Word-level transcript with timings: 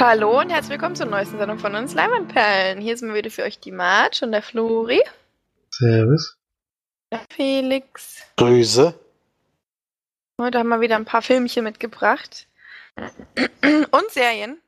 Hallo 0.00 0.38
und 0.38 0.50
herzlich 0.50 0.70
willkommen 0.70 0.94
zur 0.94 1.06
neuesten 1.06 1.38
Sendung 1.38 1.58
von 1.58 1.74
uns 1.74 1.92
Leimanperlen. 1.92 2.80
Hier 2.80 2.96
sind 2.96 3.08
wir 3.08 3.16
wieder 3.16 3.32
für 3.32 3.42
euch 3.42 3.58
die 3.58 3.72
Marge 3.72 4.20
und 4.22 4.30
der 4.30 4.42
Flori. 4.42 5.02
Servus. 5.70 6.38
Der 7.10 7.20
Felix. 7.32 8.22
Grüße. 8.36 8.94
Heute 10.40 10.58
haben 10.60 10.68
wir 10.68 10.80
wieder 10.80 10.94
ein 10.94 11.04
paar 11.04 11.20
Filmchen 11.20 11.64
mitgebracht. 11.64 12.46
Und 13.64 14.10
Serien. 14.10 14.62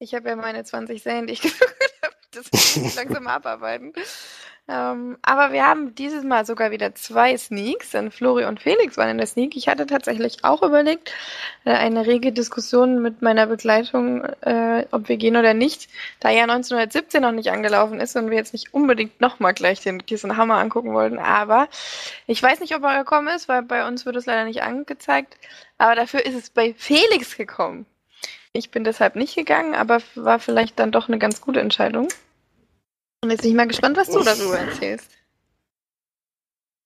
Ich 0.00 0.16
habe 0.16 0.30
ja 0.30 0.34
meine 0.34 0.64
20 0.64 1.00
Serien, 1.00 1.28
die 1.28 1.34
ich 1.34 1.42
gesucht 1.42 1.62
habe. 1.99 1.99
Das 2.34 2.52
muss 2.52 2.76
ich 2.76 2.94
langsam 2.94 3.26
abarbeiten. 3.26 3.92
Ähm, 4.70 5.18
aber 5.22 5.52
wir 5.52 5.66
haben 5.66 5.96
dieses 5.96 6.22
Mal 6.22 6.46
sogar 6.46 6.70
wieder 6.70 6.94
zwei 6.94 7.36
Sneaks, 7.36 7.90
denn 7.90 8.12
Flori 8.12 8.44
und 8.44 8.60
Felix 8.60 8.96
waren 8.96 9.08
in 9.08 9.18
der 9.18 9.26
Sneak. 9.26 9.56
Ich 9.56 9.66
hatte 9.66 9.84
tatsächlich 9.84 10.44
auch 10.44 10.62
überlegt, 10.62 11.12
äh, 11.64 11.72
eine 11.72 12.06
rege 12.06 12.30
Diskussion 12.30 13.02
mit 13.02 13.20
meiner 13.20 13.46
Begleitung, 13.46 14.22
äh, 14.42 14.86
ob 14.92 15.08
wir 15.08 15.16
gehen 15.16 15.36
oder 15.36 15.54
nicht, 15.54 15.88
da 16.20 16.30
ja 16.30 16.44
1917 16.44 17.20
noch 17.20 17.32
nicht 17.32 17.50
angelaufen 17.50 17.98
ist 17.98 18.14
und 18.14 18.30
wir 18.30 18.36
jetzt 18.36 18.52
nicht 18.52 18.72
unbedingt 18.72 19.20
nochmal 19.20 19.54
gleich 19.54 19.80
den 19.80 20.06
Kiss 20.06 20.22
und 20.22 20.36
Hammer 20.36 20.58
angucken 20.58 20.94
wollten. 20.94 21.18
Aber 21.18 21.68
ich 22.28 22.40
weiß 22.40 22.60
nicht, 22.60 22.76
ob 22.76 22.84
er 22.84 22.98
gekommen 22.98 23.28
ist, 23.34 23.48
weil 23.48 23.62
bei 23.62 23.88
uns 23.88 24.06
wird 24.06 24.14
es 24.14 24.26
leider 24.26 24.44
nicht 24.44 24.62
angezeigt. 24.62 25.36
Aber 25.78 25.96
dafür 25.96 26.24
ist 26.24 26.34
es 26.36 26.50
bei 26.50 26.74
Felix 26.74 27.36
gekommen. 27.36 27.86
Ich 28.52 28.70
bin 28.70 28.84
deshalb 28.84 29.16
nicht 29.16 29.36
gegangen, 29.36 29.74
aber 29.74 30.00
war 30.14 30.40
vielleicht 30.40 30.78
dann 30.78 30.92
doch 30.92 31.08
eine 31.08 31.18
ganz 31.18 31.40
gute 31.40 31.60
Entscheidung. 31.60 32.08
Und 33.22 33.30
jetzt 33.30 33.42
bin 33.42 33.50
ich 33.50 33.56
mal 33.56 33.68
gespannt, 33.68 33.96
was 33.96 34.08
du 34.08 34.22
darüber 34.22 34.58
erzählst. 34.58 35.10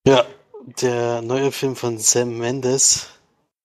Ja, 0.06 0.26
der 0.80 1.22
neue 1.22 1.52
Film 1.52 1.76
von 1.76 1.98
Sam 1.98 2.36
Mendes, 2.38 3.08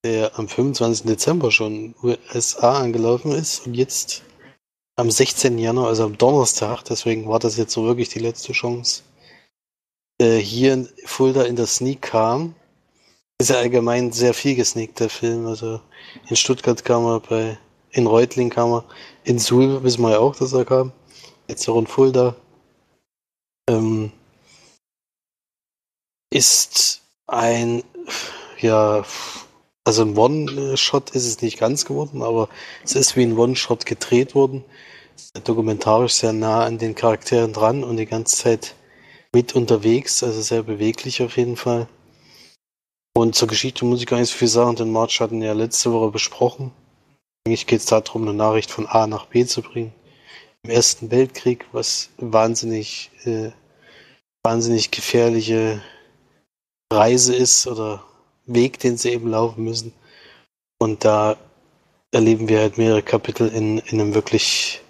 der 0.05 0.37
am 0.39 0.47
25. 0.47 1.05
Dezember 1.05 1.51
schon 1.51 1.95
USA 2.01 2.79
angelaufen 2.79 3.31
ist 3.31 3.65
und 3.65 3.73
jetzt 3.73 4.23
am 4.95 5.11
16. 5.11 5.57
Januar, 5.57 5.87
also 5.87 6.05
am 6.05 6.17
Donnerstag, 6.17 6.83
deswegen 6.83 7.27
war 7.27 7.39
das 7.39 7.57
jetzt 7.57 7.73
so 7.73 7.85
wirklich 7.85 8.09
die 8.09 8.19
letzte 8.19 8.53
Chance, 8.53 9.03
äh, 10.21 10.37
hier 10.37 10.73
in 10.73 10.89
Fulda 11.05 11.43
in 11.43 11.55
der 11.55 11.67
Sneak 11.67 12.01
kam. 12.01 12.55
Ist 13.39 13.49
ja 13.49 13.57
allgemein 13.57 14.11
sehr 14.11 14.33
viel 14.33 14.55
gesneakt, 14.55 14.99
der 14.99 15.09
Film. 15.09 15.47
Also 15.47 15.79
in 16.29 16.35
Stuttgart 16.35 16.83
kam 16.83 17.05
er, 17.05 17.21
bei, 17.21 17.57
in 17.91 18.07
Reutling 18.07 18.49
kam 18.49 18.71
er, 18.71 18.83
in 19.23 19.39
Suhl 19.39 19.83
wissen 19.83 20.01
wir 20.01 20.11
ja 20.11 20.19
auch, 20.19 20.35
dass 20.35 20.53
er 20.53 20.65
kam. 20.65 20.91
Jetzt 21.47 21.67
auch 21.67 21.79
in 21.79 21.87
Fulda 21.87 22.35
ähm, 23.69 24.11
ist 26.31 27.01
ein, 27.27 27.83
ja, 28.59 29.03
also 29.83 30.03
ein 30.03 30.17
One-Shot 30.17 31.11
ist 31.11 31.25
es 31.25 31.41
nicht 31.41 31.57
ganz 31.57 31.85
geworden, 31.85 32.21
aber 32.21 32.49
es 32.83 32.95
ist 32.95 33.15
wie 33.15 33.23
ein 33.23 33.37
One-Shot 33.37 33.85
gedreht 33.85 34.35
worden. 34.35 34.63
Dokumentarisch 35.43 36.13
sehr 36.13 36.33
nah 36.33 36.65
an 36.65 36.77
den 36.77 36.95
Charakteren 36.95 37.53
dran 37.53 37.83
und 37.83 37.97
die 37.97 38.05
ganze 38.05 38.37
Zeit 38.37 38.75
mit 39.33 39.55
unterwegs, 39.55 40.23
also 40.23 40.41
sehr 40.41 40.63
beweglich 40.63 41.21
auf 41.21 41.37
jeden 41.37 41.55
Fall. 41.55 41.87
Und 43.15 43.35
zur 43.35 43.47
Geschichte 43.47 43.85
muss 43.85 43.99
ich 43.99 44.07
gar 44.07 44.19
nicht 44.19 44.31
so 44.31 44.37
viel 44.37 44.47
sagen, 44.47 44.75
den 44.75 44.91
March 44.91 45.19
hatten 45.19 45.41
ja 45.41 45.53
letzte 45.53 45.91
Woche 45.91 46.11
besprochen. 46.11 46.71
Eigentlich 47.45 47.67
geht 47.67 47.79
es 47.79 47.85
darum, 47.85 48.23
eine 48.23 48.33
Nachricht 48.33 48.71
von 48.71 48.87
A 48.87 49.07
nach 49.07 49.25
B 49.25 49.45
zu 49.45 49.61
bringen. 49.61 49.93
Im 50.63 50.71
Ersten 50.71 51.09
Weltkrieg, 51.09 51.65
was 51.71 52.09
wahnsinnig 52.17 53.11
äh, 53.25 53.51
wahnsinnig 54.43 54.91
gefährliche 54.91 55.81
Reise 56.91 57.35
ist 57.35 57.67
oder 57.67 58.03
Weg, 58.45 58.79
den 58.79 58.97
sie 58.97 59.11
eben 59.11 59.29
laufen 59.29 59.63
müssen. 59.63 59.93
Und 60.79 61.05
da 61.05 61.37
erleben 62.11 62.47
wir 62.47 62.59
halt 62.59 62.77
mehrere 62.77 63.03
Kapitel 63.03 63.49
in, 63.49 63.79
in 63.79 64.01
einem 64.01 64.13
wirklich 64.15 64.81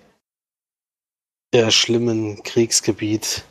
eher 1.51 1.71
schlimmen 1.71 2.41
Kriegsgebiet, 2.43 3.43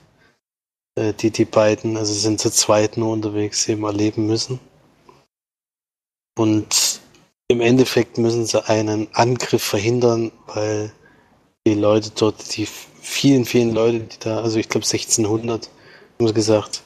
äh, 0.95 1.13
die 1.13 1.31
die 1.31 1.45
beiden, 1.45 1.97
also 1.97 2.15
sind 2.15 2.41
zu 2.41 2.51
zweit 2.51 2.97
nur 2.97 3.13
unterwegs, 3.13 3.69
eben 3.69 3.85
erleben 3.85 4.27
müssen. 4.27 4.61
Und 6.39 6.88
im 7.49 7.61
Endeffekt 7.63 8.19
müssen 8.19 8.45
sie 8.45 8.63
einen 8.69 9.09
Angriff 9.15 9.63
verhindern, 9.63 10.33
weil 10.47 10.93
die 11.67 11.75
Leute 11.75 12.11
dort, 12.15 12.57
die 12.57 12.67
vielen, 12.67 13.47
vielen 13.47 13.73
Leute, 13.73 14.01
die 14.01 14.19
da, 14.21 14.43
also 14.43 14.59
ich 14.59 14.69
glaube 14.69 14.87
1600, 14.87 15.71
haben 16.19 16.29
sie 16.29 16.35
gesagt, 16.35 16.83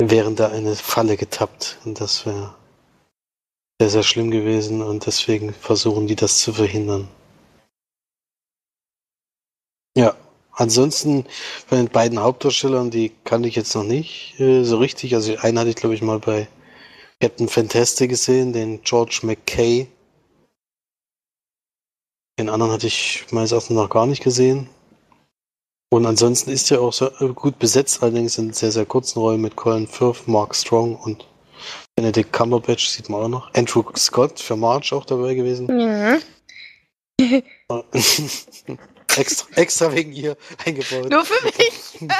wären 0.00 0.36
da 0.36 0.48
eine 0.48 0.76
Falle 0.76 1.16
getappt. 1.16 1.78
Und 1.84 2.00
das 2.00 2.24
wäre 2.24 2.54
sehr, 3.80 3.90
sehr 3.90 4.02
schlimm 4.04 4.30
gewesen. 4.30 4.80
Und 4.80 5.06
deswegen 5.06 5.52
versuchen 5.52 6.06
die 6.06 6.16
das 6.16 6.38
zu 6.38 6.52
verhindern. 6.52 7.08
Ja, 9.96 10.14
ansonsten 10.52 11.26
bei 11.68 11.76
den 11.76 11.88
beiden 11.88 12.20
Hauptdarstellern, 12.20 12.90
die 12.90 13.10
kannte 13.24 13.48
ich 13.48 13.56
jetzt 13.56 13.74
noch 13.74 13.82
nicht 13.82 14.38
äh, 14.38 14.62
so 14.62 14.78
richtig. 14.78 15.16
Also 15.16 15.36
einen 15.38 15.58
hatte 15.58 15.70
ich, 15.70 15.76
glaube 15.76 15.96
ich, 15.96 16.02
mal 16.02 16.20
bei 16.20 16.46
Captain 17.20 17.48
Fantastic 17.48 18.10
gesehen, 18.10 18.52
den 18.52 18.82
George 18.82 19.20
McKay. 19.22 19.86
Den 22.38 22.48
anderen 22.48 22.72
hatte 22.72 22.86
ich 22.86 23.26
meines 23.30 23.52
Erachtens 23.52 23.76
noch 23.76 23.90
gar 23.90 24.06
nicht 24.06 24.22
gesehen. 24.22 24.68
Und 25.92 26.06
ansonsten 26.06 26.50
ist 26.50 26.70
er 26.70 26.80
auch 26.80 26.92
so 26.92 27.10
äh, 27.20 27.32
gut 27.34 27.58
besetzt, 27.58 28.02
allerdings 28.02 28.38
in 28.38 28.52
sehr, 28.52 28.72
sehr 28.72 28.86
kurzen 28.86 29.18
Rollen 29.18 29.40
mit 29.40 29.56
Colin 29.56 29.86
Firth, 29.86 30.26
Mark 30.28 30.54
Strong 30.54 30.96
und 30.96 31.26
Benedict 31.96 32.32
Cumberbatch 32.32 32.88
sieht 32.88 33.08
man 33.10 33.22
auch 33.22 33.28
noch. 33.28 33.54
Andrew 33.54 33.84
Scott 33.96 34.40
für 34.40 34.56
March 34.56 34.92
auch 34.92 35.04
dabei 35.04 35.34
gewesen. 35.34 35.68
Ja. 35.68 36.18
extra, 39.16 39.48
extra 39.56 39.92
wegen 39.92 40.12
ihr 40.12 40.36
eingebaut. 40.64 41.10
Nur 41.10 41.24
für 41.24 41.44
mich. 41.44 41.98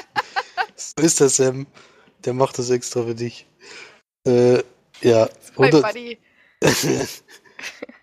so 0.76 1.02
ist 1.02 1.20
das, 1.20 1.36
Sam. 1.36 1.66
Der 2.24 2.34
macht 2.34 2.58
das 2.58 2.68
extra 2.68 3.04
für 3.04 3.14
dich. 3.14 3.46
Äh, 4.26 4.62
ja. 5.00 5.28
100, 5.56 5.84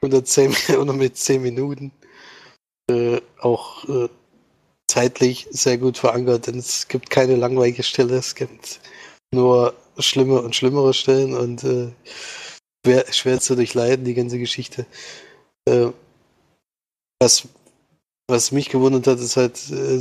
110, 0.02 0.56
100 0.70 0.96
mit 0.96 1.18
10 1.18 1.42
Minuten. 1.42 1.92
Äh, 2.90 3.20
auch 3.40 3.88
äh, 3.90 4.08
zeitlich 4.88 5.48
sehr 5.52 5.78
gut 5.78 5.98
verankert, 5.98 6.48
denn 6.48 6.58
es 6.58 6.88
gibt 6.88 7.10
keine 7.10 7.36
langweilige 7.36 7.84
Stelle, 7.84 8.16
es 8.16 8.34
gibt 8.34 8.80
nur 9.34 9.74
schlimme 10.00 10.42
und 10.42 10.56
schlimmere 10.56 10.94
Stellen 10.94 11.36
und 11.36 11.64
äh, 11.64 11.90
schwer, 12.86 13.06
schwer 13.12 13.40
zu 13.40 13.56
durchleiden, 13.56 14.06
die 14.06 14.14
ganze 14.14 14.40
Geschichte. 14.40 14.86
Äh, 15.68 15.88
was, 17.20 17.48
was 18.28 18.52
mich 18.52 18.70
gewundert 18.70 19.08
hat, 19.08 19.20
ist 19.20 19.38
halt, 19.38 19.58
äh, 19.70 20.00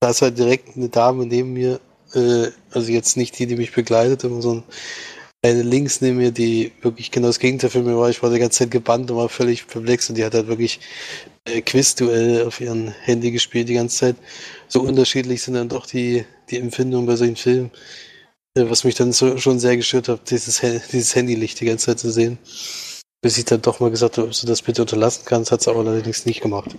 da 0.00 0.10
ist 0.10 0.22
halt 0.22 0.38
direkt 0.38 0.76
eine 0.76 0.88
Dame 0.88 1.26
neben 1.26 1.52
mir, 1.52 1.80
äh, 2.14 2.48
also 2.70 2.90
jetzt 2.90 3.16
nicht 3.16 3.38
die, 3.38 3.46
die 3.46 3.56
mich 3.56 3.72
begleitet, 3.72 4.22
sondern 4.22 4.64
links 5.44 6.00
neben 6.00 6.18
mir, 6.18 6.32
die 6.32 6.72
wirklich 6.82 7.10
genau 7.10 7.28
das 7.28 7.38
Gegenteil 7.38 7.70
für 7.70 7.82
mich 7.82 7.94
war. 7.94 8.10
Ich 8.10 8.22
war 8.22 8.30
die 8.30 8.38
ganze 8.38 8.58
Zeit 8.60 8.70
gebannt 8.70 9.10
und 9.10 9.16
war 9.16 9.28
völlig 9.28 9.66
perplex 9.66 10.08
und 10.08 10.16
die 10.16 10.24
hat 10.24 10.34
halt 10.34 10.48
wirklich 10.48 10.80
äh, 11.44 11.62
Quizduell 11.62 12.44
auf 12.46 12.60
ihrem 12.60 12.88
Handy 12.88 13.30
gespielt 13.30 13.68
die 13.68 13.74
ganze 13.74 13.98
Zeit. 13.98 14.16
So 14.66 14.80
unterschiedlich 14.80 15.42
sind 15.42 15.54
dann 15.54 15.68
doch 15.68 15.86
die, 15.86 16.24
die 16.50 16.58
Empfindungen 16.58 17.06
bei 17.06 17.16
solchen 17.16 17.36
Filmen. 17.36 17.70
Äh, 18.54 18.68
was 18.68 18.84
mich 18.84 18.96
dann 18.96 19.12
so, 19.12 19.38
schon 19.38 19.60
sehr 19.60 19.76
gestört 19.76 20.08
hat, 20.08 20.30
dieses, 20.30 20.60
dieses 20.92 21.14
Handylicht 21.14 21.60
die 21.60 21.66
ganze 21.66 21.86
Zeit 21.86 22.00
zu 22.00 22.10
sehen. 22.10 22.38
Bis 23.20 23.38
ich 23.38 23.44
dann 23.44 23.62
doch 23.62 23.80
mal 23.80 23.90
gesagt 23.90 24.18
habe, 24.18 24.28
ob 24.28 24.34
du 24.34 24.46
das 24.46 24.62
bitte 24.62 24.82
unterlassen 24.82 25.22
kannst, 25.24 25.50
hat 25.52 25.62
sie 25.62 25.70
aber 25.70 25.80
allerdings 25.80 26.26
nicht 26.26 26.40
gemacht. 26.40 26.74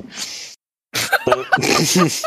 Ist 1.59 2.23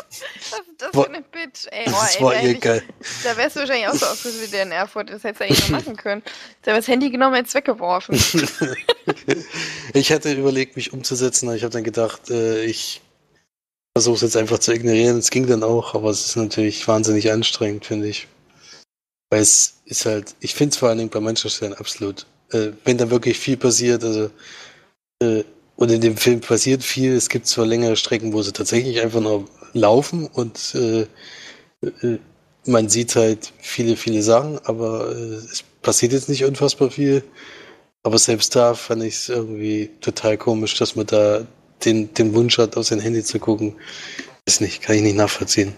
das 0.78 0.90
für 0.92 1.10
Bitch, 1.52 1.66
ey? 1.70 1.84
Oh, 1.86 1.90
das 1.90 2.16
ey, 2.16 2.22
war 2.22 2.42
ihr 2.42 2.54
geil. 2.54 2.82
Da 3.24 3.36
wärst 3.36 3.56
du 3.56 3.60
wahrscheinlich 3.60 3.88
auch 3.88 3.94
so 3.94 4.06
aufgeführt 4.06 4.42
wie 4.42 4.50
der 4.50 4.62
in 4.62 4.72
Erfurt. 4.72 5.10
Das 5.10 5.22
hättest 5.24 5.40
du 5.40 5.44
eigentlich 5.44 5.68
noch 5.68 5.84
machen 5.84 5.96
können. 5.96 6.22
Da 6.62 6.74
das 6.74 6.88
Handy 6.88 7.10
genommen 7.10 7.38
und 7.38 7.54
weggeworfen. 7.54 8.14
ich 9.94 10.12
hatte 10.12 10.32
überlegt, 10.32 10.76
mich 10.76 10.92
umzusetzen, 10.92 11.48
aber 11.48 11.56
ich 11.56 11.62
habe 11.62 11.72
dann 11.72 11.84
gedacht, 11.84 12.30
äh, 12.30 12.64
ich 12.64 13.02
versuche 13.96 14.16
es 14.16 14.22
jetzt 14.22 14.36
einfach 14.36 14.58
zu 14.58 14.72
ignorieren. 14.72 15.18
Es 15.18 15.30
ging 15.30 15.46
dann 15.46 15.62
auch, 15.62 15.94
aber 15.94 16.10
es 16.10 16.26
ist 16.26 16.36
natürlich 16.36 16.86
wahnsinnig 16.88 17.30
anstrengend, 17.30 17.84
finde 17.84 18.08
ich. 18.08 18.28
Weil 19.30 19.40
es 19.40 19.82
ist 19.84 20.06
halt, 20.06 20.34
ich 20.40 20.54
finde 20.54 20.72
es 20.72 20.78
vor 20.78 20.88
allen 20.88 20.98
Dingen 20.98 21.10
bei 21.10 21.20
manchen 21.20 21.50
Stellen 21.50 21.74
absolut, 21.74 22.26
äh, 22.52 22.70
wenn 22.84 22.98
da 22.98 23.10
wirklich 23.10 23.38
viel 23.38 23.56
passiert, 23.56 24.04
also 24.04 24.30
äh, 25.22 25.44
und 25.76 25.90
in 25.90 26.00
dem 26.00 26.16
Film 26.16 26.40
passiert 26.40 26.82
viel. 26.84 27.14
Es 27.14 27.28
gibt 27.28 27.46
zwar 27.46 27.66
längere 27.66 27.96
Strecken, 27.96 28.32
wo 28.32 28.42
sie 28.42 28.52
tatsächlich 28.52 29.00
einfach 29.00 29.20
nur 29.20 29.48
laufen 29.72 30.26
und 30.26 30.74
äh, 30.74 31.06
man 32.66 32.88
sieht 32.88 33.16
halt 33.16 33.52
viele, 33.58 33.96
viele 33.96 34.22
Sachen, 34.22 34.58
aber 34.64 35.10
äh, 35.10 35.34
es 35.34 35.64
passiert 35.82 36.12
jetzt 36.12 36.28
nicht 36.28 36.44
unfassbar 36.44 36.90
viel. 36.90 37.24
Aber 38.04 38.18
selbst 38.18 38.56
da 38.56 38.74
fand 38.74 39.02
ich 39.04 39.14
es 39.14 39.28
irgendwie 39.28 39.90
total 40.00 40.36
komisch, 40.36 40.76
dass 40.76 40.96
man 40.96 41.06
da 41.06 41.46
den, 41.84 42.12
den 42.14 42.34
Wunsch 42.34 42.58
hat, 42.58 42.76
auf 42.76 42.86
sein 42.86 43.00
Handy 43.00 43.22
zu 43.22 43.38
gucken. 43.38 43.76
Ist 44.44 44.60
nicht, 44.60 44.82
kann 44.82 44.96
ich 44.96 45.02
nicht 45.02 45.16
nachvollziehen. 45.16 45.74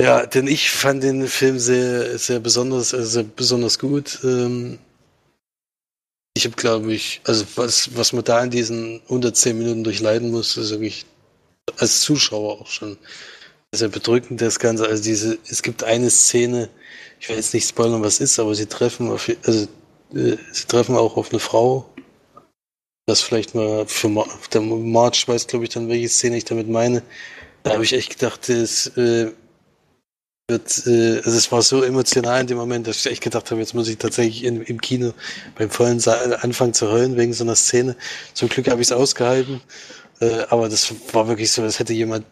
Ja, 0.00 0.26
denn 0.26 0.46
ich 0.46 0.70
fand 0.70 1.02
den 1.02 1.26
Film 1.26 1.58
sehr, 1.58 2.18
sehr 2.18 2.38
besonders, 2.38 2.94
also 2.94 3.08
sehr 3.08 3.24
besonders 3.24 3.80
gut. 3.80 4.20
Ähm, 4.22 4.78
ich 6.34 6.44
habe, 6.44 6.54
glaube 6.54 6.92
ich, 6.92 7.20
also 7.24 7.44
was, 7.56 7.96
was 7.96 8.12
man 8.12 8.22
da 8.22 8.44
in 8.44 8.50
diesen 8.50 9.00
110 9.04 9.58
Minuten 9.58 9.82
durchleiden 9.82 10.30
muss, 10.30 10.56
ist 10.56 10.70
wirklich 10.70 11.04
als 11.78 12.00
Zuschauer 12.00 12.60
auch 12.60 12.68
schon 12.68 12.96
sehr 13.74 13.88
bedrückend, 13.88 14.40
das 14.40 14.58
Ganze. 14.58 14.86
Also 14.86 15.02
diese, 15.02 15.38
es 15.48 15.62
gibt 15.62 15.84
eine 15.84 16.10
Szene, 16.10 16.68
ich 17.20 17.28
will 17.28 17.36
jetzt 17.36 17.54
nicht 17.54 17.68
spoilern, 17.68 18.02
was 18.02 18.20
ist, 18.20 18.38
aber 18.38 18.54
sie 18.54 18.66
treffen 18.66 19.10
auf, 19.10 19.30
also 19.44 19.68
äh, 20.14 20.36
sie 20.52 20.66
treffen 20.66 20.96
auch 20.96 21.16
auf 21.16 21.30
eine 21.30 21.40
Frau. 21.40 21.88
Das 23.06 23.22
vielleicht 23.22 23.54
mal 23.54 23.86
für 23.86 24.08
Mar 24.08 24.26
der 24.52 24.60
March 24.60 25.26
weiß, 25.26 25.46
glaube 25.46 25.64
ich, 25.64 25.70
dann, 25.70 25.88
welche 25.88 26.08
Szene 26.08 26.36
ich 26.36 26.44
damit 26.44 26.68
meine. 26.68 27.02
Da 27.62 27.72
habe 27.72 27.84
ich 27.84 27.92
echt 27.92 28.18
gedacht, 28.18 28.48
es 28.48 28.86
äh, 28.98 29.32
wird, 30.48 30.86
äh, 30.86 31.16
also 31.18 31.30
es 31.36 31.50
war 31.52 31.62
so 31.62 31.82
emotional 31.82 32.40
in 32.40 32.46
dem 32.46 32.58
Moment, 32.58 32.86
dass 32.86 32.98
ich 32.98 33.12
echt 33.12 33.22
gedacht 33.22 33.50
habe, 33.50 33.60
jetzt 33.60 33.74
muss 33.74 33.88
ich 33.88 33.98
tatsächlich 33.98 34.44
in, 34.44 34.62
im 34.62 34.80
Kino 34.80 35.12
beim 35.56 35.70
vollen 35.70 36.00
Saal 36.00 36.36
anfangen 36.40 36.74
zu 36.74 36.90
heulen 36.90 37.16
wegen 37.16 37.32
so 37.32 37.44
einer 37.44 37.56
Szene. 37.56 37.96
Zum 38.34 38.48
Glück 38.48 38.68
habe 38.68 38.80
ich 38.80 38.88
es 38.88 38.92
ausgehalten. 38.92 39.60
Äh, 40.20 40.44
aber 40.50 40.68
das 40.68 40.92
war 41.12 41.28
wirklich 41.28 41.50
so, 41.52 41.62
als 41.62 41.78
hätte 41.78 41.92
jemand 41.92 42.26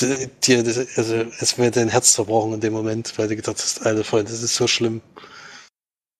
dir, 0.00 0.58
also 0.96 1.24
es 1.40 1.58
wäre 1.58 1.70
dein 1.70 1.88
Herz 1.88 2.14
zerbrochen 2.14 2.54
in 2.54 2.60
dem 2.60 2.72
Moment, 2.72 3.16
weil 3.18 3.28
du 3.28 3.36
gedacht 3.36 3.58
hast, 3.58 3.84
alter 3.86 4.04
Freund, 4.04 4.28
das 4.28 4.42
ist 4.42 4.56
so 4.56 4.66
schlimm. 4.66 5.00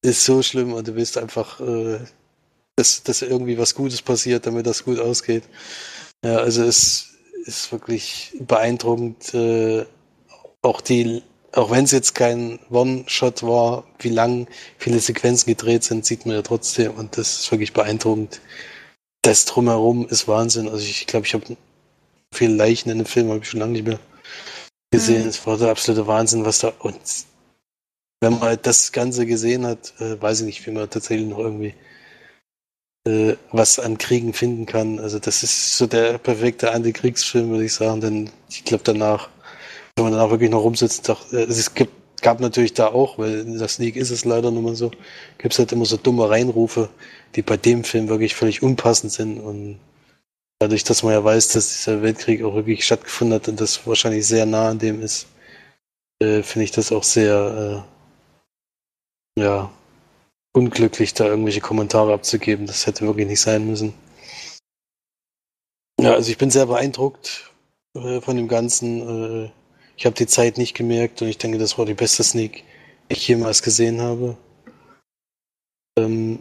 Das 0.03 0.13
ist 0.13 0.25
so 0.25 0.43
schlimm 0.43 0.73
und 0.73 0.89
du 0.89 0.95
willst 0.95 1.17
einfach, 1.17 1.61
äh, 1.61 2.01
dass, 2.77 3.03
dass 3.03 3.23
irgendwie 3.23 3.59
was 3.59 3.75
Gutes 3.75 4.03
passiert, 4.03 4.47
damit 4.47 4.67
das 4.67 4.85
gut 4.85 4.99
ausgeht. 4.99 5.45
Ja, 6.25 6.39
also 6.39 6.65
es 6.65 7.11
ist 7.45 7.73
wirklich 7.73 8.37
beeindruckend, 8.41 9.35
äh, 9.35 9.85
auch 10.63 10.81
die, 10.81 11.23
auch 11.53 11.71
wenn 11.71 11.85
es 11.85 11.91
jetzt 11.91 12.15
kein 12.15 12.59
One-Shot 12.71 13.43
war, 13.43 13.85
wie 13.99 14.09
lang 14.09 14.49
viele 14.79 15.01
Sequenzen 15.01 15.47
gedreht 15.47 15.85
sind, 15.85 16.07
sieht 16.07 16.25
man 16.27 16.37
ja 16.37 16.43
trotzdem 16.43 16.93
und 16.93 17.17
das 17.19 17.41
ist 17.41 17.51
wirklich 17.51 17.73
beeindruckend. 17.73 18.41
Das 19.23 19.45
drumherum 19.45 20.09
ist 20.09 20.27
Wahnsinn. 20.27 20.69
Also 20.69 20.85
ich 20.85 21.07
glaube, 21.07 21.27
ich 21.27 21.35
habe 21.35 21.57
viele 22.32 22.55
Leichen 22.55 22.90
in 22.90 22.99
dem 22.99 23.06
Film, 23.06 23.29
habe 23.29 23.40
ich 23.40 23.49
schon 23.49 23.61
lange 23.61 23.73
nicht 23.73 23.87
mehr 23.87 24.00
gesehen. 24.90 25.23
Mhm. 25.23 25.29
Es 25.29 25.46
war 25.46 25.56
der 25.56 25.70
absolute 25.70 26.06
Wahnsinn, 26.06 26.44
was 26.44 26.58
da 26.61 26.73
und 26.81 26.99
wenn 28.20 28.34
man 28.34 28.43
halt 28.43 28.67
das 28.67 28.93
Ganze 28.93 29.26
gesehen 29.26 29.67
hat, 29.67 29.94
äh, 30.00 30.20
weiß 30.20 30.40
ich 30.40 30.46
nicht, 30.46 30.67
wie 30.67 30.70
man 30.70 30.88
tatsächlich 30.88 31.29
noch 31.29 31.38
irgendwie 31.38 31.75
äh, 33.05 33.34
was 33.50 33.81
an 33.81 33.99
Kriegen 33.99 34.32
finden 34.32 34.64
kann. 34.64 35.00
Also 35.00 35.19
das 35.19 35.43
ist 35.43 35.76
so 35.76 35.87
der 35.87 36.19
perfekte 36.19 36.73
Antikriegsfilm, 36.73 37.50
würde 37.50 37.64
ich 37.64 37.75
sagen. 37.75 38.00
Denn 38.00 38.31
ich 38.49 38.64
glaube 38.64 38.84
danach, 38.84 39.29
wenn 39.96 40.05
man 40.05 40.12
danach 40.12 40.31
wirklich 40.31 40.50
noch 40.50 40.62
rumsitzt, 40.62 41.08
doch, 41.08 41.32
äh, 41.32 41.43
es 41.43 41.75
gibt, 41.75 41.93
gab 42.23 42.38
natürlich 42.38 42.75
da 42.75 42.88
auch, 42.88 43.19
weil 43.19 43.40
in 43.40 43.58
der 43.58 43.67
Sneak 43.67 43.96
ist 43.96 44.11
es 44.11 44.25
leider 44.25 44.52
nur 44.52 44.62
mal 44.62 44.76
so, 44.76 44.93
gibt 45.38 45.55
es 45.55 45.58
halt 45.58 45.73
immer 45.73 45.84
so 45.84 45.96
dumme 45.96 46.31
Reinrufe, 46.31 46.88
die 47.34 47.43
bei 47.43 47.56
dem 47.56 47.82
Film 47.82 48.08
wirklich 48.08 48.37
völlig 48.37 48.62
unpassend 48.62 49.12
sind 49.12 49.40
und 49.40 49.81
dadurch, 50.62 50.85
dass 50.85 51.03
man 51.03 51.12
ja 51.12 51.25
weiß, 51.25 51.49
dass 51.49 51.73
dieser 51.73 52.03
Weltkrieg 52.03 52.44
auch 52.44 52.55
wirklich 52.55 52.85
stattgefunden 52.85 53.35
hat 53.35 53.49
und 53.49 53.61
das 53.61 53.85
wahrscheinlich 53.85 54.26
sehr 54.26 54.47
nah 54.47 54.69
an 54.69 54.79
dem 54.79 55.03
ist, 55.03 55.26
äh, 56.23 56.43
finde 56.44 56.64
ich 56.64 56.70
das 56.70 56.93
auch 56.93 57.03
sehr, 57.03 57.85
äh, 59.37 59.41
ja, 59.41 59.73
unglücklich, 60.53 61.14
da 61.14 61.26
irgendwelche 61.26 61.61
Kommentare 61.61 62.12
abzugeben. 62.12 62.67
Das 62.67 62.87
hätte 62.87 63.05
wirklich 63.05 63.26
nicht 63.26 63.41
sein 63.41 63.67
müssen. 63.67 63.93
Ja, 66.00 66.12
also 66.12 66.31
ich 66.31 66.38
bin 66.38 66.50
sehr 66.50 66.67
beeindruckt 66.67 67.50
äh, 67.94 68.20
von 68.20 68.37
dem 68.37 68.47
Ganzen. 68.47 69.47
Äh, 69.47 69.50
ich 69.97 70.06
habe 70.06 70.15
die 70.15 70.26
Zeit 70.29 70.58
nicht 70.58 70.75
gemerkt 70.75 71.23
und 71.23 71.29
ich 71.29 71.38
denke, 71.38 71.58
das 71.58 71.76
war 71.76 71.87
die 71.87 71.94
beste 71.94 72.23
Sneak, 72.23 72.65
die 73.11 73.15
ich 73.15 73.26
jemals 73.26 73.62
gesehen 73.62 74.00
habe. 74.00 74.37
Ähm, 75.99 76.38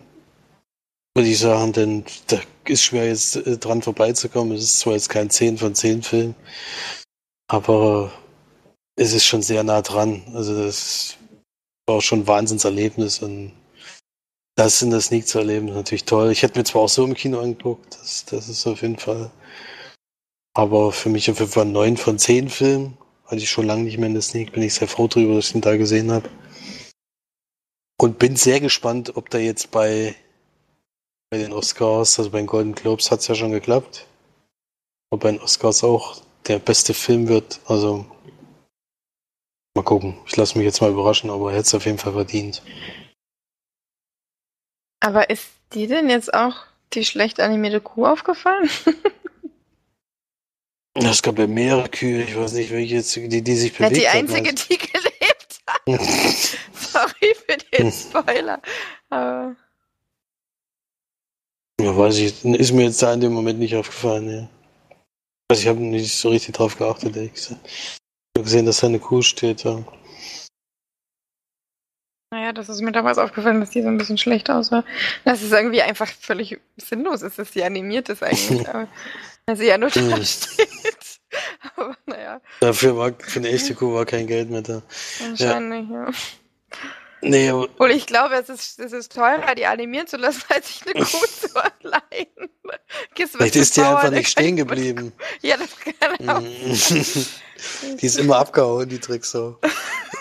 würde 1.15 1.29
ich 1.29 1.39
sagen, 1.39 1.73
denn 1.73 2.05
da 2.27 2.39
ist 2.65 2.83
schwer 2.83 3.07
jetzt 3.07 3.35
äh, 3.35 3.57
dran 3.57 3.81
vorbeizukommen. 3.81 4.55
Es 4.55 4.63
ist 4.63 4.79
zwar 4.79 4.93
jetzt 4.93 5.09
kein 5.09 5.29
10 5.29 5.57
von 5.57 5.75
10 5.75 6.03
Film, 6.03 6.35
aber 7.47 8.11
es 8.95 9.13
ist 9.13 9.25
schon 9.25 9.41
sehr 9.41 9.63
nah 9.63 9.81
dran. 9.81 10.23
Also 10.33 10.63
das 10.63 11.17
war 11.87 12.01
schon 12.01 12.21
ein 12.21 12.27
Wahnsinnserlebnis 12.27 13.19
und 13.19 13.53
das 14.55 14.81
in 14.81 14.91
der 14.91 15.01
Sneak 15.01 15.27
zu 15.27 15.39
erleben 15.39 15.69
ist 15.69 15.75
natürlich 15.75 16.05
toll. 16.05 16.31
Ich 16.31 16.43
hätte 16.43 16.59
mir 16.59 16.65
zwar 16.65 16.83
auch 16.83 16.89
so 16.89 17.05
im 17.05 17.13
Kino 17.15 17.39
angeguckt, 17.39 17.97
das, 17.99 18.25
das 18.25 18.49
ist 18.49 18.67
auf 18.67 18.81
jeden 18.81 18.97
Fall. 18.97 19.31
Aber 20.53 20.91
für 20.91 21.09
mich 21.09 21.31
auf 21.31 21.39
jeden 21.39 21.51
Fall 21.51 21.65
9 21.65 21.97
von 21.97 22.19
10 22.19 22.49
Filmen. 22.49 22.97
Hatte 23.25 23.37
ich 23.37 23.49
schon 23.49 23.65
lange 23.65 23.83
nicht 23.83 23.97
mehr 23.97 24.07
in 24.07 24.13
der 24.13 24.21
Sneak, 24.21 24.51
bin 24.51 24.63
ich 24.63 24.73
sehr 24.73 24.89
froh 24.89 25.07
drüber, 25.07 25.35
dass 25.35 25.49
ich 25.49 25.55
ihn 25.55 25.61
da 25.61 25.77
gesehen 25.77 26.11
habe. 26.11 26.29
Und 27.97 28.19
bin 28.19 28.35
sehr 28.35 28.59
gespannt, 28.59 29.15
ob 29.15 29.29
da 29.29 29.37
jetzt 29.37 29.71
bei 29.71 30.15
bei 31.31 31.37
den 31.37 31.53
Oscars, 31.53 32.19
also 32.19 32.29
bei 32.29 32.39
den 32.39 32.47
Golden 32.47 32.75
Globes 32.75 33.09
hat 33.09 33.21
es 33.21 33.27
ja 33.27 33.35
schon 33.35 33.51
geklappt. 33.51 34.05
Und 35.09 35.19
bei 35.23 35.31
den 35.31 35.41
Oscars 35.41 35.83
auch 35.83 36.21
der 36.47 36.59
beste 36.59 36.93
Film 36.93 37.29
wird. 37.29 37.61
Also 37.65 38.05
mal 39.73 39.83
gucken. 39.83 40.17
Ich 40.27 40.35
lasse 40.35 40.57
mich 40.57 40.65
jetzt 40.65 40.81
mal 40.81 40.91
überraschen, 40.91 41.29
aber 41.29 41.51
er 41.51 41.57
hätte 41.57 41.67
es 41.67 41.73
auf 41.73 41.85
jeden 41.85 41.97
Fall 41.97 42.13
verdient. 42.13 42.61
Aber 44.99 45.29
ist 45.29 45.47
dir 45.73 45.87
denn 45.87 46.09
jetzt 46.09 46.33
auch 46.33 46.65
die 46.93 47.05
schlecht 47.05 47.39
animierte 47.39 47.81
Kuh 47.81 48.05
aufgefallen? 48.05 48.69
Es 50.93 51.21
gab 51.21 51.39
ja 51.39 51.47
mehrere 51.47 51.87
Kühe, 51.87 52.21
ich 52.21 52.35
weiß 52.35 52.51
nicht, 52.51 52.69
welche 52.69 52.95
jetzt, 52.95 53.15
die, 53.15 53.41
die 53.41 53.55
sich 53.55 53.71
bewegt 53.71 53.95
ja, 53.95 54.01
Die 54.01 54.07
einzige, 54.09 54.49
hat. 54.49 54.69
die 54.69 54.77
gelebt 54.77 55.61
hat. 55.65 55.81
Sorry 56.73 57.33
für 57.33 57.57
den 57.57 57.91
Spoiler. 57.93 58.61
Aber 59.09 59.55
ja, 61.83 61.97
weiß 61.97 62.17
ich, 62.17 62.45
ist 62.45 62.71
mir 62.71 62.85
jetzt 62.85 63.01
da 63.01 63.13
in 63.13 63.21
dem 63.21 63.33
Moment 63.33 63.59
nicht 63.59 63.75
aufgefallen, 63.75 64.29
ja. 64.29 64.49
Also 65.49 65.63
ich 65.63 65.67
habe 65.67 65.79
nicht 65.79 66.15
so 66.15 66.29
richtig 66.29 66.55
drauf 66.55 66.77
geachtet, 66.77 67.15
ehrlich 67.15 67.33
gesagt. 67.33 67.59
Ich 67.65 67.99
habe 68.37 68.43
gesehen, 68.45 68.65
dass 68.65 68.79
da 68.79 68.87
eine 68.87 68.99
Kuh 68.99 69.21
steht, 69.21 69.63
ja. 69.63 69.83
Naja, 72.33 72.53
das 72.53 72.69
ist 72.69 72.81
mir 72.81 72.93
damals 72.93 73.17
aufgefallen, 73.17 73.59
dass 73.59 73.71
die 73.71 73.81
so 73.81 73.89
ein 73.89 73.97
bisschen 73.97 74.17
schlecht 74.17 74.49
aussah. 74.49 74.85
Das 75.25 75.41
ist 75.41 75.51
irgendwie 75.51 75.81
einfach 75.81 76.07
völlig 76.07 76.61
sinnlos 76.77 77.21
ist, 77.23 77.37
dass 77.37 77.51
die 77.51 77.63
animiert 77.63 78.07
ist 78.07 78.23
eigentlich. 78.23 78.65
weil 79.45 79.57
sie 79.57 79.67
ja 79.67 79.77
nur 79.77 79.89
da 79.89 80.23
steht. 80.23 81.19
aber 81.75 81.97
naja. 82.05 82.41
Dafür 82.61 82.95
war 82.97 83.11
für 83.19 83.39
eine 83.39 83.49
echte 83.49 83.75
Kuh 83.75 83.93
war 83.93 84.05
kein 84.05 84.27
Geld 84.27 84.49
mehr 84.49 84.61
da. 84.61 84.81
Wahrscheinlich, 85.19 85.89
ja. 85.89 86.05
ja. 86.05 86.11
Nee, 87.21 87.51
Und 87.51 87.91
ich 87.91 88.07
glaube, 88.07 88.35
es 88.35 88.49
ist, 88.49 88.79
es 88.79 88.93
ist 88.93 89.13
teurer, 89.13 89.53
die 89.55 89.65
animieren 89.65 90.07
zu 90.07 90.17
lassen, 90.17 90.41
als 90.49 90.67
sich 90.67 90.81
eine 90.87 91.05
Kuh 91.05 91.25
zu 91.25 91.47
leihen. 91.83 92.49
Vielleicht 93.15 93.55
ist 93.55 93.77
die 93.77 93.81
einfach 93.81 94.09
nicht 94.09 94.29
stehen 94.29 94.55
geblieben. 94.55 95.13
Ja, 95.41 95.57
das 95.57 95.69
kann 95.77 96.29
auch 96.29 96.41
Die 96.41 98.05
ist 98.05 98.17
immer 98.17 98.37
abgehauen, 98.37 98.89
die 98.89 98.99
Tricksau. 98.99 99.59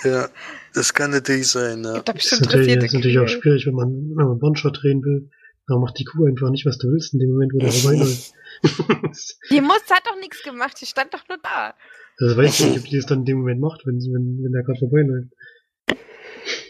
ja, 0.05 0.29
das 0.75 0.93
kann 0.93 1.11
natürlich 1.11 1.49
sein. 1.49 1.85
Ja. 1.85 2.01
Das 2.01 2.25
ist 2.25 2.41
natürlich, 2.41 2.75
das 2.77 2.85
ist 2.87 2.95
natürlich 2.95 3.19
auch 3.19 3.29
schwierig, 3.29 3.67
wenn 3.67 3.75
man, 3.75 3.89
wenn 4.15 4.27
man 4.27 4.41
One-Shot 4.41 4.83
drehen 4.83 5.03
will. 5.03 5.31
Dann 5.67 5.81
macht 5.81 5.99
die 5.99 6.05
Kuh 6.05 6.27
einfach 6.27 6.51
nicht, 6.51 6.67
was 6.67 6.79
du 6.79 6.89
willst, 6.89 7.15
in 7.15 7.21
dem 7.21 7.31
Moment, 7.33 7.53
wo 7.55 7.59
der 7.59 7.73
vorbeiläuft. 7.73 8.33
die 9.51 9.61
muss, 9.61 9.83
hat 9.89 10.07
doch 10.07 10.19
nichts 10.19 10.43
gemacht, 10.43 10.79
die 10.81 10.87
stand 10.87 11.15
doch 11.15 11.27
nur 11.29 11.39
da. 11.39 11.75
Das 12.19 12.37
weiß 12.37 12.61
ich 12.61 12.67
nicht, 12.67 12.79
ob 12.81 12.85
die 12.85 12.97
das 12.97 13.07
dann 13.07 13.21
in 13.21 13.25
dem 13.25 13.39
Moment 13.39 13.61
macht, 13.61 13.87
wenn, 13.87 13.97
wenn, 13.97 14.43
wenn 14.43 14.53
der 14.53 14.63
gerade 14.63 14.79
vorbeiläuft. 14.79 15.29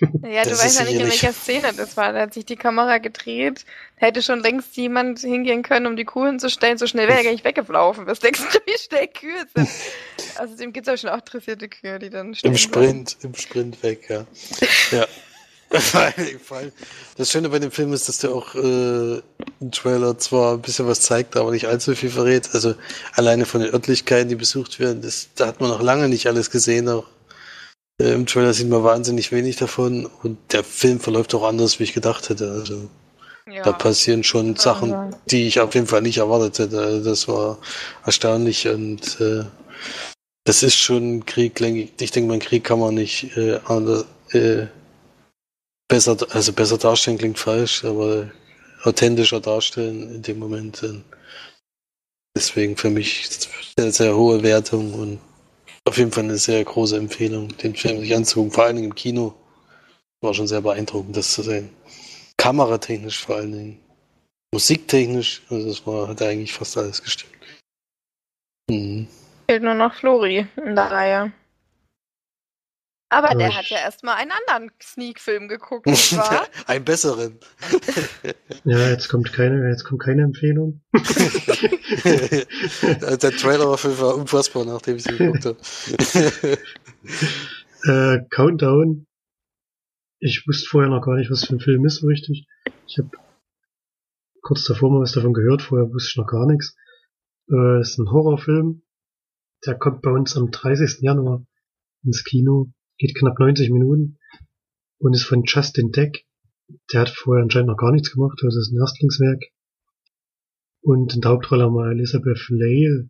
Ja, 0.23 0.45
du 0.45 0.51
weißt 0.51 0.81
ja 0.81 0.85
nicht, 0.85 1.01
in 1.01 1.07
welcher 1.07 1.33
Szene 1.33 1.73
das 1.77 1.97
war. 1.97 2.13
Da 2.13 2.21
hat 2.21 2.35
sich 2.35 2.45
die 2.45 2.57
Kamera 2.57 2.99
gedreht. 2.99 3.65
Da 3.99 4.07
hätte 4.07 4.23
schon 4.23 4.41
längst 4.41 4.77
jemand 4.77 5.21
hingehen 5.21 5.63
können, 5.63 5.87
um 5.87 5.97
die 5.97 6.05
Kuh 6.05 6.27
hinzustellen. 6.27 6.79
So 6.79 6.87
schnell 6.87 7.09
wäre 7.09 7.19
er 7.19 7.25
gar 7.25 7.33
nicht 7.33 7.45
weggelaufen. 7.45 8.07
Was 8.07 8.21
denkst 8.21 8.41
du, 8.53 8.59
wie 8.67 8.79
schnell 8.79 9.09
Kühe 9.09 9.47
sind? 9.55 9.69
Außerdem 10.39 10.73
gibt 10.73 10.89
es 10.89 10.95
auch 10.95 10.99
schon 10.99 11.11
auch 11.11 11.21
dressierte 11.21 11.69
Kühe, 11.69 11.99
die 11.99 12.11
dann 12.11 12.35
Im 12.43 12.57
Sprint, 12.57 13.17
im 13.23 13.35
Sprint 13.35 13.83
weg, 13.83 14.09
ja. 14.09 14.27
ja. 14.91 15.07
Das 17.17 17.31
Schöne 17.31 17.49
bei 17.49 17.61
dem 17.61 17.71
Film 17.71 17.93
ist, 17.93 18.09
dass 18.09 18.19
der 18.19 18.33
auch 18.33 18.57
äh, 18.57 19.23
im 19.61 19.71
Trailer 19.71 20.19
zwar 20.19 20.55
ein 20.55 20.63
bisschen 20.63 20.89
was 20.89 21.01
zeigt, 21.01 21.37
aber 21.37 21.53
nicht 21.53 21.69
allzu 21.69 21.95
viel 21.95 22.11
verrät. 22.11 22.51
Also 22.55 22.75
alleine 23.15 23.47
von 23.47 23.61
den 23.61 23.73
Örtlichkeiten, 23.73 24.29
die 24.29 24.35
besucht 24.35 24.81
werden, 24.81 25.01
das, 25.01 25.29
da 25.37 25.47
hat 25.47 25.61
man 25.61 25.71
noch 25.71 25.81
lange 25.81 26.09
nicht 26.09 26.27
alles 26.27 26.51
gesehen, 26.51 26.89
auch 26.89 27.07
Im 28.01 28.25
Trailer 28.25 28.55
sieht 28.55 28.69
man 28.69 28.83
wahnsinnig 28.83 29.31
wenig 29.31 29.57
davon 29.57 30.07
und 30.23 30.39
der 30.53 30.65
Film 30.65 31.01
verläuft 31.01 31.35
auch 31.35 31.43
anders, 31.43 31.79
wie 31.79 31.85
ich 31.85 31.93
gedacht 31.93 32.31
hätte. 32.31 32.51
Also 32.51 32.89
ja. 33.47 33.63
da 33.63 33.73
passieren 33.73 34.25
schon 34.25 34.57
Sachen, 34.57 35.15
die 35.31 35.47
ich 35.47 35.61
auf 35.61 35.75
jeden 35.75 35.87
Fall 35.87 36.01
nicht 36.01 36.17
erwartet 36.17 36.59
hätte. 36.59 36.81
Also 36.81 37.11
das 37.11 37.29
war 37.29 37.59
erstaunlich 38.07 38.67
und 38.69 39.21
äh, 39.21 39.45
das 40.45 40.63
ist 40.63 40.77
schon 40.77 41.17
ein 41.17 41.27
Krieg. 41.27 41.61
Ich 41.61 42.11
denke, 42.11 42.31
mein 42.31 42.41
Krieg 42.41 42.65
kann 42.65 42.81
man 42.81 42.95
nicht 42.95 43.37
äh, 43.37 43.61
anders, 43.67 44.07
äh, 44.31 44.67
besser, 45.87 46.17
also 46.31 46.53
besser 46.55 46.79
darstellen 46.79 47.19
klingt 47.19 47.39
falsch, 47.39 47.85
aber 47.85 48.31
authentischer 48.83 49.41
darstellen 49.41 50.15
in 50.15 50.23
dem 50.23 50.39
Moment. 50.39 50.83
Deswegen 52.35 52.79
für 52.79 52.89
mich 52.89 53.29
sehr, 53.77 53.93
sehr 53.93 54.17
hohe 54.17 54.43
Wertung 54.43 54.95
und 54.95 55.19
auf 55.85 55.99
jeden 55.99 56.13
Fall 56.13 56.25
eine 56.25 56.37
sehr 56.37 56.65
große 56.65 56.97
Empfehlung, 56.97 57.49
den 57.59 57.75
Film 57.75 58.01
sich 58.01 58.15
anzugucken, 58.15 58.53
vor 58.53 58.65
allen 58.65 58.77
Dingen 58.77 58.89
im 58.89 58.95
Kino. 58.95 59.35
War 60.23 60.35
schon 60.35 60.47
sehr 60.47 60.61
beeindruckend, 60.61 61.17
das 61.17 61.33
zu 61.33 61.43
sehen. 61.43 61.71
Kameratechnisch 62.37 63.25
vor 63.25 63.37
allen 63.37 63.53
Dingen. 63.53 63.81
musiktechnisch, 64.53 65.43
also 65.49 65.69
das 65.69 65.87
war, 65.87 66.09
hat 66.09 66.23
eigentlich 66.23 66.53
fast 66.53 66.77
alles 66.77 67.03
gestimmt. 67.03 67.33
Mhm. 68.71 69.07
Fehlt 69.49 69.63
nur 69.63 69.75
noch 69.75 69.95
Flori 69.95 70.47
in 70.57 70.75
der 70.75 70.91
Reihe. 70.91 71.33
Aber 73.11 73.35
der 73.35 73.57
hat 73.57 73.67
ja 73.67 73.79
erstmal 73.79 74.17
einen 74.17 74.31
anderen 74.31 74.71
Sneak-Film 74.81 75.49
geguckt, 75.49 75.87
nicht 75.87 76.17
wahr? 76.17 76.47
Einen 76.67 76.85
besseren. 76.85 77.39
Ja, 78.65 78.91
jetzt 78.91 79.09
kommt 79.09 79.33
keine, 79.33 79.69
jetzt 79.71 79.85
kommt 79.85 80.03
keine 80.03 80.23
Empfehlung. 80.23 80.83
Der 82.05 83.31
Trailer 83.31 83.65
war 83.65 83.75
auf 83.75 83.85
jeden 83.85 83.97
Fall 83.97 84.13
unfassbar, 84.15 84.67
nachdem 84.67 84.97
ich 84.97 85.05
sie 85.05 85.17
geguckt 85.17 85.47
habe. 85.47 85.57
Äh, 87.85 88.19
Countdown. 88.29 89.07
Ich 90.19 90.45
wusste 90.47 90.69
vorher 90.69 90.91
noch 90.91 91.01
gar 91.03 91.17
nicht, 91.17 91.31
was 91.31 91.47
für 91.47 91.55
ein 91.55 91.61
Film 91.61 91.87
ist, 91.87 92.01
so 92.01 92.07
richtig. 92.07 92.47
Ich 92.87 92.99
habe 92.99 93.11
kurz 94.43 94.65
davor 94.65 94.91
mal 94.91 95.01
was 95.01 95.13
davon 95.13 95.33
gehört, 95.33 95.63
vorher 95.63 95.91
wusste 95.91 96.11
ich 96.11 96.17
noch 96.17 96.27
gar 96.27 96.47
nichts. 96.47 96.77
Äh, 97.51 97.81
ist 97.81 97.99
ein 97.99 98.11
Horrorfilm. 98.11 98.83
Der 99.65 99.79
kommt 99.79 100.03
bei 100.03 100.11
uns 100.11 100.37
am 100.37 100.51
30. 100.51 100.99
Januar 101.01 101.47
ins 102.05 102.25
Kino. 102.25 102.73
Geht 103.01 103.15
knapp 103.15 103.39
90 103.39 103.71
Minuten. 103.71 104.19
Und 104.99 105.15
ist 105.15 105.25
von 105.25 105.45
Justin 105.45 105.91
Deck. 105.91 106.27
Der 106.93 107.01
hat 107.01 107.09
vorher 107.09 107.43
anscheinend 107.43 107.69
noch 107.71 107.79
gar 107.79 107.93
nichts 107.93 108.13
gemacht, 108.13 108.39
also 108.45 108.61
ist 108.61 108.71
ein 108.71 108.79
Erstlingswerk. 108.79 109.43
Und 110.83 111.15
in 111.15 111.23
der 111.23 111.31
Hauptrolle 111.31 111.65
haben 111.65 111.75
wir 111.75 111.91
Elizabeth 111.91 112.47
Lale. 112.51 113.09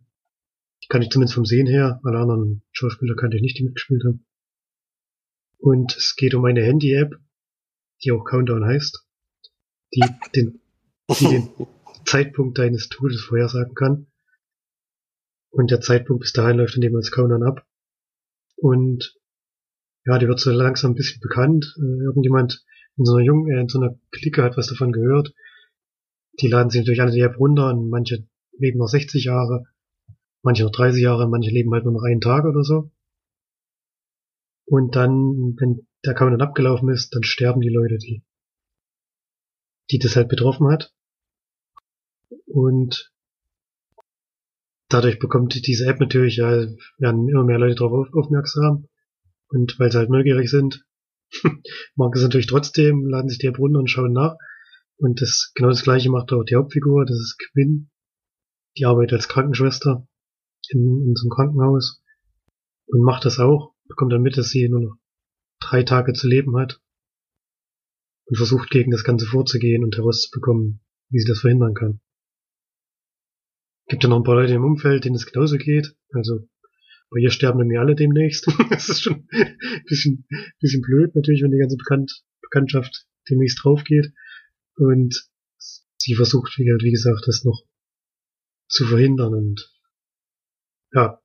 Die 0.81 0.87
kann 0.87 1.01
ich 1.01 1.09
zumindest 1.09 1.35
vom 1.35 1.45
Sehen 1.45 1.67
her. 1.67 1.99
Alle 2.03 2.19
anderen 2.19 2.63
Schauspieler 2.71 3.15
kannte 3.15 3.35
ich 3.35 3.43
nicht, 3.43 3.59
die 3.59 3.65
mitgespielt 3.65 4.03
haben. 4.05 4.25
Und 5.57 5.95
es 5.97 6.15
geht 6.15 6.33
um 6.35 6.45
eine 6.45 6.63
Handy-App, 6.63 7.13
die 8.03 8.13
auch 8.13 8.23
Countdown 8.23 8.63
heißt, 8.63 9.05
die 9.93 10.05
den, 10.37 10.61
die 11.19 11.25
den 11.25 11.49
Zeitpunkt 12.05 12.57
deines 12.57 12.87
Todes 12.87 13.21
vorhersagen 13.21 13.75
kann. 13.75 14.07
Und 15.49 15.69
der 15.69 15.81
Zeitpunkt 15.81 16.21
bis 16.21 16.31
dahin 16.31 16.57
läuft 16.57 16.75
in 16.75 16.81
dem 16.81 16.95
als 16.95 17.11
Countdown 17.11 17.43
ab. 17.43 17.67
Und 18.55 19.20
ja, 20.05 20.17
die 20.17 20.27
wird 20.27 20.39
so 20.39 20.51
langsam 20.51 20.91
ein 20.91 20.95
bisschen 20.95 21.21
bekannt. 21.21 21.75
Äh, 21.77 22.03
irgendjemand 22.03 22.63
in 22.97 23.05
so 23.05 23.15
einer 23.15 23.25
jungen, 23.25 23.51
äh, 23.51 23.61
in 23.61 23.69
so 23.69 23.79
einer 23.79 23.97
Clique 24.11 24.43
hat 24.43 24.57
was 24.57 24.67
davon 24.67 24.91
gehört. 24.91 25.33
Die 26.39 26.47
laden 26.47 26.69
sich 26.69 26.81
natürlich 26.81 27.01
alle 27.01 27.11
die 27.11 27.21
App 27.21 27.37
runter 27.39 27.69
und 27.69 27.89
manche 27.89 28.27
leben 28.57 28.79
noch 28.79 28.87
60 28.87 29.25
Jahre, 29.25 29.65
manche 30.43 30.63
noch 30.63 30.71
30 30.71 31.01
Jahre, 31.01 31.27
manche 31.27 31.51
leben 31.51 31.73
halt 31.73 31.83
nur 31.83 31.93
noch 31.93 32.03
einen 32.03 32.21
Tag 32.21 32.45
oder 32.45 32.63
so. 32.63 32.91
Und 34.65 34.95
dann, 34.95 35.55
wenn 35.59 35.85
der 36.05 36.13
Countdown 36.13 36.41
abgelaufen 36.41 36.89
ist, 36.89 37.13
dann 37.13 37.23
sterben 37.23 37.61
die 37.61 37.69
Leute, 37.69 37.97
die, 37.97 38.23
die 39.91 39.99
das 39.99 40.15
halt 40.15 40.29
betroffen 40.29 40.67
hat. 40.67 40.93
Und 42.45 43.11
dadurch 44.87 45.19
bekommt 45.19 45.67
diese 45.67 45.85
App 45.87 45.99
natürlich, 45.99 46.37
ja, 46.37 46.49
werden 46.97 47.27
immer 47.27 47.43
mehr 47.43 47.59
Leute 47.59 47.75
darauf 47.75 48.07
auf, 48.07 48.13
aufmerksam. 48.13 48.87
Und 49.51 49.77
weil 49.79 49.91
sie 49.91 49.97
halt 49.97 50.09
neugierig 50.09 50.49
sind, 50.49 50.85
machen 51.95 52.13
es 52.15 52.23
natürlich 52.23 52.47
trotzdem, 52.47 53.05
laden 53.05 53.29
sich 53.29 53.37
die 53.37 53.47
App 53.47 53.59
runter 53.59 53.79
und 53.79 53.89
schauen 53.89 54.13
nach. 54.13 54.37
Und 54.97 55.21
das, 55.21 55.51
genau 55.55 55.69
das 55.69 55.83
gleiche 55.83 56.09
macht 56.09 56.31
auch 56.31 56.43
die 56.43 56.55
Hauptfigur, 56.55 57.05
das 57.05 57.17
ist 57.17 57.37
Quinn. 57.51 57.89
Die 58.77 58.85
arbeitet 58.85 59.13
als 59.13 59.27
Krankenschwester 59.27 60.07
in, 60.69 61.07
in 61.07 61.15
so 61.15 61.27
Krankenhaus 61.27 62.01
und 62.87 63.01
macht 63.03 63.25
das 63.25 63.39
auch, 63.39 63.73
bekommt 63.87 64.13
dann 64.13 64.21
mit, 64.21 64.37
dass 64.37 64.49
sie 64.49 64.67
nur 64.69 64.81
noch 64.81 64.97
drei 65.59 65.83
Tage 65.83 66.13
zu 66.13 66.27
leben 66.27 66.57
hat 66.57 66.81
und 68.25 68.37
versucht 68.37 68.69
gegen 68.69 68.91
das 68.91 69.03
Ganze 69.03 69.25
vorzugehen 69.25 69.83
und 69.83 69.97
herauszubekommen, 69.97 70.81
wie 71.09 71.19
sie 71.19 71.27
das 71.27 71.39
verhindern 71.39 71.73
kann. 71.73 71.99
Gibt 73.87 74.03
ja 74.03 74.09
noch 74.09 74.17
ein 74.17 74.23
paar 74.23 74.35
Leute 74.35 74.53
im 74.53 74.63
Umfeld, 74.63 75.03
denen 75.03 75.15
es 75.15 75.25
genauso 75.25 75.57
geht. 75.57 75.95
Also 76.13 76.47
bei 77.11 77.19
ihr 77.19 77.29
sterben 77.29 77.59
nämlich 77.59 77.77
alle 77.77 77.95
demnächst. 77.95 78.47
das 78.69 78.89
ist 78.89 79.03
schon 79.03 79.27
ein 79.31 79.85
bisschen, 79.85 80.25
bisschen 80.59 80.81
blöd 80.81 81.13
natürlich, 81.13 81.43
wenn 81.43 81.51
die 81.51 81.59
ganze 81.59 81.77
Bekannt, 81.77 82.23
Bekanntschaft 82.41 83.05
demnächst 83.29 83.63
drauf 83.63 83.83
geht. 83.83 84.13
Und 84.77 85.29
sie 85.97 86.15
versucht, 86.15 86.57
wie, 86.57 86.63
wie 86.63 86.91
gesagt, 86.91 87.27
das 87.27 87.43
noch 87.43 87.63
zu 88.69 88.85
verhindern. 88.85 89.33
Und 89.33 89.71
ja, 90.93 91.21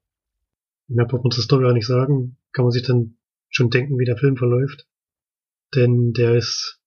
mehr 0.88 1.06
braucht 1.06 1.22
man 1.22 1.30
zur 1.30 1.44
Story 1.44 1.66
auch 1.66 1.72
nicht 1.72 1.86
sagen. 1.86 2.36
Kann 2.52 2.64
man 2.64 2.72
sich 2.72 2.82
dann 2.82 3.18
schon 3.48 3.70
denken, 3.70 3.98
wie 3.98 4.04
der 4.04 4.18
Film 4.18 4.36
verläuft. 4.36 4.88
Denn 5.74 6.12
der 6.12 6.34
ist 6.34 6.80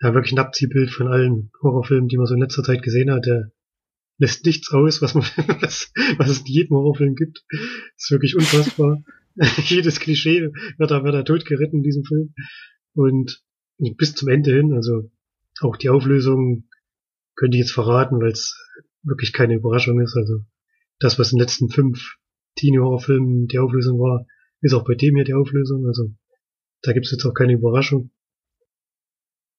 ja 0.00 0.14
wirklich 0.14 0.32
ein 0.32 0.40
Abziehbild 0.40 0.90
von 0.90 1.06
allen 1.06 1.52
Horrorfilmen, 1.62 2.08
die 2.08 2.16
man 2.16 2.26
so 2.26 2.34
in 2.34 2.40
letzter 2.40 2.64
Zeit 2.64 2.82
gesehen 2.82 3.12
hat. 3.12 3.24
Der 3.24 3.52
lässt 4.18 4.44
nichts 4.46 4.70
aus, 4.72 5.02
was 5.02 5.14
man, 5.14 5.24
was, 5.60 5.92
was 6.18 6.28
es 6.28 6.40
in 6.40 6.46
jedem 6.46 6.76
Horrorfilm 6.76 7.14
gibt. 7.14 7.44
ist 7.96 8.10
wirklich 8.10 8.36
unfassbar. 8.36 9.02
Jedes 9.64 9.98
Klischee 9.98 10.50
wird 10.78 10.90
da, 10.90 11.02
wird 11.02 11.14
da 11.14 11.22
tot 11.22 11.44
geritten 11.44 11.78
in 11.78 11.82
diesem 11.82 12.04
Film. 12.04 12.34
Und 12.94 13.42
bis 13.96 14.14
zum 14.14 14.28
Ende 14.28 14.54
hin, 14.54 14.72
also 14.72 15.10
auch 15.60 15.76
die 15.76 15.88
Auflösung 15.88 16.68
könnte 17.34 17.56
ich 17.56 17.62
jetzt 17.62 17.72
verraten, 17.72 18.20
weil 18.20 18.30
es 18.30 18.56
wirklich 19.02 19.32
keine 19.32 19.56
Überraschung 19.56 20.00
ist. 20.00 20.16
Also 20.16 20.44
das, 21.00 21.18
was 21.18 21.32
in 21.32 21.38
den 21.38 21.42
letzten 21.42 21.70
fünf 21.70 22.16
Teenie-Horrorfilmen 22.56 23.46
die 23.48 23.58
Auflösung 23.58 23.98
war, 23.98 24.26
ist 24.60 24.74
auch 24.74 24.84
bei 24.84 24.94
dem 24.94 25.16
hier 25.16 25.24
die 25.24 25.34
Auflösung. 25.34 25.86
Also 25.86 26.14
da 26.82 26.92
gibt 26.92 27.06
es 27.06 27.12
jetzt 27.12 27.24
auch 27.24 27.34
keine 27.34 27.54
Überraschung. 27.54 28.10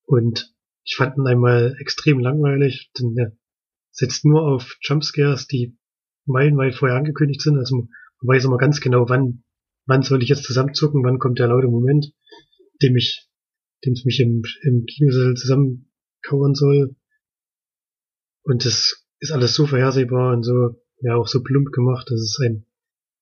Und 0.05 0.53
ich 0.83 0.95
fand 0.95 1.17
ihn 1.17 1.27
einmal 1.27 1.75
extrem 1.79 2.19
langweilig, 2.19 2.91
denn 2.97 3.15
er 3.17 3.35
setzt 3.95 4.25
nur 4.25 4.43
auf 4.43 4.77
Jumpscares, 4.81 5.47
die 5.47 5.77
meilenweit 6.25 6.75
vorher 6.75 6.97
angekündigt 6.97 7.41
sind. 7.41 7.57
Also 7.57 7.75
man 7.75 7.87
weiß 8.21 8.45
immer 8.45 8.57
ganz 8.57 8.81
genau, 8.81 9.09
wann, 9.09 9.43
wann 9.85 10.03
soll 10.03 10.21
ich 10.21 10.29
jetzt 10.29 10.43
zusammenzucken, 10.43 11.03
wann 11.03 11.19
kommt 11.19 11.39
der 11.39 11.47
laute 11.47 11.67
Moment, 11.67 12.13
dem 12.81 12.95
ich, 12.95 13.27
dem 13.85 13.93
es 13.93 14.05
mich 14.05 14.19
im, 14.19 14.43
im 14.63 14.85
Kinosessel 14.85 15.35
zusammenkauern 15.35 16.55
soll. 16.55 16.95
Und 18.43 18.65
das 18.65 19.05
ist 19.19 19.31
alles 19.31 19.55
so 19.55 19.65
vorhersehbar 19.65 20.33
und 20.33 20.43
so, 20.43 20.81
ja, 20.99 21.15
auch 21.15 21.27
so 21.27 21.41
plump 21.41 21.71
gemacht, 21.71 22.07
dass 22.09 22.19
es 22.19 22.37
einen 22.43 22.65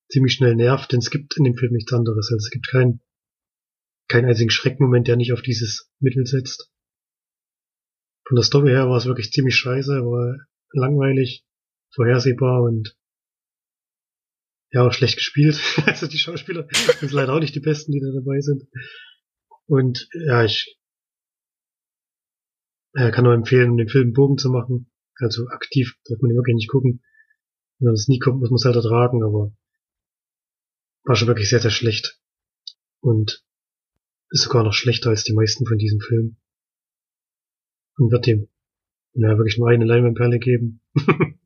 ziemlich 0.10 0.34
schnell 0.34 0.56
nervt, 0.56 0.92
denn 0.92 1.00
es 1.00 1.12
gibt 1.12 1.38
in 1.38 1.44
dem 1.44 1.56
Film 1.56 1.74
nichts 1.74 1.94
anderes. 1.94 2.30
Also 2.32 2.38
es 2.38 2.50
gibt 2.50 2.68
keinen, 2.68 3.02
keinen 4.08 4.26
einzigen 4.26 4.50
Schreckmoment, 4.50 5.08
der 5.08 5.18
nicht 5.18 5.34
auf 5.34 5.42
dieses 5.42 5.92
Mittel 6.00 6.26
setzt. 6.26 6.72
Von 8.28 8.36
der 8.36 8.44
Story 8.44 8.72
her 8.72 8.90
war 8.90 8.98
es 8.98 9.06
wirklich 9.06 9.32
ziemlich 9.32 9.56
scheiße, 9.56 9.92
war 9.92 10.38
langweilig, 10.74 11.46
vorhersehbar 11.94 12.64
und 12.64 12.98
ja, 14.72 14.86
auch 14.86 14.94
schlecht 14.94 15.16
gespielt. 15.16 15.60
Also 15.86 16.08
die 16.08 16.18
Schauspieler 16.18 16.68
sind 17.00 17.12
leider 17.12 17.34
auch 17.34 17.40
nicht 17.40 17.56
die 17.56 17.60
besten, 17.60 17.92
die 17.92 18.00
da 18.00 18.12
dabei 18.12 18.42
sind. 18.42 18.64
Und 19.66 20.10
ja, 20.14 20.44
ich 20.44 20.78
äh, 22.94 23.12
kann 23.12 23.24
nur 23.24 23.34
empfehlen, 23.34 23.72
um 23.72 23.78
den 23.78 23.90
Film 23.90 24.14
Bogen 24.14 24.38
zu 24.38 24.50
machen. 24.50 24.92
Also 25.16 25.48
aktiv 25.48 25.96
braucht 26.04 26.22
man 26.22 26.30
den 26.30 26.38
wirklich 26.38 26.56
nicht 26.56 26.70
gucken. 26.70 27.04
Wenn 27.80 27.94
es 27.94 28.08
nie 28.08 28.20
kommt, 28.20 28.40
muss 28.40 28.50
man 28.50 28.58
es 28.58 28.66
halt 28.66 28.76
ertragen, 28.76 29.24
aber 29.24 29.56
war 31.04 31.16
schon 31.16 31.28
wirklich 31.28 31.50
sehr, 31.50 31.60
sehr 31.60 31.72
schlecht. 31.72 32.20
Und 33.00 33.44
ist 34.30 34.44
sogar 34.44 34.64
noch 34.64 34.74
schlechter 34.74 35.10
als 35.10 35.24
die 35.24 35.34
meisten 35.34 35.66
von 35.66 35.78
diesem 35.78 36.00
Film. 36.00 36.38
Und 37.98 38.12
wird 38.12 38.26
dem 38.26 38.50
ja, 39.14 39.38
wirklich 39.38 39.58
nur 39.58 39.70
eine 39.70 39.86
Leinwandperle 39.86 40.40
geben. 40.40 40.82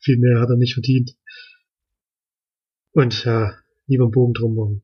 Viel 0.00 0.18
mehr 0.18 0.40
hat 0.40 0.50
er 0.50 0.56
nicht 0.56 0.74
verdient. 0.74 1.16
Und 2.92 3.24
ja, 3.24 3.56
lieber 3.86 4.04
einen 4.04 4.12
Bogen 4.12 4.34
drum 4.34 4.54
machen. 4.54 4.82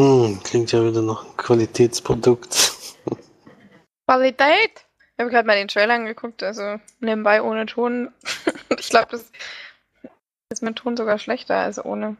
Hm, 0.00 0.40
klingt 0.42 0.72
ja 0.72 0.84
wieder 0.86 1.02
nach 1.02 1.24
einem 1.24 1.36
Qualitätsprodukt. 1.36 2.72
Qualität? 4.06 4.86
Ich 5.14 5.22
habe 5.22 5.30
gerade 5.30 5.46
mal 5.46 5.56
den 5.56 5.68
Trailer 5.68 5.94
angeguckt, 5.94 6.42
also 6.42 6.78
nebenbei 7.00 7.42
ohne 7.42 7.66
Ton. 7.66 8.12
ich 8.78 8.88
glaube, 8.88 9.08
das 9.10 9.30
ist 10.50 10.62
mit 10.62 10.76
Ton 10.76 10.96
sogar 10.96 11.18
schlechter 11.18 11.56
als 11.56 11.82
ohne. 11.84 12.16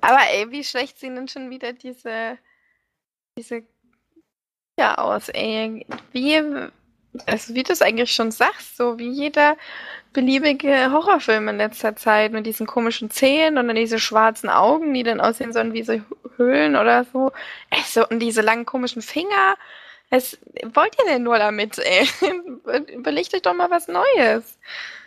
Aber 0.00 0.18
ey, 0.32 0.50
wie 0.50 0.64
schlecht 0.64 0.98
sehen 0.98 1.14
denn 1.14 1.28
schon 1.28 1.50
wieder 1.50 1.72
diese, 1.72 2.38
diese 3.36 3.62
ja 4.78 4.96
aus, 4.96 5.28
ey. 5.28 5.86
Wie, 6.12 6.36
also 7.26 7.54
wie 7.54 7.62
du 7.62 7.72
es 7.72 7.82
eigentlich 7.82 8.12
schon 8.14 8.30
sagst, 8.30 8.76
so 8.76 8.98
wie 8.98 9.10
jeder 9.10 9.56
beliebige 10.12 10.90
Horrorfilm 10.90 11.48
in 11.48 11.58
letzter 11.58 11.96
Zeit 11.96 12.32
mit 12.32 12.46
diesen 12.46 12.66
komischen 12.66 13.10
Zähnen 13.10 13.58
und 13.58 13.66
dann 13.66 13.76
diese 13.76 13.98
schwarzen 13.98 14.48
Augen, 14.48 14.94
die 14.94 15.02
dann 15.02 15.20
aussehen 15.20 15.52
sollen 15.52 15.74
wie 15.74 15.82
so 15.82 16.00
Höhlen 16.36 16.76
oder 16.76 17.04
so. 17.04 17.32
Ey, 17.70 17.82
so 17.84 18.06
und 18.08 18.20
diese 18.20 18.40
langen 18.40 18.64
komischen 18.66 19.02
Finger. 19.02 19.56
Was 20.10 20.38
wollt 20.74 20.96
ihr 20.98 21.12
denn 21.12 21.24
nur 21.24 21.38
damit, 21.38 21.78
ey? 21.78 22.08
Überlegt 22.94 23.34
euch 23.34 23.42
doch 23.42 23.54
mal 23.54 23.70
was 23.70 23.88
Neues. 23.88 24.58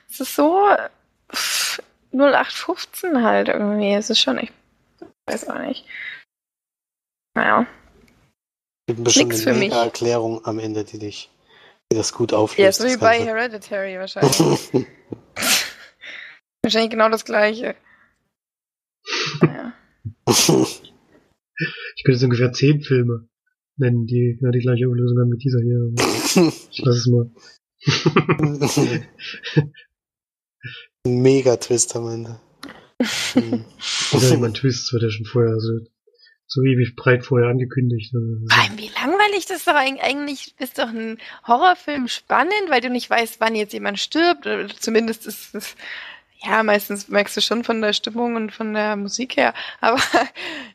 Es 0.09 0.19
ist 0.19 0.35
so 0.35 0.69
pff, 1.33 1.81
0815 2.13 3.23
halt 3.23 3.47
irgendwie. 3.47 3.93
Es 3.93 4.09
ist 4.09 4.19
schon 4.19 4.37
echt. 4.37 4.53
Weiß 5.25 5.49
auch 5.49 5.59
nicht. 5.59 5.85
Naja. 7.33 7.65
Gibt 8.95 9.03
bestimmt 9.03 9.29
Nix 9.29 9.45
eine 9.45 9.53
für 9.53 9.59
mich. 9.59 9.69
mega 9.69 9.83
Erklärung 9.83 10.45
am 10.45 10.59
Ende, 10.59 10.83
die 10.83 10.99
dich, 10.99 11.29
die 11.91 11.95
das 11.95 12.13
gut 12.13 12.33
auflöst. 12.33 12.59
Ja, 12.59 12.71
so 12.71 12.91
wie 12.91 12.97
bei 12.97 13.17
Ganze. 13.17 13.31
Hereditary 13.31 13.99
wahrscheinlich. 13.99 14.39
wahrscheinlich 16.63 16.91
genau 16.91 17.09
das 17.09 17.25
gleiche. 17.25 17.75
Ja. 19.41 19.73
Ich 21.95 22.03
könnte 22.03 22.15
jetzt 22.15 22.23
ungefähr 22.23 22.51
zehn 22.53 22.81
Filme 22.81 23.27
nennen, 23.77 24.07
die 24.07 24.37
genau 24.39 24.51
die 24.51 24.61
gleiche 24.61 24.87
Auflösung 24.87 25.19
haben 25.19 25.31
wie 25.31 25.37
dieser 25.37 25.59
hier. 25.59 26.51
Ich 26.71 26.79
lasse 26.79 26.97
es 26.97 27.07
mal. 27.07 27.29
Ein 31.05 31.21
Mega-Twist 31.21 31.95
am 31.95 32.07
Ende. 32.07 32.39
Hm. 33.33 33.65
Das 34.11 34.23
ist 34.23 34.29
ja 34.29 34.35
immer 34.35 34.47
ein 34.47 34.53
Twist, 34.53 34.91
wird 34.93 35.03
ja 35.03 35.09
schon 35.09 35.25
vorher 35.25 35.59
so, 35.59 35.79
so 36.53 36.61
ewig 36.63 36.95
breit 36.97 37.25
vorher 37.25 37.49
angekündigt. 37.49 38.13
Also, 38.13 38.27
Vor 38.53 38.63
allem, 38.63 38.77
wie 38.77 38.89
langweilig 38.89 39.45
das 39.45 39.57
ist 39.59 39.67
doch 39.67 39.73
eig- 39.75 40.01
eigentlich 40.01 40.53
ist 40.59 40.77
doch 40.79 40.89
ein 40.89 41.17
Horrorfilm 41.47 42.09
spannend, 42.09 42.69
weil 42.69 42.81
du 42.81 42.89
nicht 42.89 43.09
weißt, 43.09 43.39
wann 43.39 43.55
jetzt 43.55 43.71
jemand 43.71 43.99
stirbt. 43.99 44.45
Oder 44.45 44.67
zumindest 44.67 45.25
ist 45.27 45.55
es, 45.55 45.75
ja, 46.43 46.61
meistens 46.63 47.07
merkst 47.07 47.37
du 47.37 47.41
schon 47.41 47.63
von 47.63 47.81
der 47.81 47.93
Stimmung 47.93 48.35
und 48.35 48.51
von 48.51 48.73
der 48.73 48.97
Musik 48.97 49.37
her. 49.37 49.53
Aber 49.79 50.01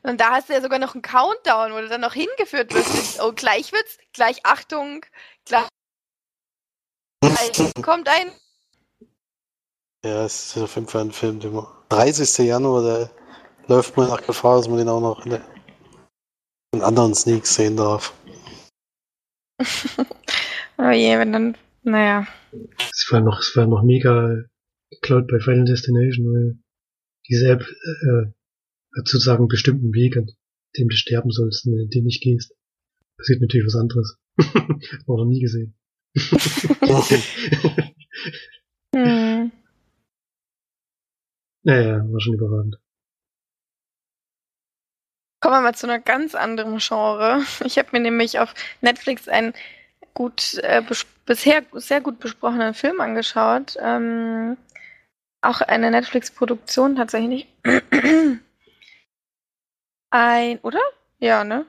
und 0.03 0.19
da 0.19 0.31
hast 0.31 0.49
du 0.49 0.55
ja 0.55 0.63
sogar 0.63 0.79
noch 0.79 0.95
einen 0.95 1.03
Countdown, 1.03 1.73
wo 1.75 1.81
du 1.81 1.89
dann 1.89 2.01
noch 2.01 2.15
hingeführt 2.15 2.73
wirst. 2.73 3.21
Oh, 3.23 3.33
gleich 3.33 3.71
wird's, 3.73 3.99
gleich 4.15 4.39
Achtung, 4.47 5.05
gleich 5.45 5.67
kommt 7.83 8.09
ein. 8.09 8.33
Ja, 10.05 10.25
es 10.25 10.57
ist 10.57 10.63
auf 10.63 10.75
jeden 10.77 10.87
Fall 10.89 11.03
ein 11.03 11.13
Film, 11.13 11.41
den 11.41 11.53
man. 11.53 11.67
30. 11.91 12.47
Januar, 12.47 12.83
da 12.83 13.11
läuft 13.75 13.97
man 13.97 14.09
nach 14.09 14.25
Gefahr, 14.27 14.57
dass 14.57 14.69
man 14.69 14.79
den 14.79 14.89
auch 14.89 15.01
noch 15.01 15.25
in, 15.25 15.31
der, 15.33 15.45
in 16.77 16.83
anderen 16.83 17.15
Sneaks 17.15 17.55
sehen 17.55 17.77
darf. 17.77 18.13
Oh 20.79 20.91
je, 20.91 21.19
wenn 21.19 21.33
dann, 21.33 21.57
naja. 21.85 22.27
Es 22.79 23.09
war 23.11 23.21
noch, 23.23 23.41
es 23.41 23.57
war 23.57 23.67
noch 23.67 23.83
mega 23.83 24.45
geklaut 24.91 25.27
bei 25.29 25.41
Final 25.41 25.65
Destination, 25.65 26.27
weil 26.27 26.59
diese 27.29 27.49
App 27.49 27.63
äh, 27.63 28.27
hat 28.97 29.09
sozusagen 29.09 29.41
einen 29.41 29.49
bestimmten 29.49 29.93
Weg, 29.95 30.17
an 30.17 30.27
dem 30.77 30.89
du 30.89 30.95
sterben 30.95 31.31
sollst, 31.31 31.67
und 31.67 31.89
den 31.95 32.05
nicht 32.05 32.23
gehst. 32.23 32.55
Passiert 33.17 33.41
natürlich 33.41 33.67
was 33.67 33.77
anderes. 33.77 34.19
Auch 35.07 35.17
noch 35.17 35.27
nie 35.27 35.41
gesehen. 35.41 35.75
Hm. 38.95 39.53
naja, 41.65 42.03
war 42.11 42.21
schon 42.21 42.35
überragend. 42.35 42.79
Kommen 45.47 45.59
wir 45.59 45.63
mal 45.63 45.77
zu 45.77 45.87
einer 45.87 46.01
ganz 46.01 46.35
anderen 46.35 46.79
Genre. 46.79 47.41
Ich 47.65 47.79
habe 47.79 47.91
mir 47.93 48.01
nämlich 48.01 48.41
auf 48.41 48.53
Netflix 48.81 49.29
einen 49.29 49.55
gut 50.13 50.55
äh, 50.55 50.83
bisher 51.25 51.63
sehr 51.75 52.01
gut 52.01 52.19
besprochenen 52.19 52.75
Film 52.75 53.01
angeschaut. 53.01 53.77
Ähm, 53.81 54.57
auch 55.43 55.61
eine 55.61 55.93
Netflix-Produktion 55.93 56.97
tatsächlich. 56.97 57.47
Ein, 60.11 60.59
oder? 60.63 60.81
Ja, 61.21 61.45
ne? 61.45 61.65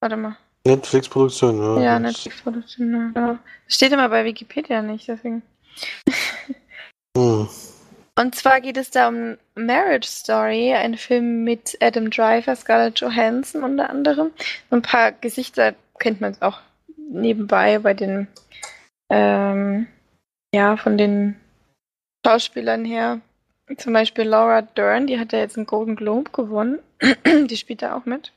Warte 0.00 0.16
mal. 0.16 0.38
Netflix-Produktion, 0.64 1.58
ja. 1.58 1.82
Ja, 1.82 1.98
Netflix-Produktion. 1.98 3.12
Ja. 3.14 3.38
Das 3.66 3.74
steht 3.74 3.92
immer 3.92 4.08
bei 4.08 4.24
Wikipedia 4.24 4.80
nicht, 4.80 5.06
deswegen. 5.06 5.42
Hm. 7.14 7.46
Und 8.18 8.34
zwar 8.34 8.62
geht 8.62 8.78
es 8.78 8.90
da 8.90 9.08
um 9.08 9.36
Marriage 9.54 10.08
Story, 10.08 10.72
ein 10.72 10.96
Film 10.96 11.44
mit 11.44 11.76
Adam 11.82 12.08
Driver, 12.08 12.56
Scarlett 12.56 13.00
Johansson 13.00 13.62
unter 13.62 13.90
anderem. 13.90 14.30
Ein 14.70 14.80
paar 14.80 15.12
Gesichter 15.12 15.74
kennt 15.98 16.22
man 16.22 16.34
auch 16.40 16.60
nebenbei 16.96 17.78
bei 17.78 17.92
den, 17.92 18.26
ähm, 19.10 19.86
ja, 20.54 20.78
von 20.78 20.96
den 20.96 21.36
Schauspielern 22.26 22.86
her. 22.86 23.20
Zum 23.76 23.92
Beispiel 23.92 24.24
Laura 24.24 24.62
Dern, 24.62 25.06
die 25.06 25.18
hat 25.18 25.32
ja 25.32 25.40
jetzt 25.40 25.58
einen 25.58 25.66
Golden 25.66 25.96
Globe 25.96 26.30
gewonnen. 26.30 26.78
die 27.26 27.56
spielt 27.56 27.82
da 27.82 27.96
auch 27.96 28.06
mit. 28.06 28.32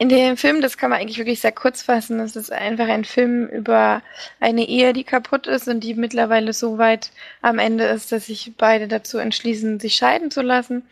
In 0.00 0.08
dem 0.08 0.36
Film, 0.36 0.60
das 0.60 0.78
kann 0.78 0.90
man 0.90 1.00
eigentlich 1.00 1.18
wirklich 1.18 1.40
sehr 1.40 1.50
kurz 1.50 1.82
fassen, 1.82 2.18
das 2.18 2.36
ist 2.36 2.52
einfach 2.52 2.86
ein 2.86 3.04
Film 3.04 3.48
über 3.48 4.00
eine 4.38 4.68
Ehe, 4.68 4.92
die 4.92 5.02
kaputt 5.02 5.48
ist 5.48 5.66
und 5.66 5.80
die 5.80 5.94
mittlerweile 5.94 6.52
so 6.52 6.78
weit 6.78 7.10
am 7.42 7.58
Ende 7.58 7.84
ist, 7.84 8.12
dass 8.12 8.26
sich 8.26 8.52
beide 8.56 8.86
dazu 8.86 9.18
entschließen, 9.18 9.80
sich 9.80 9.96
scheiden 9.96 10.30
zu 10.30 10.42
lassen. 10.42 10.84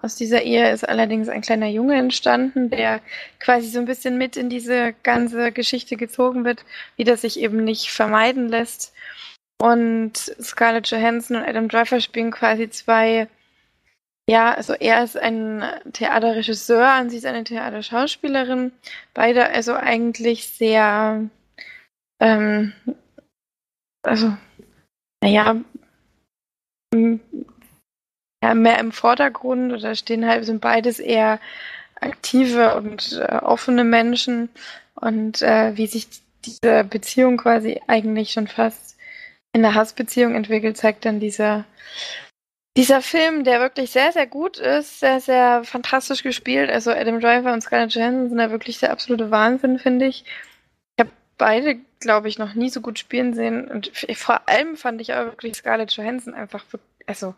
Aus 0.00 0.14
dieser 0.14 0.42
Ehe 0.42 0.70
ist 0.70 0.88
allerdings 0.88 1.28
ein 1.28 1.40
kleiner 1.40 1.66
Junge 1.66 1.96
entstanden, 1.96 2.70
der 2.70 3.00
quasi 3.40 3.68
so 3.68 3.80
ein 3.80 3.86
bisschen 3.86 4.18
mit 4.18 4.36
in 4.36 4.50
diese 4.50 4.94
ganze 5.02 5.50
Geschichte 5.50 5.96
gezogen 5.96 6.44
wird, 6.44 6.64
wie 6.96 7.04
das 7.04 7.22
sich 7.22 7.40
eben 7.40 7.64
nicht 7.64 7.90
vermeiden 7.90 8.48
lässt. 8.48 8.92
Und 9.58 10.12
Scarlett 10.40 10.88
Johansson 10.88 11.38
und 11.38 11.44
Adam 11.44 11.68
Driver 11.68 12.00
spielen 12.00 12.30
quasi 12.30 12.70
zwei 12.70 13.28
ja, 14.28 14.54
also 14.54 14.72
er 14.72 15.04
ist 15.04 15.16
ein 15.18 15.62
Theaterregisseur 15.92 17.00
und 17.00 17.10
sie 17.10 17.18
ist 17.18 17.26
eine 17.26 17.44
Theaterschauspielerin. 17.44 18.72
Beide 19.12 19.50
also 19.50 19.74
eigentlich 19.74 20.48
sehr, 20.48 21.28
ähm, 22.20 22.72
also, 24.02 24.36
naja, 25.22 25.56
ja, 28.42 28.54
mehr 28.54 28.78
im 28.78 28.92
Vordergrund 28.92 29.72
oder 29.72 29.94
stehen 29.94 30.26
halt, 30.26 30.44
sind 30.44 30.60
beides 30.60 30.98
eher 31.00 31.40
aktive 32.00 32.76
und 32.76 33.20
äh, 33.20 33.36
offene 33.36 33.84
Menschen 33.84 34.48
und 34.94 35.42
äh, 35.42 35.76
wie 35.76 35.86
sich 35.86 36.06
diese 36.44 36.84
Beziehung 36.84 37.36
quasi 37.38 37.80
eigentlich 37.86 38.32
schon 38.32 38.48
fast 38.48 38.96
in 39.52 39.62
der 39.62 39.74
Hassbeziehung 39.74 40.34
entwickelt, 40.34 40.76
zeigt 40.76 41.04
dann 41.04 41.20
dieser 41.20 41.64
dieser 42.76 43.02
Film, 43.02 43.44
der 43.44 43.60
wirklich 43.60 43.90
sehr, 43.92 44.12
sehr 44.12 44.26
gut 44.26 44.58
ist, 44.58 45.00
sehr, 45.00 45.20
sehr 45.20 45.62
fantastisch 45.64 46.22
gespielt. 46.22 46.70
Also 46.70 46.90
Adam 46.90 47.20
Driver 47.20 47.52
und 47.52 47.60
Scarlett 47.62 47.94
Johansson 47.94 48.28
sind 48.30 48.38
da 48.38 48.50
wirklich 48.50 48.80
der 48.80 48.90
absolute 48.90 49.30
Wahnsinn, 49.30 49.78
finde 49.78 50.06
ich. 50.06 50.24
Ich 50.96 51.04
habe 51.04 51.10
beide, 51.38 51.76
glaube 52.00 52.28
ich, 52.28 52.38
noch 52.38 52.54
nie 52.54 52.70
so 52.70 52.80
gut 52.80 52.98
spielen 52.98 53.34
sehen. 53.34 53.70
Und 53.70 53.92
vor 54.14 54.48
allem 54.48 54.76
fand 54.76 55.00
ich 55.00 55.14
aber 55.14 55.30
wirklich 55.32 55.54
Scarlett 55.54 55.92
Johansson 55.92 56.34
einfach, 56.34 56.64
also 57.06 57.34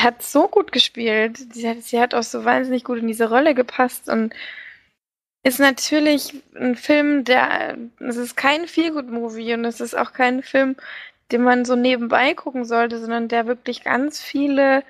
hat 0.00 0.22
so 0.22 0.48
gut 0.48 0.72
gespielt. 0.72 1.38
Sie 1.52 1.68
hat, 1.68 1.82
sie 1.82 2.00
hat 2.00 2.14
auch 2.14 2.24
so 2.24 2.44
wahnsinnig 2.44 2.82
gut 2.82 2.98
in 2.98 3.06
diese 3.06 3.28
Rolle 3.28 3.54
gepasst 3.54 4.08
und 4.08 4.34
ist 5.44 5.60
natürlich 5.60 6.42
ein 6.56 6.74
Film, 6.74 7.24
der, 7.24 7.76
es 8.00 8.16
ist 8.16 8.34
kein 8.36 8.66
Feelgood-Movie 8.66 9.54
und 9.54 9.64
es 9.66 9.80
ist 9.80 9.94
auch 9.96 10.12
kein 10.12 10.42
Film, 10.42 10.74
den 11.32 11.42
man 11.42 11.64
so 11.64 11.76
nebenbei 11.76 12.34
gucken 12.34 12.64
sollte, 12.64 13.00
sondern 13.00 13.28
der 13.28 13.46
wirklich 13.46 13.84
ganz 13.84 14.20
viele 14.20 14.82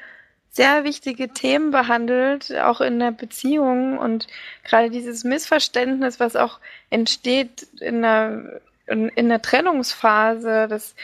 sehr 0.50 0.84
wichtige 0.84 1.30
Themen 1.30 1.72
behandelt, 1.72 2.56
auch 2.58 2.80
in 2.80 3.00
der 3.00 3.10
Beziehung 3.10 3.98
und 3.98 4.28
gerade 4.62 4.88
dieses 4.90 5.24
Missverständnis, 5.24 6.20
was 6.20 6.36
auch 6.36 6.60
entsteht 6.90 7.66
in 7.80 8.02
der, 8.02 8.60
in, 8.86 9.08
in 9.08 9.28
der 9.28 9.42
Trennungsphase, 9.42 10.68
dass 10.68 10.94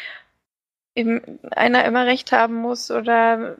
eben 0.94 1.40
einer 1.50 1.84
immer 1.84 2.06
recht 2.06 2.30
haben 2.30 2.54
muss 2.54 2.90
oder 2.92 3.56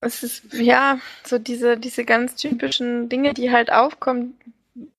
es 0.00 0.22
ist 0.22 0.52
ja 0.52 0.98
so 1.24 1.38
diese, 1.38 1.78
diese 1.78 2.04
ganz 2.04 2.36
typischen 2.36 3.08
Dinge, 3.08 3.32
die 3.32 3.50
halt 3.50 3.72
aufkommen, 3.72 4.38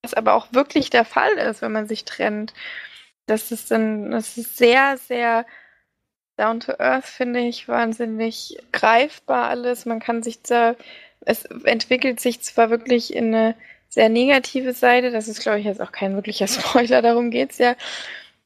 was 0.02 0.14
aber 0.14 0.34
auch 0.34 0.48
wirklich 0.52 0.90
der 0.90 1.04
Fall 1.04 1.32
ist, 1.34 1.62
wenn 1.62 1.72
man 1.72 1.86
sich 1.86 2.04
trennt. 2.04 2.54
Das 3.26 3.50
ist 3.52 3.70
dann, 3.70 4.10
das 4.10 4.38
ist 4.38 4.56
sehr, 4.56 4.96
sehr 4.98 5.46
down 6.36 6.60
to 6.60 6.72
earth, 6.78 7.06
finde 7.06 7.40
ich, 7.40 7.68
wahnsinnig 7.68 8.58
greifbar 8.72 9.48
alles. 9.48 9.86
Man 9.86 10.00
kann 10.00 10.22
sich 10.22 10.42
da, 10.42 10.76
es 11.20 11.44
entwickelt 11.44 12.20
sich 12.20 12.40
zwar 12.42 12.70
wirklich 12.70 13.14
in 13.14 13.34
eine 13.34 13.54
sehr 13.88 14.08
negative 14.08 14.72
Seite, 14.74 15.10
das 15.10 15.28
ist, 15.28 15.40
glaube 15.40 15.58
ich, 15.58 15.64
jetzt 15.64 15.80
auch 15.80 15.92
kein 15.92 16.14
wirklicher 16.14 16.46
Spoiler, 16.48 17.02
darum 17.02 17.30
geht's 17.30 17.58
ja. 17.58 17.74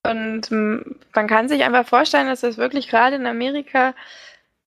Und 0.03 0.51
mm, 0.51 0.97
man 1.15 1.27
kann 1.27 1.49
sich 1.49 1.63
einfach 1.65 1.87
vorstellen, 1.87 2.29
dass 2.29 2.41
das 2.41 2.57
wirklich 2.57 2.89
gerade 2.89 3.17
in 3.17 3.27
Amerika 3.27 3.95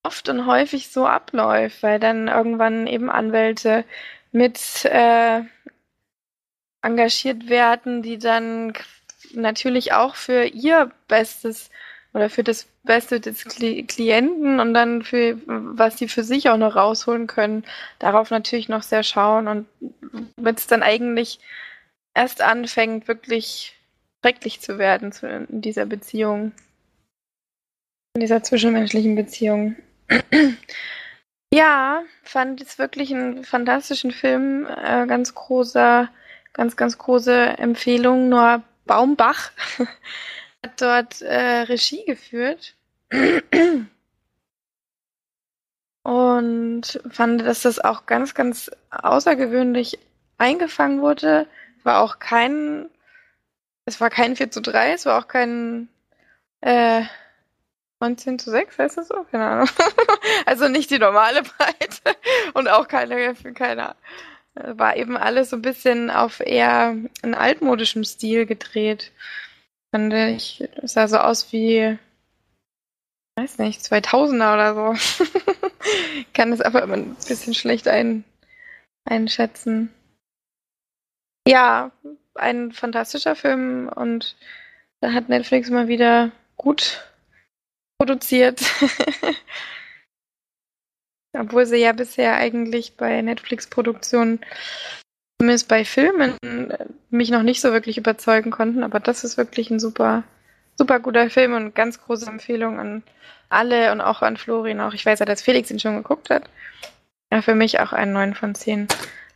oft 0.03 0.29
und 0.29 0.45
häufig 0.45 0.89
so 0.89 1.07
abläuft, 1.07 1.81
weil 1.81 1.99
dann 1.99 2.27
irgendwann 2.27 2.87
eben 2.87 3.09
Anwälte 3.09 3.85
mit 4.31 4.85
äh, 4.85 5.41
engagiert 6.81 7.49
werden, 7.49 8.01
die 8.03 8.17
dann 8.17 8.73
natürlich 9.35 9.93
auch 9.93 10.15
für 10.15 10.45
ihr 10.45 10.91
Bestes 11.07 11.69
oder 12.13 12.29
für 12.29 12.43
das 12.43 12.67
Beste 12.83 13.19
des 13.19 13.45
Kli 13.45 13.83
Klienten 13.83 14.59
und 14.59 14.73
dann 14.73 15.03
für 15.03 15.39
was 15.45 15.97
sie 15.97 16.07
für 16.07 16.23
sich 16.23 16.49
auch 16.49 16.57
noch 16.57 16.75
rausholen 16.75 17.27
können, 17.27 17.63
darauf 17.99 18.29
natürlich 18.29 18.69
noch 18.69 18.83
sehr 18.83 19.03
schauen 19.03 19.47
und 19.47 19.67
wenn 20.37 20.55
es 20.55 20.67
dann 20.67 20.83
eigentlich 20.83 21.39
erst 22.13 22.41
anfängt, 22.41 23.07
wirklich 23.07 23.75
schrecklich 24.21 24.61
zu 24.61 24.77
werden 24.77 25.11
zu, 25.11 25.27
in 25.27 25.61
dieser 25.61 25.85
Beziehung, 25.85 26.51
in 28.15 28.21
dieser 28.21 28.43
zwischenmenschlichen 28.43 29.15
Beziehung. 29.15 29.75
Ja, 31.53 32.01
fand 32.23 32.61
es 32.61 32.79
wirklich 32.79 33.13
einen 33.13 33.43
fantastischen 33.43 34.09
Film. 34.09 34.65
Äh, 34.65 35.05
ganz 35.05 35.35
großer, 35.35 36.09
ganz, 36.51 36.75
ganz 36.75 36.97
große 36.97 37.59
Empfehlung. 37.59 38.27
Noah 38.29 38.63
Baumbach 38.85 39.51
hat 40.63 40.81
dort 40.81 41.21
äh, 41.21 41.61
Regie 41.61 42.03
geführt. 42.05 42.75
Und 46.03 47.01
fand, 47.09 47.41
dass 47.41 47.61
das 47.61 47.79
auch 47.79 48.05
ganz, 48.05 48.33
ganz 48.33 48.69
außergewöhnlich 48.89 49.99
eingefangen 50.37 51.01
wurde. 51.01 51.47
War 51.83 52.01
auch 52.01 52.19
kein, 52.19 52.89
es 53.85 54.01
war 54.01 54.09
kein 54.09 54.35
4 54.35 54.51
zu 54.51 54.61
3, 54.61 54.93
es 54.93 55.05
war 55.05 55.17
auch 55.19 55.29
kein 55.29 55.87
äh, 56.61 57.03
19 58.01 58.37
zu 58.37 58.51
6, 58.51 58.77
heißt 58.79 58.97
das 58.97 59.07
so? 59.07 59.25
Keine 59.31 59.45
Ahnung. 59.45 59.69
also 60.45 60.67
nicht 60.67 60.91
die 60.91 60.99
normale 60.99 61.43
Breite 61.43 62.17
und 62.53 62.67
auch 62.67 62.89
keine, 62.89 63.33
keine 63.53 63.95
war 64.55 64.95
eben 64.97 65.17
alles 65.17 65.49
so 65.49 65.55
ein 65.57 65.61
bisschen 65.61 66.11
auf 66.11 66.39
eher 66.39 66.95
in 67.21 67.33
altmodischem 67.33 68.03
Stil 68.03 68.45
gedreht. 68.45 69.11
Fand 69.91 70.13
ich, 70.13 70.67
sah 70.83 71.07
so 71.07 71.17
aus 71.17 71.51
wie, 71.51 71.97
weiß 73.35 73.57
nicht, 73.59 73.81
2000er 73.81 74.53
oder 74.53 74.95
so. 74.95 75.25
Kann 76.33 76.51
es 76.51 76.61
aber 76.61 76.83
immer 76.83 76.95
ein 76.95 77.15
bisschen 77.15 77.53
schlecht 77.53 77.87
ein, 77.87 78.23
einschätzen. 79.05 79.93
Ja, 81.47 81.91
ein 82.35 82.71
fantastischer 82.71 83.35
Film 83.35 83.89
und 83.89 84.35
da 85.01 85.11
hat 85.13 85.29
Netflix 85.29 85.69
mal 85.69 85.87
wieder 85.87 86.31
gut 86.55 87.03
produziert. 87.97 88.61
Obwohl 91.33 91.65
sie 91.65 91.77
ja 91.77 91.93
bisher 91.93 92.35
eigentlich 92.35 92.95
bei 92.95 93.21
Netflix-Produktionen, 93.21 94.39
zumindest 95.39 95.67
bei 95.67 95.83
Filmen, 95.83 96.37
mich 97.09 97.31
noch 97.31 97.43
nicht 97.43 97.61
so 97.61 97.71
wirklich 97.71 97.97
überzeugen 97.97 98.51
konnten. 98.51 98.83
Aber 98.83 98.99
das 98.99 99.23
ist 99.23 99.37
wirklich 99.37 99.69
ein 99.71 99.79
super, 99.79 100.23
super 100.77 100.99
guter 100.99 101.29
Film 101.29 101.53
und 101.53 101.75
ganz 101.75 102.01
große 102.01 102.27
Empfehlung 102.27 102.79
an 102.79 103.03
alle 103.49 103.91
und 103.91 104.01
auch 104.01 104.21
an 104.21 104.37
Florin 104.37 104.79
auch. 104.79 104.93
Ich 104.93 105.05
weiß 105.05 105.19
ja, 105.19 105.25
dass 105.25 105.41
Felix 105.41 105.69
ihn 105.71 105.79
schon 105.79 105.95
geguckt 105.95 106.29
hat. 106.29 106.49
Ja, 107.31 107.41
für 107.41 107.55
mich 107.55 107.79
auch 107.79 107.93
ein 107.93 108.13
9 108.13 108.35
von 108.35 108.53
10 108.55 108.87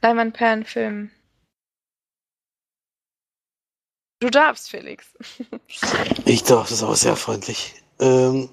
Leinwandperlen-Film. 0.01 1.11
Du 4.19 4.29
darfst, 4.29 4.69
Felix. 4.69 5.13
ich 6.25 6.43
darf, 6.43 6.69
das 6.69 6.79
ist 6.79 6.83
auch 6.83 6.95
sehr 6.95 7.15
freundlich. 7.15 7.75
Ähm, 7.99 8.49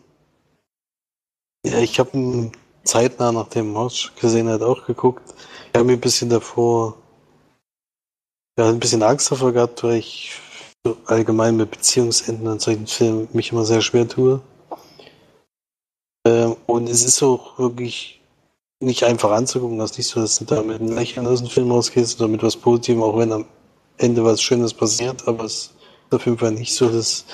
ja, 1.65 1.79
ich 1.79 1.99
habe 1.99 2.51
zeitnah 2.85 3.33
nach 3.33 3.49
dem 3.49 3.73
March 3.73 4.13
gesehen 4.21 4.49
hat 4.49 4.63
auch 4.63 4.87
geguckt. 4.87 5.35
Ich 5.69 5.79
habe 5.79 5.85
mir 5.85 5.95
ein 5.95 6.01
bisschen 6.01 6.31
davor 6.31 6.97
ja, 8.59 8.69
ein 8.69 8.79
bisschen 8.79 9.03
Angst 9.03 9.31
davor 9.33 9.53
gehabt, 9.53 9.83
weil 9.83 9.97
ich 9.97 10.33
allgemein 11.07 11.57
mit 11.57 11.71
Beziehungsenden 11.71 12.47
an 12.47 12.61
solchen 12.61 12.87
Filmen 12.87 13.29
mich 13.33 13.51
immer 13.51 13.65
sehr 13.65 13.81
schwer 13.81 14.09
tue. 14.09 14.41
Ähm, 16.27 16.57
und 16.67 16.89
es 16.89 17.05
ist 17.05 17.23
auch 17.23 17.59
wirklich 17.59 18.21
nicht 18.81 19.05
einfach 19.05 19.31
anzugucken. 19.33 19.79
Das 19.79 19.93
ist 19.93 19.99
nicht 19.99 20.09
so, 20.09 20.21
dass 20.21 20.39
du 20.39 20.45
da 20.45 20.63
mit 20.63 20.81
einem 20.81 20.95
Lächeln 20.95 21.27
aus 21.27 21.41
dem 21.41 21.49
Film 21.49 21.71
rausgehst 21.71 22.21
oder 22.21 22.29
mit 22.29 22.43
was 22.43 22.57
Positivem, 22.57 23.03
auch 23.03 23.19
wenn 23.19 23.33
am 23.33 23.47
Ende 23.97 24.25
was 24.25 24.43
Schönes 24.43 24.75
passiert, 24.75 25.27
aber 25.27 25.45
es 25.45 25.55
ist 25.55 25.75
auf 26.11 26.25
jeden 26.27 26.39
Fall 26.39 26.53
nicht 26.53 26.75
so, 26.75 26.89
dass 26.89 27.25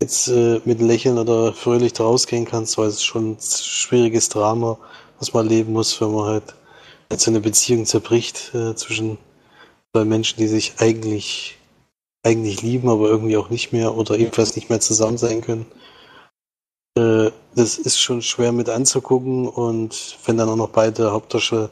jetzt 0.00 0.28
äh, 0.28 0.60
mit 0.64 0.80
Lächeln 0.80 1.18
oder 1.18 1.52
fröhlich 1.52 1.98
rausgehen 1.98 2.46
kannst, 2.46 2.78
weil 2.78 2.88
es 2.88 2.96
ist 2.96 3.04
schon 3.04 3.32
ein 3.32 3.38
schwieriges 3.40 4.28
Drama, 4.28 4.78
was 5.18 5.34
man 5.34 5.48
leben 5.48 5.72
muss, 5.72 6.00
wenn 6.00 6.12
man 6.12 6.26
halt 6.26 6.54
jetzt 7.10 7.28
eine 7.28 7.40
Beziehung 7.40 7.86
zerbricht 7.86 8.54
äh, 8.54 8.74
zwischen 8.74 9.18
zwei 9.92 10.04
Menschen, 10.04 10.38
die 10.38 10.48
sich 10.48 10.74
eigentlich 10.78 11.58
eigentlich 12.22 12.62
lieben, 12.62 12.88
aber 12.88 13.08
irgendwie 13.08 13.36
auch 13.36 13.50
nicht 13.50 13.72
mehr 13.72 13.94
oder 13.94 14.18
ebenfalls 14.18 14.56
nicht 14.56 14.68
mehr 14.68 14.80
zusammen 14.80 15.18
sein 15.18 15.40
können. 15.40 15.66
Äh, 16.96 17.30
das 17.54 17.78
ist 17.78 17.98
schon 18.00 18.22
schwer 18.22 18.52
mit 18.52 18.68
anzugucken 18.68 19.48
und 19.48 20.18
wenn 20.26 20.36
dann 20.36 20.48
auch 20.48 20.56
noch 20.56 20.70
beide 20.70 21.12
Hauptdarsteller, 21.12 21.70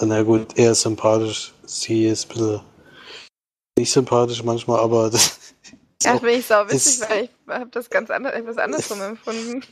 na 0.00 0.22
gut, 0.22 0.56
er 0.56 0.72
ist 0.72 0.82
sympathisch, 0.82 1.52
sie 1.66 2.06
ist 2.06 2.26
ein 2.26 2.34
bisschen 2.34 2.60
nicht 3.78 3.92
sympathisch 3.92 4.42
manchmal, 4.44 4.80
aber 4.80 5.10
das 5.10 5.39
Ach, 6.06 6.20
bin 6.20 6.38
ich 6.38 6.46
sau 6.46 6.66
witzig, 6.68 7.02
weil 7.08 7.24
ich 7.24 7.30
habe 7.48 7.70
das 7.70 7.90
ganz 7.90 8.10
anders, 8.10 8.32
etwas 8.32 8.56
andersrum 8.56 9.02
empfunden. 9.02 9.62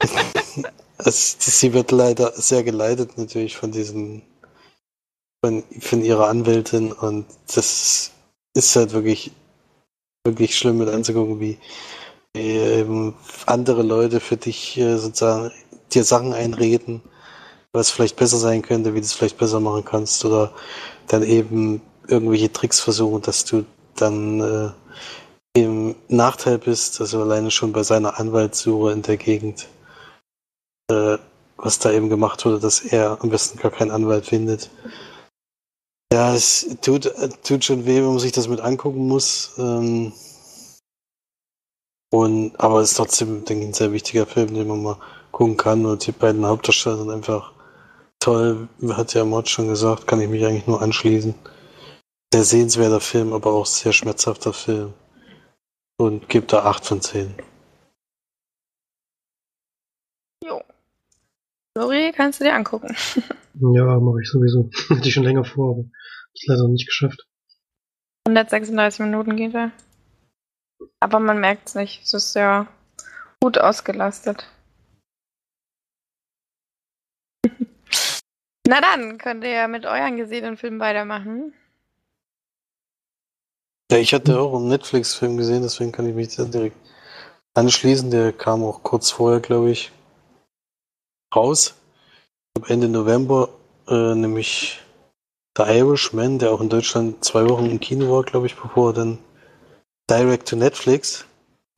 also, 0.98 1.36
sie 1.38 1.72
wird 1.72 1.92
leider 1.92 2.32
sehr 2.32 2.64
geleitet 2.64 3.16
natürlich 3.16 3.56
von 3.56 3.70
diesen, 3.70 4.22
von, 5.44 5.62
von 5.80 6.04
ihrer 6.04 6.28
Anwältin 6.28 6.92
und 6.92 7.26
das 7.54 8.10
ist 8.54 8.74
halt 8.74 8.92
wirklich, 8.92 9.30
wirklich 10.26 10.56
schlimm 10.56 10.78
mit 10.78 10.88
anzugucken, 10.88 11.38
wie, 11.38 11.58
wie 12.34 12.56
ähm, 12.56 13.14
andere 13.46 13.82
Leute 13.82 14.18
für 14.18 14.36
dich 14.36 14.76
äh, 14.78 14.96
sozusagen 14.96 15.52
dir 15.92 16.02
Sachen 16.02 16.32
einreden, 16.34 17.02
was 17.72 17.90
vielleicht 17.90 18.16
besser 18.16 18.38
sein 18.38 18.62
könnte, 18.62 18.94
wie 18.94 19.00
du 19.00 19.04
es 19.04 19.12
vielleicht 19.12 19.38
besser 19.38 19.60
machen 19.60 19.84
kannst 19.84 20.24
oder 20.24 20.52
dann 21.06 21.22
eben 21.22 21.80
irgendwelche 22.08 22.52
Tricks 22.52 22.80
versuchen, 22.80 23.22
dass 23.22 23.44
du 23.44 23.64
dann 23.94 24.40
äh, 24.40 24.70
im 25.62 25.94
Nachteil 26.08 26.58
bist, 26.58 27.00
also 27.00 27.22
alleine 27.22 27.50
schon 27.50 27.72
bei 27.72 27.82
seiner 27.82 28.18
Anwaltssuche 28.18 28.92
in 28.92 29.02
der 29.02 29.16
Gegend, 29.16 29.68
äh, 30.90 31.18
was 31.56 31.78
da 31.78 31.92
eben 31.92 32.08
gemacht 32.08 32.44
wurde, 32.44 32.60
dass 32.60 32.80
er 32.80 33.18
am 33.22 33.30
besten 33.30 33.58
gar 33.58 33.70
keinen 33.70 33.90
Anwalt 33.90 34.26
findet. 34.26 34.70
Ja, 36.12 36.34
es 36.34 36.66
tut, 36.80 37.12
tut 37.44 37.64
schon 37.64 37.84
weh, 37.86 37.96
wenn 37.96 38.06
man 38.06 38.18
sich 38.18 38.32
das 38.32 38.48
mit 38.48 38.60
angucken 38.60 39.06
muss. 39.06 39.52
Ähm, 39.58 40.12
und, 42.10 42.58
aber 42.58 42.80
es 42.80 42.90
ist 42.90 42.96
trotzdem, 42.96 43.44
denke 43.44 43.64
ich, 43.64 43.70
ein 43.70 43.74
sehr 43.74 43.92
wichtiger 43.92 44.26
Film, 44.26 44.54
den 44.54 44.68
man 44.68 44.82
mal 44.82 44.98
gucken 45.32 45.56
kann. 45.56 45.84
Und 45.84 46.06
die 46.06 46.12
beiden 46.12 46.46
Hauptdarsteller 46.46 46.98
sind 46.98 47.10
einfach 47.10 47.52
toll. 48.20 48.68
Hat 48.90 49.14
ja 49.14 49.24
Mod 49.24 49.48
schon 49.48 49.68
gesagt, 49.68 50.06
kann 50.06 50.20
ich 50.20 50.28
mich 50.28 50.44
eigentlich 50.46 50.66
nur 50.66 50.80
anschließen. 50.80 51.34
Sehr 52.32 52.44
sehenswerter 52.44 53.00
Film, 53.00 53.32
aber 53.32 53.52
auch 53.52 53.66
sehr 53.66 53.92
schmerzhafter 53.92 54.52
Film 54.52 54.94
und 55.98 56.28
gebe 56.28 56.46
da 56.46 56.64
8 56.64 56.86
von 56.86 57.00
10. 57.02 57.34
Jo. 60.44 60.62
Lori, 61.76 62.12
kannst 62.14 62.40
du 62.40 62.44
dir 62.44 62.54
angucken. 62.54 62.96
ja, 63.54 64.00
mache 64.00 64.22
ich 64.22 64.30
sowieso. 64.30 64.70
Hätte 64.88 65.08
ich 65.08 65.14
schon 65.14 65.24
länger 65.24 65.44
vor, 65.44 65.72
aber 65.72 65.84
ist 66.34 66.46
leider 66.46 66.62
noch 66.62 66.70
nicht 66.70 66.86
geschafft. 66.86 67.26
136 68.26 69.00
Minuten 69.00 69.36
geht 69.36 69.54
er. 69.54 69.72
Aber 71.00 71.18
man 71.18 71.40
merkt 71.40 71.68
es 71.68 71.74
nicht. 71.74 72.02
Es 72.02 72.14
ist 72.14 72.34
ja 72.34 72.68
gut 73.40 73.58
ausgelastet. 73.58 74.48
Na 78.66 78.80
dann, 78.80 79.18
könnt 79.18 79.44
ihr 79.44 79.50
ja 79.50 79.68
mit 79.68 79.86
euren 79.86 80.16
gesehenen 80.16 80.56
Filmen 80.56 80.80
weitermachen. 80.80 81.54
Ja, 83.90 83.96
ich 83.98 84.12
hatte 84.12 84.38
auch 84.38 84.54
einen 84.54 84.68
Netflix-Film 84.68 85.38
gesehen, 85.38 85.62
deswegen 85.62 85.92
kann 85.92 86.06
ich 86.06 86.14
mich 86.14 86.36
da 86.36 86.44
direkt 86.44 86.76
anschließen. 87.54 88.10
Der 88.10 88.32
kam 88.32 88.62
auch 88.62 88.82
kurz 88.82 89.10
vorher, 89.10 89.40
glaube 89.40 89.70
ich, 89.70 89.92
raus. 91.34 91.74
Ende 92.66 92.88
November, 92.88 93.48
äh, 93.88 94.14
nämlich 94.14 94.80
The 95.56 95.62
Irishman, 95.64 96.38
der 96.38 96.52
auch 96.52 96.60
in 96.60 96.68
Deutschland 96.68 97.24
zwei 97.24 97.48
Wochen 97.48 97.66
im 97.66 97.80
Kino 97.80 98.10
war, 98.12 98.24
glaube 98.24 98.46
ich, 98.46 98.56
bevor 98.56 98.90
er 98.90 98.94
dann 98.94 99.18
direct 100.10 100.48
to 100.48 100.56
Netflix 100.56 101.24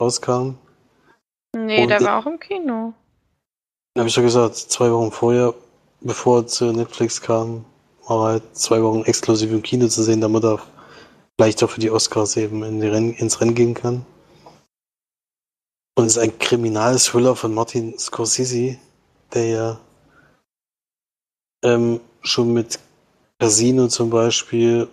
rauskam. 0.01 0.55
Nee, 1.55 1.83
Und 1.83 1.88
der 1.88 2.01
war 2.03 2.18
auch 2.18 2.27
im 2.27 2.40
Kino. 2.40 2.92
Habe 3.96 4.09
ich 4.09 4.16
ja 4.16 4.23
gesagt, 4.23 4.57
zwei 4.57 4.90
Wochen 4.90 5.12
vorher, 5.12 5.55
bevor 6.01 6.40
er 6.40 6.46
zu 6.46 6.73
Netflix 6.73 7.20
kam, 7.20 7.64
war 8.07 8.18
er 8.18 8.33
halt 8.33 8.57
zwei 8.57 8.83
Wochen 8.83 9.03
exklusiv 9.05 9.51
im 9.53 9.62
Kino 9.62 9.87
zu 9.88 10.03
sehen, 10.03 10.20
damit 10.20 10.44
er 10.44 10.61
leichter 11.38 11.69
für 11.69 11.81
die 11.81 11.90
Oscars 11.90 12.37
eben 12.37 12.62
in 12.62 12.83
Renn, 12.83 13.12
ins 13.14 13.40
Rennen 13.40 13.55
gehen 13.55 13.75
kann. 13.75 14.05
Und 15.97 16.07
es 16.07 16.16
ist 16.16 16.23
ein 16.23 16.38
Kriminalthriller 16.38 17.37
von 17.37 17.53
Martin 17.53 17.99
Scorsese, 17.99 18.79
der 19.35 19.47
ja 19.47 19.81
ähm, 21.62 22.01
schon 22.23 22.53
mit 22.53 22.79
Casino 23.38 23.88
zum 23.88 24.11
Beispiel 24.11 24.88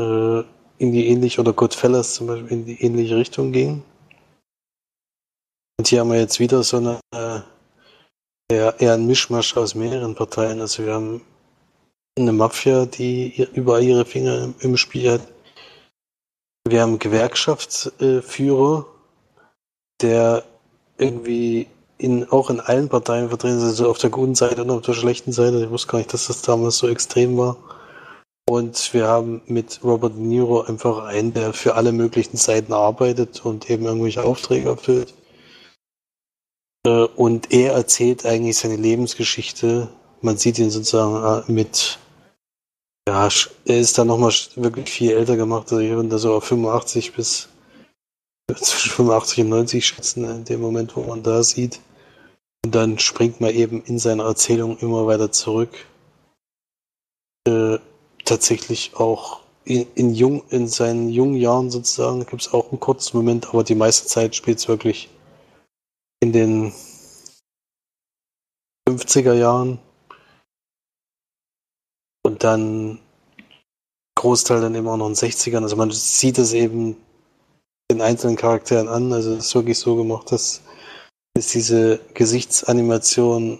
äh, 0.00 0.40
in 0.78 0.92
die 0.92 1.08
ähnliche, 1.08 1.40
oder 1.40 1.52
Goodfellas 1.52 2.14
zum 2.14 2.26
Beispiel 2.26 2.50
in 2.50 2.64
die 2.64 2.80
ähnliche 2.82 3.16
Richtung 3.16 3.52
ging. 3.52 3.82
Und 5.78 5.88
hier 5.88 6.00
haben 6.00 6.10
wir 6.10 6.18
jetzt 6.18 6.40
wieder 6.40 6.62
so 6.62 6.76
eine 6.78 7.00
äh, 7.14 7.40
eher, 8.50 8.80
eher 8.80 8.94
ein 8.94 9.06
Mischmasch 9.06 9.56
aus 9.56 9.74
mehreren 9.74 10.14
Parteien. 10.14 10.60
Also 10.60 10.84
wir 10.84 10.94
haben 10.94 11.22
eine 12.22 12.32
Mafia, 12.32 12.86
die 12.86 13.48
überall 13.54 13.82
ihre 13.82 14.04
Finger 14.04 14.52
im 14.60 14.76
Spiel 14.76 15.10
hat. 15.10 15.22
Wir 16.66 16.82
haben 16.82 16.98
Gewerkschaftsführer, 16.98 18.86
der 20.00 20.44
irgendwie 20.98 21.66
in, 21.98 22.28
auch 22.30 22.50
in 22.50 22.60
allen 22.60 22.88
Parteien 22.88 23.28
vertreten, 23.28 23.60
also 23.60 23.90
auf 23.90 23.98
der 23.98 24.10
guten 24.10 24.34
Seite 24.34 24.62
und 24.62 24.70
auf 24.70 24.82
der 24.82 24.94
schlechten 24.94 25.32
Seite. 25.32 25.64
Ich 25.64 25.70
wusste 25.70 25.88
gar 25.88 25.98
nicht, 25.98 26.12
dass 26.12 26.28
das 26.28 26.42
damals 26.42 26.78
so 26.78 26.88
extrem 26.88 27.36
war. 27.36 27.56
Und 28.48 28.92
wir 28.94 29.06
haben 29.06 29.42
mit 29.46 29.80
Robert 29.84 30.14
De 30.14 30.22
Niro 30.22 30.62
einfach 30.62 31.04
einen, 31.04 31.32
der 31.32 31.52
für 31.52 31.74
alle 31.74 31.92
möglichen 31.92 32.36
Seiten 32.36 32.72
arbeitet 32.72 33.44
und 33.44 33.70
eben 33.70 33.84
irgendwelche 33.84 34.24
Aufträge 34.24 34.70
erfüllt. 34.70 35.14
Äh, 36.84 37.04
und 37.16 37.52
er 37.52 37.74
erzählt 37.74 38.26
eigentlich 38.26 38.58
seine 38.58 38.76
Lebensgeschichte. 38.76 39.88
Man 40.20 40.36
sieht 40.36 40.58
ihn 40.58 40.70
sozusagen 40.70 41.44
äh, 41.48 41.52
mit, 41.52 41.98
ja, 43.10 43.28
er 43.64 43.80
ist 43.80 43.98
dann 43.98 44.06
nochmal 44.06 44.32
wirklich 44.54 44.88
viel 44.88 45.10
älter 45.10 45.36
gemacht. 45.36 45.72
Also 45.72 45.78
ich 45.78 45.90
würde 45.90 46.16
so 46.16 46.34
auf 46.34 46.44
85 46.44 47.12
bis 47.12 47.48
zwischen 48.54 48.90
85 48.92 49.44
und 49.44 49.48
90 49.48 49.84
schätzen, 49.84 50.24
in 50.24 50.44
dem 50.44 50.60
Moment, 50.60 50.94
wo 50.94 51.02
man 51.02 51.24
da 51.24 51.42
sieht. 51.42 51.80
Und 52.64 52.72
dann 52.72 53.00
springt 53.00 53.40
man 53.40 53.50
eben 53.50 53.82
in 53.82 53.98
seiner 53.98 54.24
Erzählung 54.24 54.78
immer 54.78 55.08
weiter 55.08 55.32
zurück. 55.32 55.70
Äh, 57.48 57.78
tatsächlich 58.24 58.92
auch 58.94 59.40
in, 59.64 59.88
in, 59.96 60.14
jung, 60.14 60.44
in 60.50 60.68
seinen 60.68 61.08
jungen 61.08 61.34
Jahren 61.34 61.70
sozusagen 61.72 62.24
gibt 62.26 62.42
es 62.42 62.52
auch 62.52 62.70
einen 62.70 62.78
kurzen 62.78 63.16
Moment, 63.16 63.48
aber 63.48 63.64
die 63.64 63.74
meiste 63.74 64.06
Zeit 64.06 64.36
spielt 64.36 64.58
es 64.58 64.68
wirklich 64.68 65.08
in 66.20 66.32
den 66.32 66.72
50er 68.88 69.34
Jahren. 69.34 69.80
Und 72.30 72.44
dann 72.44 73.00
Großteil 74.14 74.60
dann 74.60 74.76
eben 74.76 74.86
auch 74.86 74.96
noch 74.96 75.08
in 75.08 75.14
den 75.14 75.30
60ern. 75.30 75.62
Also 75.62 75.74
man 75.74 75.90
sieht 75.90 76.38
es 76.38 76.52
eben 76.52 76.96
den 77.90 78.00
einzelnen 78.00 78.36
Charakteren 78.36 78.86
an. 78.86 79.12
Also 79.12 79.32
es 79.32 79.46
ist 79.46 79.54
wirklich 79.56 79.78
so 79.80 79.96
gemacht, 79.96 80.30
dass, 80.30 80.62
dass 81.34 81.48
diese 81.48 81.98
Gesichtsanimation 82.14 83.58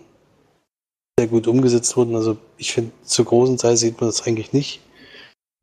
sehr 1.18 1.26
gut 1.26 1.48
umgesetzt 1.48 1.96
wurden. 1.96 2.14
Also 2.14 2.36
ich 2.58 2.72
finde, 2.72 2.92
zur 3.02 3.24
großen 3.24 3.56
Teil 3.56 3.76
sieht 3.76 4.00
man 4.00 4.08
das 4.08 4.24
eigentlich 4.24 4.52
nicht. 4.52 4.80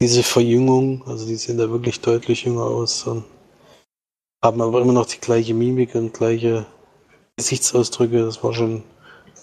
Diese 0.02 0.22
Verjüngung, 0.22 1.08
also 1.08 1.26
die 1.26 1.38
sehen 1.38 1.58
da 1.58 1.70
wirklich 1.70 2.02
deutlich 2.02 2.43
jünger 2.43 2.65
aus 2.65 3.08
und 3.08 3.24
haben 4.43 4.62
aber 4.62 4.82
immer 4.82 4.93
noch 4.93 5.06
die 5.06 5.22
gleiche 5.22 5.54
Mimik 5.54 5.96
und 5.96 6.13
gleiche 6.13 6.65
Gesichtsausdrücke. 7.38 8.26
Das 8.26 8.43
war 8.43 8.54
schon, 8.54 8.84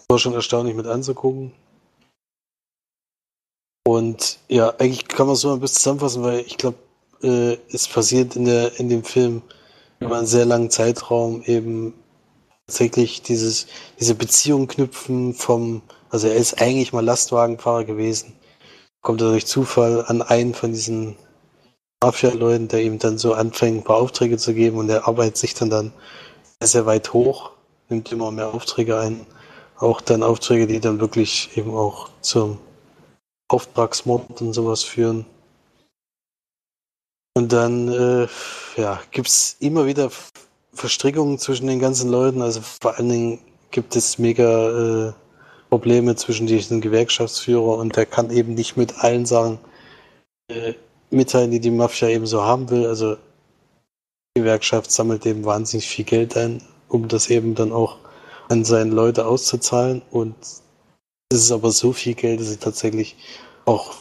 war 0.09 0.19
schon 0.19 0.35
erstaunlich 0.35 0.77
mit 0.77 0.87
anzugucken. 0.87 1.53
Und 3.87 4.39
ja, 4.49 4.71
eigentlich 4.79 5.09
kann 5.09 5.27
man 5.27 5.37
so 5.37 5.53
ein 5.53 5.61
bisschen 5.61 5.77
zusammenfassen, 5.77 6.23
weil 6.23 6.41
ich 6.41 6.57
glaube, 6.57 6.79
äh, 7.23 7.59
es 7.71 7.87
passiert 7.87 8.35
in, 8.35 8.47
der, 8.47 8.79
in 8.81 8.89
dem 8.89 9.05
Film 9.05 9.43
über 10.01 10.17
einen 10.17 10.27
sehr 10.27 10.47
langen 10.47 10.71
Zeitraum 10.71 11.43
eben 11.45 11.95
tatsächlich 12.67 13.23
dieses, 13.23 13.67
diese 14.01 14.15
Beziehung 14.15 14.69
knüpfen 14.69 15.35
vom, 15.35 15.83
also 16.11 16.29
er 16.29 16.37
ist 16.37 16.61
eigentlich 16.61 16.93
mal 16.95 17.05
Lastwagenfahrer 17.05 17.85
gewesen, 17.85 18.33
kommt 19.03 19.21
er 19.21 19.29
durch 19.29 19.47
Zufall 19.47 20.05
an 20.07 20.23
einen 20.23 20.55
von 20.55 20.73
diesen 20.73 21.17
Mafia-Leuten, 22.03 22.69
der 22.69 22.83
ihm 22.83 22.99
dann 22.99 23.19
so 23.19 23.35
anfängt, 23.35 23.79
ein 23.79 23.85
paar 23.85 23.97
Aufträge 23.97 24.39
zu 24.39 24.55
geben 24.55 24.79
und 24.79 24.89
er 24.89 25.07
arbeitet 25.07 25.37
sich 25.37 25.55
dann 25.55 25.71
dann 25.71 25.93
sehr 26.63 26.87
weit 26.87 27.13
hoch, 27.13 27.51
nimmt 27.91 28.13
immer 28.13 28.31
mehr 28.31 28.55
Aufträge 28.55 28.99
ein, 28.99 29.27
auch 29.77 30.01
dann 30.01 30.23
Aufträge, 30.23 30.67
die 30.67 30.81
dann 30.81 31.01
wirklich 31.01 31.51
eben 31.57 31.75
auch 31.75 32.09
zum 32.23 32.59
Auftragsmord 33.55 34.41
und 34.41 34.53
sowas 34.53 34.83
führen. 34.83 35.25
Und 37.37 37.53
dann 37.53 37.89
äh, 37.89 38.27
ja, 38.77 39.01
gibt 39.11 39.29
es 39.29 39.57
immer 39.61 39.87
wieder 39.87 40.11
Verstrickungen 40.73 41.39
zwischen 41.39 41.67
den 41.67 41.79
ganzen 41.79 42.11
Leuten. 42.11 42.43
Also 42.43 42.61
vor 42.61 42.97
allen 42.97 43.09
Dingen 43.09 43.39
gibt 43.71 43.97
es 43.97 44.19
mega 44.19 45.09
äh, 45.09 45.13
Probleme 45.71 46.15
zwischen 46.17 46.47
diesen 46.47 46.81
Gewerkschaftsführer 46.81 47.79
und 47.79 47.97
der 47.97 48.07
kann 48.07 48.31
eben 48.31 48.55
nicht 48.55 48.77
mit 48.77 48.99
allen 48.99 49.27
Sachen 49.27 49.59
äh, 50.49 50.75
mitteilen, 51.11 51.51
die 51.51 51.61
die 51.61 51.71
Mafia 51.71 52.09
eben 52.09 52.27
so 52.27 52.43
haben 52.43 52.71
will. 52.71 52.87
Also 52.87 53.17
die 54.37 54.41
Gewerkschaft 54.41 54.91
sammelt 54.91 55.27
eben 55.27 55.45
wahnsinnig 55.45 55.89
viel 55.89 56.05
Geld 56.05 56.37
ein, 56.37 56.63
um 56.89 57.09
das 57.09 57.31
eben 57.31 57.55
dann 57.55 57.73
auch 57.73 57.99
an 58.49 58.65
seine 58.65 58.91
Leute 58.91 59.27
auszuzahlen. 59.27 60.03
Und 60.11 60.35
es 61.35 61.45
ist 61.45 61.53
aber 61.53 61.71
so 61.71 61.93
viel 61.93 62.15
Geld, 62.15 62.41
dass 62.41 62.49
sie 62.49 62.57
tatsächlich 62.57 63.17
auch 63.67 63.95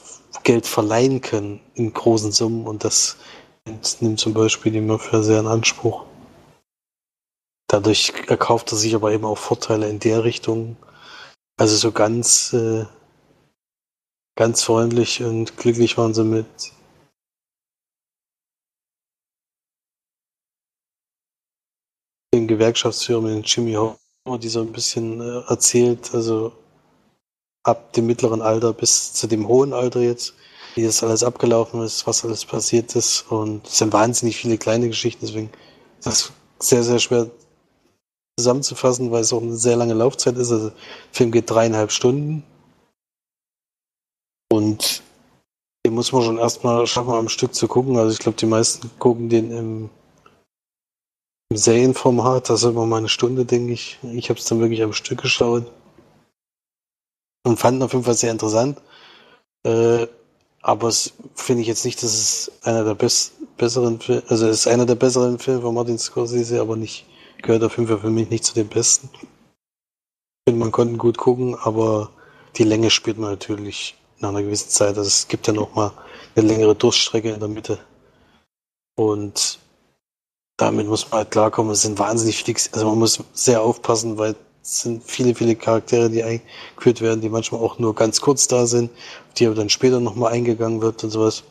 Geld 0.43 0.65
verleihen 0.65 1.21
können 1.21 1.59
in 1.75 1.93
großen 1.93 2.31
Summen 2.31 2.67
und 2.67 2.83
das 2.83 3.17
nimmt 3.99 4.19
zum 4.19 4.33
Beispiel 4.33 4.71
die 4.71 4.81
Mafia 4.81 5.21
sehr 5.23 5.39
in 5.39 5.47
Anspruch. 5.47 6.05
Dadurch 7.67 8.13
erkauft 8.27 8.71
er 8.71 8.77
sich 8.77 8.93
aber 8.93 9.11
eben 9.11 9.25
auch 9.25 9.37
Vorteile 9.37 9.89
in 9.89 9.99
der 9.99 10.23
Richtung. 10.23 10.77
Also 11.57 11.75
so 11.75 11.91
ganz, 11.91 12.53
äh, 12.53 12.85
ganz 14.35 14.63
freundlich 14.63 15.23
und 15.23 15.57
glücklich 15.57 15.97
waren 15.97 16.13
sie 16.13 16.23
mit 16.23 16.73
den 22.33 22.47
Gewerkschaftsführern, 22.47 23.37
mit 23.37 23.47
Jimmy 23.47 23.73
Homer, 23.73 24.39
die 24.39 24.49
so 24.49 24.61
ein 24.61 24.71
bisschen 24.71 25.21
äh, 25.21 25.41
erzählt, 25.47 26.13
also 26.13 26.51
ab 27.63 27.93
dem 27.93 28.05
mittleren 28.05 28.41
Alter 28.41 28.73
bis 28.73 29.13
zu 29.13 29.27
dem 29.27 29.47
hohen 29.47 29.73
Alter 29.73 30.01
jetzt, 30.01 30.33
wie 30.75 30.83
das 30.83 31.03
alles 31.03 31.23
abgelaufen 31.23 31.81
ist, 31.81 32.05
was 32.05 32.23
alles 32.25 32.45
passiert 32.45 32.95
ist. 32.95 33.25
Und 33.29 33.65
es 33.67 33.77
sind 33.77 33.93
wahnsinnig 33.93 34.37
viele 34.37 34.57
kleine 34.57 34.87
Geschichten, 34.87 35.25
deswegen 35.25 35.49
ist 35.99 36.05
das 36.05 36.31
sehr, 36.59 36.83
sehr 36.83 36.99
schwer 36.99 37.29
zusammenzufassen, 38.37 39.11
weil 39.11 39.21
es 39.21 39.33
auch 39.33 39.41
eine 39.41 39.55
sehr 39.55 39.77
lange 39.77 39.93
Laufzeit 39.93 40.37
ist. 40.37 40.51
Also 40.51 40.69
der 40.69 40.77
Film 41.11 41.31
geht 41.31 41.49
dreieinhalb 41.49 41.91
Stunden. 41.91 42.43
Und 44.51 45.03
den 45.85 45.93
muss 45.93 46.11
man 46.11 46.23
schon 46.23 46.37
erstmal 46.37 46.85
schaffen, 46.87 47.13
am 47.13 47.29
Stück 47.29 47.53
zu 47.53 47.67
gucken. 47.67 47.97
Also 47.97 48.11
ich 48.11 48.19
glaube, 48.19 48.37
die 48.37 48.45
meisten 48.45 48.89
gucken 48.99 49.29
den 49.29 49.51
im, 49.51 49.89
im 51.49 51.57
Serienformat. 51.57 52.49
Das 52.49 52.63
ist 52.63 52.69
immer 52.69 52.85
mal 52.85 52.97
eine 52.97 53.09
Stunde, 53.09 53.45
denke 53.45 53.73
ich. 53.73 53.99
Ich 54.13 54.29
habe 54.29 54.39
es 54.39 54.45
dann 54.45 54.59
wirklich 54.59 54.83
am 54.83 54.93
Stück 54.93 55.21
geschaut 55.21 55.65
und 57.43 57.59
fanden 57.59 57.83
auf 57.83 57.93
jeden 57.93 58.05
Fall 58.05 58.15
sehr 58.15 58.31
interessant. 58.31 58.81
Äh, 59.63 60.07
aber 60.61 60.87
es 60.87 61.13
finde 61.35 61.61
ich 61.61 61.67
jetzt 61.67 61.85
nicht, 61.85 62.01
dass 62.01 62.13
es 62.13 62.51
einer 62.63 62.83
der 62.83 62.95
best 62.95 63.33
besseren 63.57 63.99
Filme, 63.99 64.23
also 64.29 64.47
es 64.47 64.59
ist 64.61 64.67
einer 64.67 64.85
der 64.85 64.95
besseren 64.95 65.37
Filme 65.37 65.61
von 65.61 65.75
Martin 65.75 65.99
Scorsese, 65.99 66.61
aber 66.61 66.75
nicht, 66.75 67.05
gehört 67.41 67.63
auf 67.63 67.77
jeden 67.77 67.89
Fall 67.89 67.99
für 67.99 68.09
mich 68.09 68.29
nicht 68.29 68.45
zu 68.45 68.53
den 68.53 68.67
besten. 68.69 69.09
Ich 69.13 70.49
finde, 70.49 70.59
man 70.59 70.71
konnte 70.71 70.97
gut 70.97 71.17
gucken, 71.17 71.55
aber 71.55 72.09
die 72.55 72.63
Länge 72.63 72.89
spürt 72.89 73.17
man 73.17 73.31
natürlich 73.31 73.95
nach 74.19 74.29
einer 74.29 74.41
gewissen 74.41 74.69
Zeit. 74.69 74.97
Also 74.97 75.07
es 75.07 75.27
gibt 75.27 75.47
ja 75.47 75.53
noch 75.53 75.75
mal 75.75 75.91
eine 76.35 76.47
längere 76.47 76.75
Durststrecke 76.75 77.31
in 77.31 77.39
der 77.39 77.49
Mitte. 77.49 77.79
Und 78.95 79.59
damit 80.57 80.87
muss 80.87 81.09
man 81.09 81.19
halt 81.19 81.31
klarkommen. 81.31 81.73
Es 81.73 81.81
sind 81.81 81.99
wahnsinnig 81.99 82.37
viele, 82.37 82.57
also 82.71 82.87
man 82.89 82.99
muss 82.99 83.19
sehr 83.33 83.61
aufpassen, 83.61 84.17
weil 84.17 84.35
es 84.63 84.81
sind 84.81 85.03
viele, 85.03 85.35
viele 85.35 85.55
Charaktere, 85.55 86.09
die 86.09 86.23
eingeführt 86.23 87.01
werden, 87.01 87.19
die 87.21 87.29
manchmal 87.29 87.61
auch 87.61 87.79
nur 87.79 87.93
ganz 87.93 88.21
kurz 88.21 88.47
da 88.47 88.65
sind, 88.65 88.89
die 89.37 89.45
aber 89.45 89.55
dann 89.55 89.69
später 89.69 89.99
nochmal 89.99 90.31
eingegangen 90.31 90.81
wird 90.81 91.03
und 91.03 91.09
sowas. 91.09 91.43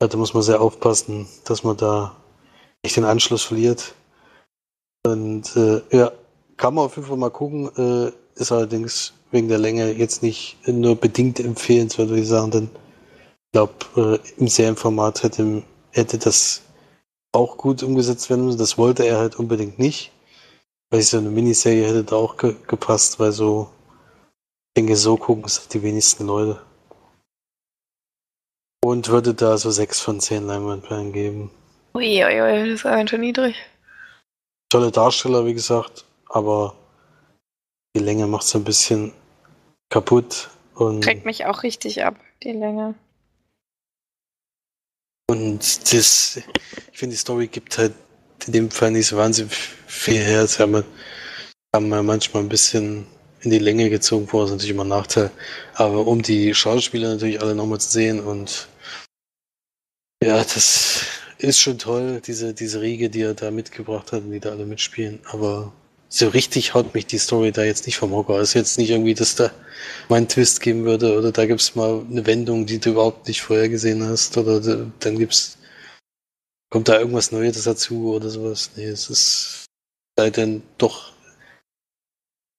Ja, 0.00 0.08
da 0.08 0.18
muss 0.18 0.34
man 0.34 0.42
sehr 0.42 0.60
aufpassen, 0.60 1.26
dass 1.44 1.64
man 1.64 1.76
da 1.78 2.14
nicht 2.82 2.96
den 2.96 3.04
Anschluss 3.04 3.42
verliert. 3.42 3.94
Und 5.04 5.56
äh, 5.56 5.80
ja, 5.96 6.12
kann 6.58 6.74
man 6.74 6.84
auf 6.84 6.96
jeden 6.96 7.08
Fall 7.08 7.16
mal 7.16 7.30
gucken, 7.30 7.70
äh, 7.76 8.12
ist 8.40 8.52
allerdings 8.52 9.14
wegen 9.30 9.48
der 9.48 9.58
Länge 9.58 9.90
jetzt 9.92 10.22
nicht 10.22 10.58
nur 10.66 10.94
bedingt 10.96 11.40
empfehlenswert, 11.40 12.10
würde 12.10 12.22
ich 12.22 12.28
sagen, 12.28 12.50
denn 12.50 12.70
ich 13.46 13.52
glaube, 13.52 13.72
äh, 13.96 14.18
im 14.38 14.48
Serienformat 14.48 15.22
hätte, 15.22 15.62
hätte 15.90 16.18
das 16.18 16.62
auch 17.32 17.56
gut 17.56 17.82
umgesetzt 17.82 18.28
werden 18.28 18.44
müssen. 18.44 18.58
Das 18.58 18.76
wollte 18.76 19.04
er 19.04 19.18
halt 19.18 19.38
unbedingt 19.38 19.78
nicht. 19.78 20.12
Weil 20.92 21.00
so 21.00 21.16
eine 21.16 21.30
Miniserie 21.30 21.86
hätte 21.86 22.04
da 22.04 22.16
auch 22.16 22.36
ge 22.36 22.54
gepasst, 22.66 23.18
weil 23.18 23.32
so, 23.32 23.70
ich 24.68 24.82
denke, 24.82 24.94
so 24.94 25.16
gucken 25.16 25.44
es 25.46 25.66
die 25.66 25.82
wenigsten 25.82 26.26
Leute. 26.26 26.60
Und 28.84 29.08
würde 29.08 29.32
da 29.32 29.56
so 29.56 29.70
6 29.70 30.00
von 30.00 30.20
10 30.20 30.46
Leinwandperlen 30.46 31.14
geben. 31.14 31.50
Uiuiui, 31.94 32.42
ui, 32.42 32.68
das 32.68 32.74
ist 32.74 32.82
ganz 32.82 33.08
schön 33.08 33.22
niedrig. 33.22 33.56
Tolle 34.68 34.90
Darsteller, 34.90 35.46
wie 35.46 35.54
gesagt, 35.54 36.04
aber 36.28 36.76
die 37.96 38.00
Länge 38.00 38.26
macht 38.26 38.44
es 38.44 38.54
ein 38.54 38.64
bisschen 38.64 39.14
kaputt. 39.88 40.50
Und 40.74 41.02
Trägt 41.02 41.24
mich 41.24 41.46
auch 41.46 41.62
richtig 41.62 42.04
ab, 42.04 42.16
die 42.42 42.52
Länge. 42.52 42.94
Und 45.30 45.60
das, 45.90 46.36
ich 46.36 46.98
finde, 46.98 47.14
die 47.14 47.20
Story 47.20 47.46
gibt 47.46 47.78
halt 47.78 47.94
in 48.46 48.52
dem 48.52 48.70
Fall 48.70 48.90
nicht 48.90 49.06
so 49.06 49.16
wahnsinnig 49.16 49.56
viel 49.92 50.22
her. 50.22 50.46
Haben 50.58 50.72
wir, 50.72 50.84
haben 51.74 51.88
wir 51.88 52.02
manchmal 52.02 52.42
ein 52.42 52.48
bisschen 52.48 53.06
in 53.42 53.50
die 53.50 53.58
Länge 53.58 53.90
gezogen 53.90 54.26
vor, 54.28 54.44
ist 54.44 54.50
natürlich 54.50 54.70
immer 54.70 54.84
ein 54.84 54.88
Nachteil. 54.88 55.30
Aber 55.74 56.06
um 56.06 56.22
die 56.22 56.54
Schauspieler 56.54 57.10
natürlich 57.10 57.40
alle 57.40 57.54
nochmal 57.54 57.80
zu 57.80 57.90
sehen 57.90 58.20
und 58.20 58.68
ja, 60.24 60.38
das 60.38 61.06
ist 61.38 61.58
schon 61.58 61.78
toll, 61.78 62.20
diese, 62.24 62.54
diese 62.54 62.80
Riege, 62.80 63.10
die 63.10 63.22
er 63.22 63.34
da 63.34 63.50
mitgebracht 63.50 64.12
hat 64.12 64.22
und 64.22 64.30
die 64.30 64.40
da 64.40 64.50
alle 64.50 64.64
mitspielen. 64.64 65.20
Aber 65.26 65.72
so 66.08 66.28
richtig 66.28 66.74
haut 66.74 66.94
mich 66.94 67.06
die 67.06 67.18
Story 67.18 67.50
da 67.50 67.64
jetzt 67.64 67.86
nicht 67.86 67.96
vom 67.96 68.12
Hocker. 68.12 68.38
Es 68.38 68.50
ist 68.50 68.54
jetzt 68.54 68.78
nicht 68.78 68.90
irgendwie, 68.90 69.14
dass 69.14 69.34
da 69.34 69.50
mal 70.08 70.16
einen 70.16 70.28
Twist 70.28 70.60
geben 70.60 70.84
würde 70.84 71.18
oder 71.18 71.32
da 71.32 71.46
gibt's 71.46 71.74
mal 71.74 72.04
eine 72.08 72.24
Wendung, 72.26 72.66
die 72.66 72.78
du 72.78 72.90
überhaupt 72.90 73.26
nicht 73.26 73.42
vorher 73.42 73.68
gesehen 73.68 74.06
hast 74.06 74.36
oder 74.36 74.60
dann 75.00 75.18
gibt's, 75.18 75.58
kommt 76.70 76.88
da 76.88 76.98
irgendwas 76.98 77.32
Neues 77.32 77.64
dazu 77.64 78.14
oder 78.14 78.30
sowas. 78.30 78.70
Nee, 78.76 78.86
es 78.86 79.10
ist 79.10 79.62
halt 80.18 80.38
dann 80.38 80.62
doch, 80.78 81.12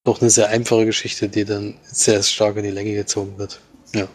doch 0.04 0.20
eine 0.20 0.30
sehr 0.30 0.48
einfache 0.48 0.86
Geschichte, 0.86 1.28
die 1.28 1.44
dann 1.44 1.78
sehr 1.84 2.22
stark 2.22 2.56
in 2.56 2.64
die 2.64 2.70
Länge 2.70 2.94
gezogen 2.94 3.38
wird. 3.38 3.60
Ja. 3.94 4.08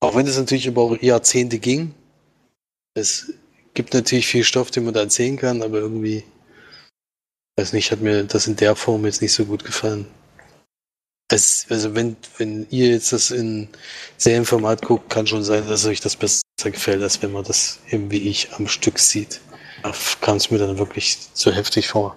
Auch 0.00 0.16
wenn 0.16 0.26
es 0.26 0.38
natürlich 0.38 0.66
über 0.66 1.02
Jahrzehnte 1.02 1.58
ging, 1.58 1.94
es 2.94 3.32
gibt 3.74 3.94
natürlich 3.94 4.26
viel 4.26 4.44
Stoff, 4.44 4.70
den 4.70 4.84
man 4.84 4.94
da 4.94 5.00
erzählen 5.00 5.36
kann, 5.36 5.62
aber 5.62 5.78
irgendwie 5.78 6.24
weiß 7.60 7.74
nicht, 7.74 7.92
hat 7.92 8.00
mir 8.00 8.24
das 8.24 8.46
in 8.46 8.56
der 8.56 8.74
Form 8.74 9.04
jetzt 9.04 9.20
nicht 9.20 9.34
so 9.34 9.44
gut 9.44 9.64
gefallen. 9.64 10.06
Es, 11.30 11.66
also 11.68 11.94
wenn, 11.94 12.16
wenn 12.38 12.66
ihr 12.70 12.88
jetzt 12.88 13.12
das 13.12 13.30
in 13.30 13.68
Serienformat 14.16 14.82
guckt, 14.82 15.10
kann 15.10 15.26
schon 15.26 15.44
sein, 15.44 15.68
dass 15.68 15.84
euch 15.84 16.00
das 16.00 16.16
besser 16.16 16.42
gefällt, 16.64 17.02
als 17.02 17.22
wenn 17.22 17.32
man 17.32 17.44
das 17.44 17.78
eben 17.90 18.10
wie 18.10 18.28
ich 18.28 18.52
am 18.54 18.66
Stück 18.66 18.98
sieht. 18.98 19.40
Da 19.82 19.92
kam 20.20 20.36
es 20.36 20.50
mir 20.50 20.58
dann 20.58 20.78
wirklich 20.78 21.32
zu 21.34 21.52
heftig 21.52 21.88
vor. 21.88 22.16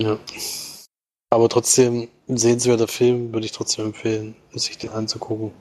Ja. 0.00 0.18
Aber 1.30 1.48
trotzdem, 1.48 2.08
ein 2.28 2.36
sehenswerter 2.38 2.88
Film 2.88 3.32
würde 3.32 3.46
ich 3.46 3.52
trotzdem 3.52 3.86
empfehlen, 3.86 4.36
sich 4.52 4.78
den 4.78 4.90
anzugucken. 4.90 5.52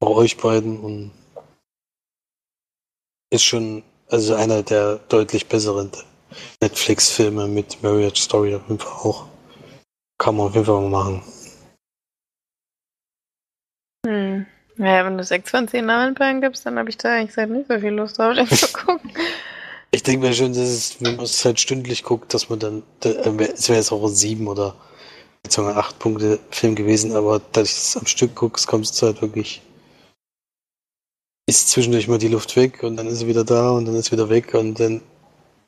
Auch 0.00 0.16
euch 0.16 0.36
beiden 0.36 0.78
und 0.78 1.10
ist 3.30 3.44
schon, 3.44 3.82
also 4.08 4.34
einer 4.34 4.62
der 4.62 4.96
deutlich 5.08 5.46
besseren 5.48 5.90
Netflix-Filme 6.60 7.48
mit 7.48 7.82
Marriage 7.82 8.22
Story 8.22 8.54
auf 8.54 8.62
jeden 8.68 8.78
Fall 8.78 8.92
auch. 8.92 9.26
Kann 10.18 10.36
man 10.36 10.48
auf 10.48 10.54
jeden 10.54 10.66
Fall 10.66 10.80
mal 10.82 10.90
machen. 10.90 11.22
Naja, 14.78 15.04
wenn 15.04 15.18
du 15.18 15.24
6 15.24 15.50
von 15.50 15.68
10 15.68 15.84
Namenperlen 15.84 16.40
gibst, 16.40 16.64
dann 16.64 16.78
habe 16.78 16.88
ich 16.88 16.96
da 16.96 17.14
eigentlich 17.14 17.48
nicht 17.48 17.68
so 17.68 17.78
viel 17.78 17.90
Lust 17.90 18.18
drauf, 18.18 18.34
den 18.36 18.48
zu 18.48 18.72
gucken. 18.72 19.12
Ich 19.90 20.02
denke 20.02 20.26
mir 20.26 20.34
schon, 20.34 20.52
dass 20.52 20.68
es, 20.68 20.96
wenn 21.00 21.16
man 21.16 21.24
es 21.24 21.44
halt 21.44 21.60
stündlich 21.60 22.02
guckt, 22.02 22.32
dass 22.34 22.48
man 22.48 22.58
dann, 22.58 22.82
es 23.02 23.68
wäre 23.68 23.78
jetzt 23.78 23.92
auch 23.92 24.04
ein 24.04 24.14
7 24.14 24.46
oder 24.46 24.74
beziehungsweise 25.42 25.78
8 25.78 25.98
Punkte 25.98 26.38
Film 26.50 26.74
gewesen, 26.74 27.14
aber 27.14 27.40
da 27.52 27.62
ich 27.62 27.70
es 27.70 27.96
am 27.96 28.06
Stück 28.06 28.34
gucke, 28.34 28.60
kommt 28.66 28.84
es 28.84 29.02
halt 29.02 29.22
wirklich, 29.22 29.62
ist 31.46 31.70
zwischendurch 31.70 32.08
mal 32.08 32.18
die 32.18 32.28
Luft 32.28 32.56
weg 32.56 32.82
und 32.82 32.96
dann 32.96 33.06
ist 33.06 33.20
sie 33.20 33.26
wieder 33.26 33.44
da 33.44 33.70
und 33.70 33.86
dann 33.86 33.94
ist 33.94 34.12
wieder 34.12 34.28
weg 34.28 34.54
und 34.54 34.78
dann 34.78 35.00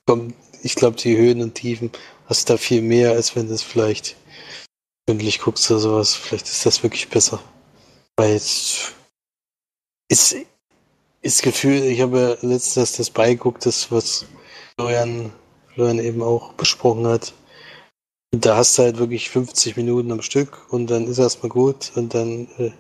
kommt 0.07 0.35
ich 0.63 0.75
glaube, 0.75 0.97
die 0.97 1.17
Höhen 1.17 1.43
und 1.43 1.55
Tiefen 1.55 1.91
hast 2.27 2.51
da 2.51 2.57
viel 2.57 2.83
mehr, 2.83 3.13
als 3.13 3.35
wenn 3.37 3.49
du 3.49 3.55
es 3.55 3.63
vielleicht 3.63 4.17
stündlich 5.05 5.41
guckst 5.41 5.71
oder 5.71 5.81
sowas. 5.81 6.15
Vielleicht 6.15 6.47
ist 6.47 6.67
das 6.67 6.83
wirklich 6.83 7.09
besser. 7.09 7.41
Weil 8.17 8.35
es 8.35 8.93
ist, 10.11 10.37
ist 11.23 11.43
Gefühl, 11.43 11.83
ich 11.85 12.03
habe 12.03 12.37
letztens 12.43 12.97
das 12.99 13.09
beigeguckt, 13.09 13.65
das, 13.65 13.91
was 13.91 14.27
Florian, 14.77 15.33
Florian 15.73 15.99
eben 15.99 16.23
auch 16.23 16.53
besprochen 16.53 17.07
hat. 17.07 17.33
Und 18.33 18.45
da 18.45 18.57
hast 18.57 18.79
du 18.79 18.83
halt 18.83 18.99
wirklich 18.99 19.31
50 19.31 19.77
Minuten 19.77 20.13
am 20.13 20.21
Stück 20.21 20.71
und 20.71 20.89
dann 20.89 21.07
ist 21.07 21.19
erstmal 21.19 21.49
gut 21.49 21.93
und 21.97 22.15
dann 22.15 22.47
äh, 22.59 22.73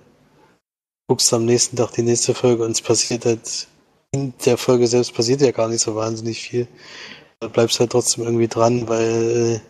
guckst 1.08 1.32
du 1.32 1.36
am 1.36 1.46
nächsten 1.46 1.76
Tag 1.76 1.92
die 1.92 2.02
nächste 2.02 2.34
Folge 2.34 2.64
und 2.64 2.72
es 2.72 2.82
passiert 2.82 3.24
halt 3.24 3.66
in 4.12 4.34
der 4.44 4.58
Folge 4.58 4.86
selbst 4.86 5.14
passiert 5.14 5.40
ja 5.40 5.52
gar 5.52 5.68
nicht 5.68 5.80
so 5.80 5.94
wahnsinnig 5.94 6.42
viel 6.42 6.68
da 7.40 7.48
bleibst 7.48 7.80
halt 7.80 7.92
trotzdem 7.92 8.24
irgendwie 8.24 8.48
dran, 8.48 8.86
weil, 8.86 9.62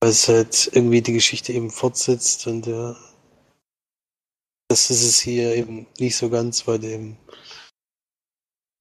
weil 0.00 0.10
es 0.10 0.28
halt 0.28 0.70
irgendwie 0.72 1.02
die 1.02 1.12
Geschichte 1.12 1.52
eben 1.52 1.70
fortsetzt 1.70 2.46
und 2.46 2.66
ja, 2.66 2.96
das 4.68 4.90
ist 4.90 5.02
es 5.02 5.20
hier 5.20 5.54
eben 5.54 5.86
nicht 5.98 6.16
so 6.16 6.28
ganz, 6.28 6.66
weil 6.66 6.84
eben 6.84 7.16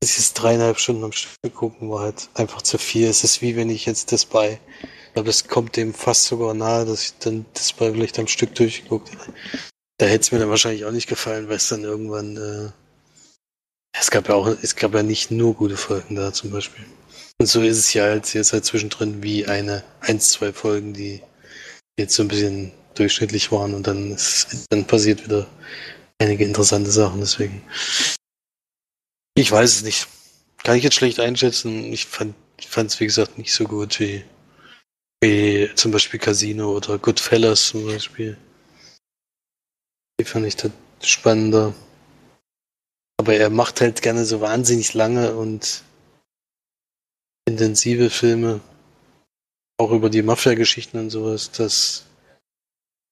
dieses 0.03 0.33
dreieinhalb 0.33 0.79
Stunden 0.79 1.03
am 1.03 1.11
Stück 1.11 1.55
gucken 1.55 1.89
war 1.89 2.01
halt 2.01 2.29
einfach 2.35 2.61
zu 2.61 2.77
viel. 2.77 3.07
Es 3.07 3.23
ist 3.23 3.41
wie 3.41 3.55
wenn 3.55 3.69
ich 3.69 3.85
jetzt 3.85 4.11
das 4.11 4.25
bei, 4.25 4.59
ich 4.81 5.13
glaube, 5.13 5.27
das 5.27 5.47
kommt 5.47 5.75
dem 5.75 5.93
fast 5.93 6.25
sogar 6.25 6.53
nahe, 6.53 6.85
dass 6.85 7.03
ich 7.03 7.17
dann 7.19 7.45
das 7.53 7.73
bei 7.73 7.91
vielleicht 7.91 8.19
am 8.19 8.27
Stück 8.27 8.53
durchgeguckt 8.55 9.11
hätte. 9.11 9.33
Da 9.97 10.05
hätte 10.05 10.21
es 10.21 10.31
mir 10.31 10.39
dann 10.39 10.49
wahrscheinlich 10.49 10.85
auch 10.85 10.91
nicht 10.91 11.07
gefallen, 11.07 11.49
weil 11.49 11.55
es 11.55 11.69
dann 11.69 11.83
irgendwann, 11.83 12.37
äh, 12.37 12.71
es 13.99 14.11
gab 14.11 14.29
ja 14.29 14.35
auch, 14.35 14.47
es 14.47 14.75
gab 14.75 14.93
ja 14.93 15.01
nicht 15.01 15.31
nur 15.31 15.55
gute 15.55 15.77
Folgen 15.77 16.15
da 16.15 16.31
zum 16.31 16.51
Beispiel. 16.51 16.85
Und 17.39 17.47
so 17.47 17.61
ist 17.61 17.77
es 17.77 17.93
ja 17.93 18.03
halt 18.03 18.31
jetzt 18.33 18.53
halt 18.53 18.65
zwischendrin 18.65 19.23
wie 19.23 19.47
eine, 19.47 19.83
eins, 20.01 20.29
zwei 20.29 20.53
Folgen, 20.53 20.93
die 20.93 21.21
jetzt 21.97 22.15
so 22.15 22.23
ein 22.23 22.27
bisschen 22.27 22.71
durchschnittlich 22.97 23.51
waren 23.51 23.73
und 23.73 23.87
dann 23.87 24.11
ist, 24.11 24.65
dann 24.69 24.85
passiert 24.85 25.23
wieder 25.23 25.47
einige 26.19 26.43
interessante 26.43 26.91
Sachen, 26.91 27.19
deswegen. 27.19 27.61
Ich 29.35 29.51
weiß 29.51 29.75
es 29.75 29.83
nicht. 29.83 30.07
Kann 30.63 30.77
ich 30.77 30.83
jetzt 30.83 30.95
schlecht 30.95 31.19
einschätzen. 31.19 31.83
Ich 31.93 32.07
fand 32.07 32.35
es, 32.59 32.99
wie 32.99 33.05
gesagt, 33.05 33.37
nicht 33.37 33.53
so 33.53 33.65
gut 33.65 33.99
wie, 33.99 34.23
wie 35.23 35.69
zum 35.75 35.91
Beispiel 35.91 36.19
Casino 36.19 36.75
oder 36.75 36.97
Goodfellas 36.97 37.67
zum 37.67 37.85
Beispiel. 37.85 38.37
Die 40.19 40.25
fand 40.25 40.47
ich 40.47 40.55
da 40.55 40.69
spannender. 41.01 41.73
Aber 43.19 43.35
er 43.35 43.49
macht 43.49 43.81
halt 43.81 44.01
gerne 44.01 44.25
so 44.25 44.41
wahnsinnig 44.41 44.93
lange 44.93 45.35
und 45.35 45.83
intensive 47.47 48.09
Filme, 48.09 48.59
auch 49.77 49.91
über 49.91 50.09
die 50.09 50.21
Mafia-Geschichten 50.21 50.99
und 50.99 51.09
sowas, 51.11 51.51
das, 51.51 52.06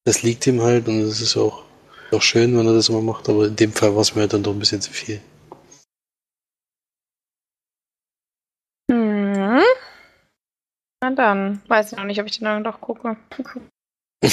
das 0.05 0.21
liegt 0.21 0.45
ihm 0.47 0.61
halt 0.61 0.87
und 0.87 1.01
es 1.01 1.19
ist 1.19 1.35
auch, 1.35 1.63
auch 2.11 2.21
schön, 2.21 2.55
wenn 2.57 2.67
er 2.67 2.73
das 2.73 2.89
immer 2.89 3.01
macht, 3.01 3.27
aber 3.27 3.47
in 3.47 3.55
dem 3.55 3.73
Fall 3.73 3.95
war 3.95 4.01
es 4.01 4.13
mir 4.13 4.21
halt 4.21 4.33
dann 4.33 4.43
doch 4.43 4.53
ein 4.53 4.59
bisschen 4.59 4.81
zu 4.81 4.91
viel. 4.91 5.19
Hm. 8.89 9.63
Na 11.01 11.09
dann, 11.11 11.61
weiß 11.67 11.91
ich 11.91 11.97
noch 11.97 12.05
nicht, 12.05 12.21
ob 12.21 12.27
ich 12.27 12.37
den 12.37 12.45
dann 12.45 12.63
doch 12.63 12.79
gucke. 12.79 13.09
und 13.09 14.29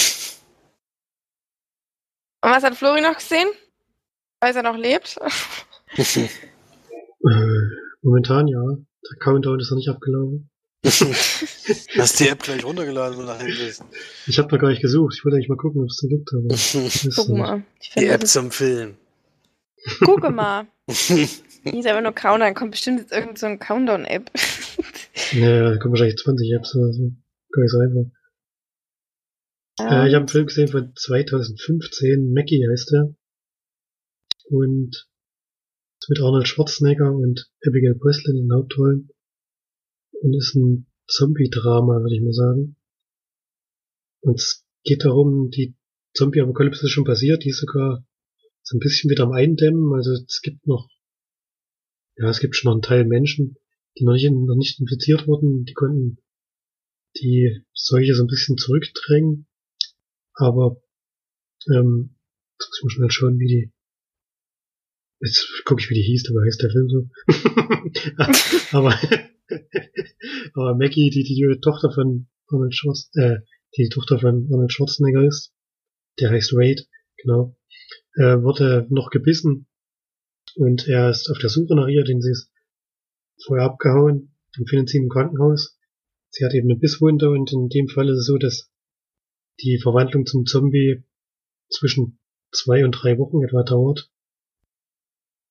was 2.43 2.63
hat 2.63 2.75
Flori 2.75 3.01
noch 3.01 3.15
gesehen? 3.15 3.49
Weiß 4.41 4.57
er 4.57 4.63
noch 4.63 4.77
lebt? 4.77 5.19
äh, 5.97 6.29
momentan 8.03 8.47
ja. 8.47 8.61
Der 9.11 9.19
Countdown 9.19 9.59
ist 9.59 9.71
noch 9.71 9.79
nicht 9.79 9.89
abgelaufen. 9.89 10.52
Hast 10.85 12.19
die 12.21 12.29
App 12.29 12.43
gleich 12.43 12.65
runtergeladen 12.65 13.19
und 13.19 13.27
nachher 13.27 13.47
bist. 13.47 13.85
Ich 14.27 14.39
habe 14.39 14.53
noch 14.53 14.61
gar 14.61 14.71
nicht 14.71 14.83
gesucht. 14.83 15.15
Ich 15.17 15.25
wollte 15.25 15.37
eigentlich 15.37 15.49
mal 15.49 15.57
gucken, 15.57 15.83
ob 15.83 15.89
es 15.89 16.01
da 16.03 16.09
gibt. 16.09 16.29
Aber 16.33 16.49
Guck 17.17 17.29
mal. 17.39 17.65
Die 17.97 18.07
App 18.07 18.27
zum 18.27 18.51
Film. 18.51 18.97
Gucke 20.05 20.31
mal. 20.31 20.67
Die 20.89 21.79
ist 21.79 21.87
einfach 21.87 22.03
nur 22.03 22.13
Countdown. 22.13 22.55
Kommt 22.55 22.73
bestimmt 22.73 22.99
jetzt 22.99 23.13
irgend 23.13 23.39
so 23.39 23.47
ein 23.47 23.61
Countdown-App. 23.61 24.31
naja, 25.35 25.71
da 25.71 25.79
kommen 25.79 25.93
wahrscheinlich 25.93 26.17
20 26.17 26.53
Apps 26.53 26.75
oder 26.75 26.93
so. 26.93 27.13
Gar 27.53 27.63
nicht 27.63 27.71
so 27.71 27.79
einfach. 27.79 28.11
Äh, 29.79 30.09
ich 30.09 30.15
habe 30.15 30.17
einen 30.17 30.29
Film 30.29 30.47
gesehen 30.47 30.69
von 30.69 30.93
2015. 30.97 32.33
Mackie 32.33 32.67
heißt 32.69 32.91
der. 32.91 33.15
Und 34.47 35.09
mit 36.09 36.21
Arnold 36.21 36.49
Schwarzenegger 36.49 37.13
und 37.13 37.49
Abigail 37.65 37.95
Breslin 37.95 38.37
in 38.37 38.53
Hauptrollen. 38.53 39.11
Und 40.23 40.35
ist 40.35 40.55
ein 40.55 40.87
Zombie-Drama, 41.09 42.01
würde 42.01 42.15
ich 42.15 42.23
mal 42.23 42.33
sagen. 42.33 42.77
Und 44.21 44.39
es 44.39 44.65
geht 44.85 45.05
darum, 45.05 45.51
die 45.51 45.75
Zombie-Apokalypse 46.15 46.87
ist 46.87 46.93
schon 46.93 47.05
passiert, 47.05 47.45
die 47.45 47.51
ist 47.51 47.59
sogar 47.59 48.07
so 48.63 48.77
ein 48.77 48.81
bisschen 48.81 49.11
wieder 49.11 49.25
am 49.25 49.33
Eindämmen. 49.33 49.93
Also 49.95 50.13
es 50.13 50.41
gibt 50.43 50.65
noch, 50.67 50.89
ja, 52.17 52.31
es 52.31 52.39
gibt 52.39 52.55
schon 52.55 52.69
noch 52.69 52.75
einen 52.75 52.83
Teil 52.83 53.05
Menschen, 53.05 53.57
die 53.99 54.05
noch 54.05 54.13
nicht, 54.13 54.31
noch 54.31 54.57
nicht 54.57 54.79
infiziert 54.79 55.27
wurden, 55.27 55.65
die 55.65 55.75
konnten 55.75 56.19
die 57.21 57.65
Seuche 57.75 58.15
so 58.15 58.23
ein 58.23 58.29
bisschen 58.29 58.57
zurückdrängen. 58.57 59.49
Aber 60.35 60.81
ähm, 61.69 62.15
jetzt 62.61 62.81
muss 62.83 62.95
ich 62.95 62.99
mal 62.99 63.11
schnell 63.11 63.11
schauen, 63.11 63.39
wie 63.41 63.49
die 63.49 63.73
Jetzt 65.25 65.63
gucke 65.65 65.81
ich, 65.81 65.89
wie 65.89 65.95
die 65.95 66.03
hieß, 66.03 66.25
dabei 66.25 66.47
heißt 66.47 66.63
der 66.63 66.71
Film 66.71 66.89
so. 66.89 67.09
aber, 68.77 68.99
aber 70.55 70.75
Maggie, 70.77 71.11
die 71.11 71.25
die 71.25 71.61
Tochter 71.61 71.93
von 71.93 72.29
Arnold 72.49 72.75
Schwarz, 72.75 73.11
äh, 73.15 73.39
die 73.77 73.89
Tochter 73.89 74.19
von 74.19 74.49
Arnold 74.51 74.73
Schwarzenegger 74.73 75.27
ist, 75.27 75.53
der 76.21 76.31
heißt 76.31 76.53
Wade, 76.53 76.85
genau, 77.17 77.57
äh, 78.15 78.43
wurde 78.43 78.87
noch 78.91 79.11
gebissen 79.11 79.67
und 80.57 80.87
er 80.87 81.11
ist 81.11 81.31
auf 81.31 81.39
der 81.39 81.51
Suche 81.51 81.75
nach 81.75 81.89
ihr, 81.89 82.05
denn 82.05 82.21
sie 82.21 82.31
ist 82.31 82.51
vorher 83.45 83.67
abgehauen 83.67 84.35
und 84.59 84.69
findet 84.69 84.91
sie 84.91 84.99
im 84.99 85.09
Krankenhaus. 85.09 85.79
Sie 86.31 86.45
hat 86.45 86.55
eben 86.55 86.71
eine 86.71 86.79
Bisswunde 86.79 87.31
und 87.31 87.53
in 87.53 87.69
dem 87.69 87.89
Fall 87.89 88.09
ist 88.09 88.19
es 88.19 88.27
so, 88.27 88.39
dass 88.39 88.71
die 89.61 89.79
Verwandlung 89.79 90.27
zum 90.27 90.47
Zombie 90.47 91.05
zwischen 91.69 92.19
zwei 92.53 92.85
und 92.85 92.93
drei 92.93 93.19
Wochen 93.19 93.43
etwa 93.43 93.63
dauert. 93.63 94.11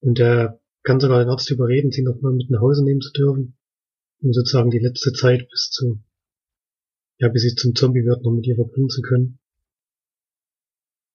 Und 0.02 0.20
er 0.20 0.60
kann 0.84 1.00
sogar 1.00 1.20
den 1.20 1.30
Arzt 1.30 1.50
überreden, 1.52 1.92
sie 1.92 2.02
nochmal 2.04 2.34
mit 2.34 2.50
nach 2.50 2.62
Hause 2.62 2.84
nehmen 2.84 3.02
zu 3.02 3.12
dürfen, 3.12 3.58
um 4.22 4.34
sozusagen 4.34 4.70
die 4.70 4.80
letzte 4.80 5.14
Zeit 5.14 5.50
bis 5.50 5.70
zu 5.72 6.02
ja, 7.22 7.30
bis 7.30 7.44
sie 7.44 7.54
zum 7.54 7.76
Zombie 7.76 8.04
wird, 8.04 8.24
noch 8.24 8.32
mit 8.32 8.48
ihr 8.48 8.56
verbringen 8.56 8.90
zu 8.90 9.02
können. 9.04 9.40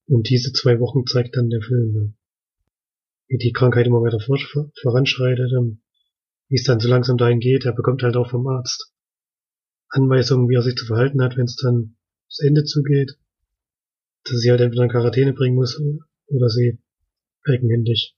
Und 0.07 0.31
diese 0.31 0.53
zwei 0.53 0.79
Wochen 0.79 1.05
zeigt 1.05 1.37
dann 1.37 1.51
der 1.51 1.61
Film, 1.61 2.17
wie 3.27 3.39
die 3.39 3.53
Krankheit 3.53 3.89
immer 3.89 4.03
weiter 4.03 4.21
vor, 4.21 4.39
voranschreitet 4.81 5.51
wie 6.49 6.55
es 6.55 6.63
dann 6.63 6.79
so 6.79 6.89
langsam 6.89 7.17
dahin 7.17 7.41
geht. 7.41 7.65
Er 7.65 7.73
bekommt 7.73 8.05
halt 8.05 8.15
auch 8.15 8.31
vom 8.31 8.47
Arzt 8.47 8.93
Anweisungen, 9.89 10.49
wie 10.49 10.55
er 10.55 10.63
sich 10.63 10.77
zu 10.77 10.87
verhalten 10.87 11.21
hat, 11.21 11.37
wenn 11.37 11.47
es 11.47 11.57
dann 11.57 11.97
das 12.29 12.39
Ende 12.39 12.63
zugeht. 12.63 13.19
Dass 14.23 14.39
sie 14.39 14.51
halt 14.51 14.61
entweder 14.61 14.85
in 14.85 14.91
Quarantäne 14.91 15.33
bringen 15.33 15.57
muss 15.57 15.81
oder 16.27 16.49
sie 16.49 16.79
eigenhändig 17.43 18.17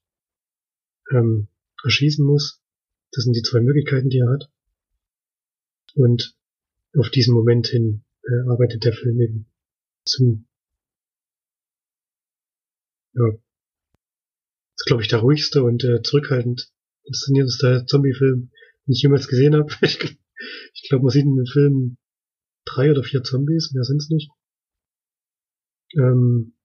ähm, 1.11 1.47
erschießen 1.83 2.23
muss. 2.23 2.61
Das 3.11 3.23
sind 3.23 3.35
die 3.35 3.41
zwei 3.41 3.61
Möglichkeiten, 3.61 4.09
die 4.09 4.19
er 4.19 4.31
hat. 4.31 4.51
Und 5.95 6.35
auf 6.97 7.09
diesen 7.09 7.33
Moment 7.33 7.67
hin 7.67 8.03
äh, 8.23 8.49
arbeitet 8.49 8.85
der 8.85 8.93
Film 8.93 9.19
eben 9.19 9.51
zu. 10.05 10.43
Ja. 13.13 13.31
Das 13.31 14.83
ist, 14.83 14.85
glaube 14.85 15.01
ich, 15.03 15.09
der 15.09 15.19
ruhigste 15.19 15.63
und 15.63 15.83
äh, 15.83 16.01
zurückhaltend 16.01 16.71
inszenierteste 17.03 17.85
Zombie-Film, 17.85 18.51
den 18.87 18.93
ich 18.93 19.01
jemals 19.01 19.27
gesehen 19.27 19.55
habe. 19.55 19.73
Ich, 20.71 20.83
ich 20.83 20.87
glaube, 20.87 21.03
man 21.03 21.11
sieht 21.11 21.25
in 21.25 21.35
dem 21.35 21.45
Film 21.45 21.97
drei 22.63 22.91
oder 22.91 23.03
vier 23.03 23.23
Zombies, 23.23 23.73
mehr 23.73 23.83
sind's 23.83 24.09
nicht. 24.09 24.31
Ähm, 25.97 26.55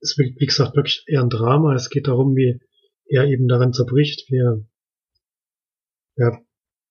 es 0.00 0.10
ist, 0.10 0.18
wie 0.18 0.46
gesagt, 0.46 0.76
wirklich 0.76 1.04
eher 1.06 1.22
ein 1.22 1.30
Drama. 1.30 1.74
Es 1.74 1.88
geht 1.88 2.06
darum, 2.06 2.36
wie 2.36 2.60
er 3.06 3.24
eben 3.24 3.48
daran 3.48 3.72
zerbricht, 3.72 4.28
wie 4.28 4.36
er 4.36 4.66
ja, 6.16 6.44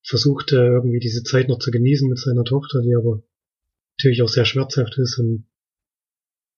versucht, 0.03 0.51
äh, 0.51 0.67
irgendwie 0.67 0.99
diese 0.99 1.23
Zeit 1.23 1.47
noch 1.47 1.59
zu 1.59 1.71
genießen 1.71 2.09
mit 2.09 2.19
seiner 2.19 2.43
Tochter, 2.43 2.81
die 2.81 2.95
aber 2.95 3.23
natürlich 3.97 4.21
auch 4.23 4.29
sehr 4.29 4.45
schmerzhaft 4.45 4.97
ist 4.97 5.19
und 5.19 5.47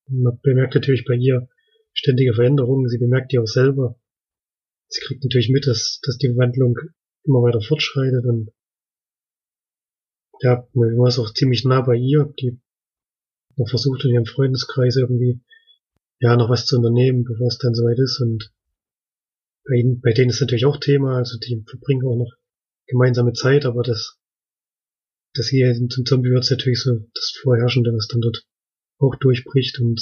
man 0.07 0.39
bemerkt 0.41 0.75
natürlich 0.75 1.05
bei 1.05 1.15
ihr 1.15 1.49
ständige 1.93 2.33
Veränderungen. 2.33 2.89
Sie 2.89 2.97
bemerkt 2.97 3.31
die 3.31 3.39
auch 3.39 3.47
selber. 3.47 3.99
Sie 4.87 5.01
kriegt 5.01 5.23
natürlich 5.23 5.49
mit, 5.49 5.65
dass, 5.65 5.99
dass 6.03 6.17
die 6.17 6.35
Wandlung 6.35 6.77
immer 7.23 7.41
weiter 7.41 7.61
fortschreitet 7.61 8.25
und 8.25 8.51
ja, 10.41 10.67
man 10.73 10.97
war 10.97 11.07
es 11.07 11.19
auch 11.19 11.33
ziemlich 11.33 11.63
nah 11.63 11.81
bei 11.81 11.95
ihr, 11.95 12.33
die 12.39 12.59
noch 13.55 13.69
versucht 13.69 14.03
in 14.03 14.11
ihrem 14.11 14.25
Freundeskreis 14.25 14.97
irgendwie 14.97 15.41
ja 16.19 16.35
noch 16.35 16.49
was 16.49 16.65
zu 16.65 16.77
unternehmen, 16.77 17.23
bevor 17.23 17.47
es 17.47 17.57
dann 17.59 17.73
soweit 17.73 17.99
ist 17.99 18.19
und 18.19 18.51
bei 19.65 19.75
ihnen, 19.75 20.01
bei 20.01 20.11
denen 20.11 20.31
ist 20.31 20.41
natürlich 20.41 20.65
auch 20.65 20.77
Thema, 20.77 21.17
also 21.17 21.37
die 21.39 21.63
verbringen 21.65 22.05
auch 22.05 22.17
noch 22.17 22.31
gemeinsame 22.87 23.33
Zeit, 23.33 23.65
aber 23.65 23.83
das, 23.83 24.19
das 25.33 25.47
hier 25.47 25.73
zum 25.89 26.05
Zombie 26.05 26.31
wird 26.31 26.49
natürlich 26.49 26.81
so 26.81 27.09
das 27.13 27.33
Vorherrschende, 27.41 27.91
was 27.93 28.07
dann 28.07 28.21
dort 28.21 28.45
auch 28.99 29.15
durchbricht 29.15 29.79
und 29.79 30.01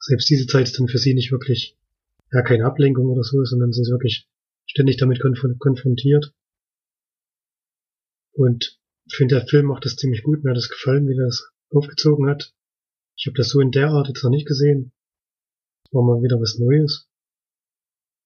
selbst 0.00 0.28
diese 0.30 0.46
Zeit 0.46 0.66
ist 0.66 0.78
dann 0.78 0.88
für 0.88 0.98
sie 0.98 1.14
nicht 1.14 1.30
wirklich, 1.30 1.78
ja, 2.32 2.42
keine 2.42 2.64
Ablenkung 2.64 3.06
oder 3.06 3.22
so, 3.22 3.44
sondern 3.44 3.72
sie 3.72 3.82
ist 3.82 3.90
wirklich 3.90 4.28
ständig 4.66 4.96
damit 4.96 5.20
konf 5.20 5.40
konfrontiert. 5.58 6.34
Und 8.32 8.80
ich 9.06 9.16
finde, 9.16 9.36
der 9.36 9.46
Film 9.46 9.66
macht 9.66 9.84
das 9.84 9.96
ziemlich 9.96 10.22
gut. 10.22 10.42
Mir 10.42 10.50
hat 10.50 10.56
das 10.56 10.70
gefallen, 10.70 11.06
wie 11.08 11.16
er 11.16 11.26
das 11.26 11.52
aufgezogen 11.70 12.28
hat. 12.28 12.54
Ich 13.16 13.26
habe 13.26 13.36
das 13.36 13.50
so 13.50 13.60
in 13.60 13.70
der 13.70 13.90
Art 13.90 14.08
jetzt 14.08 14.24
noch 14.24 14.30
nicht 14.30 14.46
gesehen. 14.46 14.92
War 15.90 16.02
mal 16.02 16.22
wieder 16.22 16.40
was 16.40 16.58
Neues. 16.58 17.08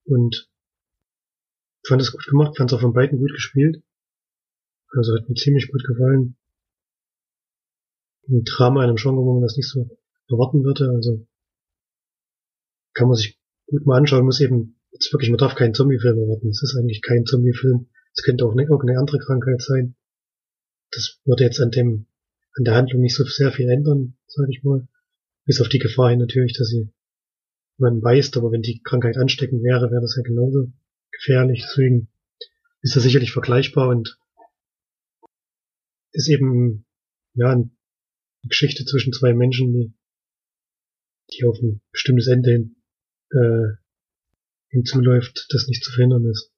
Und 0.04 0.48
fand 1.86 2.02
es 2.02 2.12
gut 2.12 2.26
gemacht, 2.26 2.56
fand 2.56 2.70
es 2.70 2.76
auch 2.76 2.80
von 2.80 2.92
beiden 2.92 3.18
gut 3.18 3.32
gespielt. 3.32 3.82
Also 4.90 5.14
hat 5.14 5.28
mir 5.28 5.34
ziemlich 5.34 5.70
gut 5.70 5.84
gefallen. 5.84 6.36
Ein 8.28 8.44
Drama 8.44 8.82
in 8.82 8.88
einem 8.88 8.96
Genre, 8.96 9.24
wo 9.24 9.34
man 9.34 9.42
das 9.42 9.56
nicht 9.56 9.68
so 9.68 9.88
erwarten 10.28 10.64
würde. 10.64 10.90
Also 10.94 11.26
kann 12.94 13.08
man 13.08 13.16
sich 13.16 13.38
gut 13.66 13.86
mal 13.86 13.98
anschauen, 13.98 14.24
muss 14.24 14.40
eben 14.40 14.80
jetzt 14.90 15.12
wirklich, 15.12 15.30
man 15.30 15.38
darf 15.38 15.54
keinen 15.54 15.74
Zombie-Film 15.74 16.18
erwarten. 16.18 16.48
Es 16.48 16.62
ist 16.62 16.76
eigentlich 16.76 17.02
kein 17.02 17.26
Zombie-Film. 17.26 17.88
Es 18.14 18.22
könnte 18.22 18.46
auch 18.46 18.52
eine, 18.52 18.62
irgendeine 18.62 18.98
andere 18.98 19.18
Krankheit 19.18 19.60
sein. 19.60 19.94
Das 20.90 21.20
würde 21.24 21.44
jetzt 21.44 21.60
an 21.60 21.70
dem, 21.70 22.06
an 22.54 22.64
der 22.64 22.74
Handlung 22.74 23.02
nicht 23.02 23.14
so 23.14 23.24
sehr 23.24 23.52
viel 23.52 23.68
ändern, 23.68 24.16
sage 24.26 24.50
ich 24.50 24.62
mal. 24.64 24.88
Bis 25.44 25.60
auf 25.60 25.68
die 25.68 25.78
Gefahr 25.78 26.10
hin 26.10 26.18
natürlich, 26.18 26.56
dass 26.56 26.68
sie 26.68 26.90
man 27.78 28.00
beißt, 28.00 28.36
aber 28.38 28.50
wenn 28.50 28.62
die 28.62 28.80
Krankheit 28.82 29.18
ansteckend 29.18 29.62
wäre, 29.62 29.90
wäre 29.90 30.00
das 30.00 30.16
ja 30.16 30.22
genauso 30.22 30.72
gefährlich. 31.18 31.64
Deswegen 31.66 32.08
ist 32.82 32.96
das 32.96 33.02
sicherlich 33.02 33.32
vergleichbar 33.32 33.88
und 33.88 34.18
ist 36.12 36.28
eben 36.28 36.86
ja 37.34 37.50
eine 37.50 37.70
Geschichte 38.44 38.84
zwischen 38.84 39.12
zwei 39.12 39.34
Menschen, 39.34 39.72
die, 39.72 39.92
die 41.32 41.44
auf 41.44 41.58
ein 41.60 41.80
bestimmtes 41.92 42.28
Ende 42.28 42.50
hin, 42.50 42.76
äh, 43.30 43.76
hinzuläuft, 44.68 45.46
das 45.50 45.66
nicht 45.66 45.84
zu 45.84 45.92
verhindern 45.92 46.24
ist. 46.26 46.52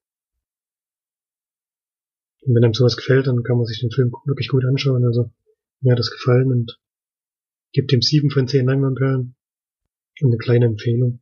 Und 2.43 2.55
wenn 2.55 2.65
einem 2.65 2.75
sowas 2.75 2.97
gefällt, 2.97 3.27
dann 3.27 3.43
kann 3.43 3.57
man 3.57 3.67
sich 3.67 3.81
den 3.81 3.91
Film 3.91 4.13
wirklich 4.25 4.49
gut 4.49 4.65
anschauen. 4.65 5.05
Also 5.05 5.31
mir 5.81 5.93
hat 5.93 5.99
das 5.99 6.11
gefallen 6.11 6.53
und 6.53 6.79
gibt 7.73 7.93
ihm 7.93 8.03
sieben 8.03 8.31
von 8.31 8.49
zehn 8.49 8.67
Leinwandperlen 8.67 9.35
und 10.21 10.29
eine 10.29 10.39
kleine 10.39 10.67
Empfehlung. 10.67 11.21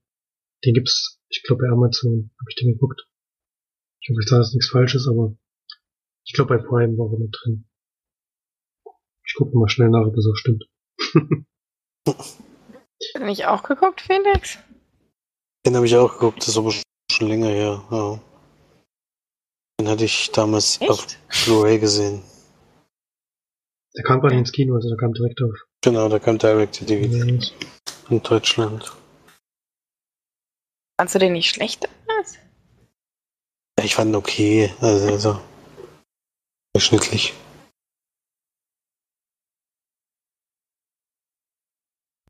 Den 0.65 0.75
gibt's, 0.75 1.21
ich 1.29 1.43
glaube 1.43 1.65
bei 1.65 1.73
Amazon, 1.73 2.31
habe 2.39 2.51
ich 2.51 2.57
den 2.57 2.73
geguckt. 2.73 3.09
Ich 4.07 4.11
hoffe, 4.11 4.21
ich 4.23 4.29
sage 4.29 4.43
jetzt 4.43 4.55
nichts 4.55 4.71
Falsches, 4.71 5.09
aber 5.09 5.35
ich 6.25 6.33
glaube 6.33 6.57
bei 6.57 6.63
Prime 6.63 6.97
war 6.97 7.13
er 7.13 7.19
mit 7.19 7.35
drin. 7.43 7.69
Ich 9.27 9.35
gucke 9.35 9.59
mal 9.59 9.69
schnell 9.69 9.89
nach, 9.89 10.07
ob 10.07 10.15
das 10.15 10.27
auch 10.27 10.37
stimmt. 10.37 10.65
Du 13.15 13.25
nicht 13.25 13.47
auch 13.47 13.65
geguckt, 13.65 14.01
Felix? 14.01 14.59
Den 15.67 15.75
habe 15.75 15.87
ich 15.87 15.97
auch 15.97 16.13
geguckt, 16.13 16.39
das 16.39 16.49
ist 16.49 16.57
aber 16.57 16.71
schon 16.71 17.29
länger 17.29 17.49
her. 17.49 17.85
Ja. 17.91 18.21
Den 19.81 19.89
hatte 19.89 20.05
ich 20.05 20.31
damals 20.31 20.81
Echt? 20.81 20.91
auf 20.91 21.07
Blu-ray 21.45 21.79
gesehen. 21.81 22.23
Der 23.97 24.05
kam 24.05 24.21
gar 24.21 24.29
nicht 24.29 24.39
ins 24.39 24.53
Kino, 24.53 24.77
also 24.77 24.89
der 24.89 24.97
kam 24.97 25.13
direkt 25.13 25.43
auf. 25.43 25.55
Genau, 25.83 26.09
da 26.09 26.19
kam 26.21 26.39
Direct 26.39 26.79
to 26.79 26.85
DVD 26.85 27.39
in 28.09 28.23
Deutschland. 28.23 28.97
Fandst 30.97 31.17
du 31.17 31.19
den 31.19 31.33
nicht 31.33 31.51
schlecht 31.51 31.89
ich 33.87 33.95
fand 33.95 34.15
okay, 34.17 34.71
also, 34.81 35.07
also 35.07 35.41
durchschnittlich. 36.75 37.35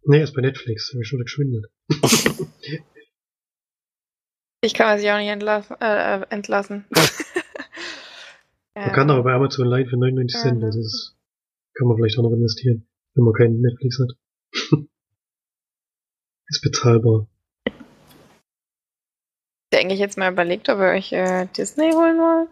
Nee, 0.05 0.23
ist 0.23 0.35
bei 0.35 0.43
Netflix, 0.43 0.93
habe 0.93 1.03
ich 1.03 1.09
schon 1.09 1.21
geschwindelt. 1.21 1.67
Ich 4.63 4.75
kann 4.75 4.87
man 4.89 4.99
sich 4.99 5.09
auch 5.09 5.19
nicht 5.19 5.29
entlassen. 5.29 5.77
Äh, 5.81 6.23
entlassen. 6.31 6.87
Man 8.75 8.93
kann 8.93 9.11
aber 9.11 9.23
bei 9.23 9.33
Amazon 9.33 9.69
Live 9.69 9.91
für 9.91 9.97
99 9.97 10.41
Cent, 10.41 10.65
also 10.65 10.81
das 10.81 11.17
kann 11.75 11.87
man 11.87 11.97
vielleicht 11.97 12.19
auch 12.19 12.25
noch 12.25 12.33
investieren, 12.33 12.89
wenn 13.15 13.25
man 13.25 13.33
keinen 13.33 13.61
Netflix 13.61 14.01
hat. 14.01 14.17
ist 16.49 16.63
bezahlbar. 16.63 17.29
Ihr 19.77 19.83
eigentlich 19.83 20.01
jetzt 20.01 20.17
mal 20.17 20.33
überlegt, 20.33 20.71
ob 20.71 20.79
ihr 20.79 20.97
euch 20.97 21.13
äh, 21.13 21.47
Disney 21.55 21.93
holen 21.93 22.17
wollt? 22.17 22.49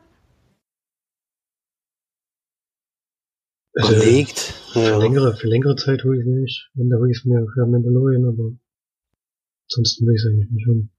Also, 3.76 3.94
Überlegt. 3.94 4.38
Für 4.72 4.80
Ja. 4.80 4.98
längere, 4.98 5.34
für 5.34 5.48
längere 5.48 5.74
Zeit 5.76 6.04
hole 6.04 6.20
ich 6.20 6.26
nicht. 6.26 6.70
Wenn, 6.74 6.90
da 6.90 6.98
hole 6.98 7.10
ich 7.10 7.16
es 7.18 7.24
mir 7.24 7.46
für 7.54 7.66
Mandalorian, 7.66 8.26
aber 8.26 8.52
ansonsten 9.70 10.06
will 10.06 10.14
ich 10.14 10.20
es 10.20 10.30
eigentlich 10.30 10.50
nicht 10.50 10.66
holen. 10.66 10.90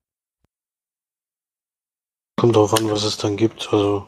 Kommt 2.40 2.56
drauf 2.56 2.74
an, 2.74 2.90
was 2.90 3.04
es 3.04 3.18
dann 3.18 3.38
gibt. 3.38 3.72
Also 3.72 4.08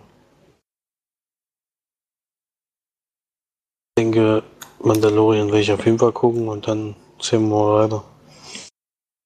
ich 3.89 4.03
denke, 4.03 4.43
Mandalorian 4.79 5.47
werde 5.47 5.61
ich 5.61 5.71
auf 5.71 5.85
jeden 5.85 5.99
Fall 5.99 6.13
gucken 6.13 6.47
und 6.47 6.67
dann 6.67 6.95
sehen 7.21 7.47
wir 7.47 7.55
mal 7.55 7.83
weiter. 7.83 8.16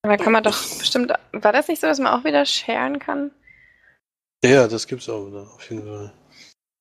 Da 0.03 0.17
kann 0.17 0.33
man 0.33 0.43
doch 0.43 0.57
bestimmt. 0.79 1.13
War 1.31 1.53
das 1.53 1.67
nicht 1.67 1.79
so, 1.79 1.87
dass 1.87 1.99
man 1.99 2.19
auch 2.19 2.23
wieder 2.23 2.45
sharen 2.45 2.99
kann? 2.99 3.31
Ja, 4.43 4.67
das 4.67 4.87
gibt's 4.87 5.07
auch 5.07 5.27
wieder, 5.27 5.41
auf 5.53 5.69
jeden 5.69 5.85
Fall. 5.85 6.11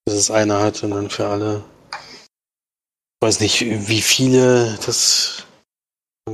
Dass 0.07 0.15
es 0.15 0.31
einer 0.31 0.61
hat 0.61 0.83
und 0.83 0.93
dann 0.93 1.11
für 1.11 1.27
alle. 1.27 1.63
Ich 1.93 3.27
weiß 3.27 3.41
nicht, 3.41 3.61
wie 3.61 4.01
viele 4.01 4.79
das 4.87 5.47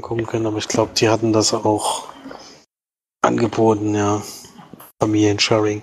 gucken 0.01 0.27
können, 0.27 0.47
aber 0.47 0.59
ich 0.59 0.69
glaube, 0.69 0.93
die 0.95 1.09
hatten 1.09 1.33
das 1.33 1.53
auch 1.53 2.13
angeboten, 3.23 3.95
ja. 3.95 4.23
Familiensharing. 5.03 5.83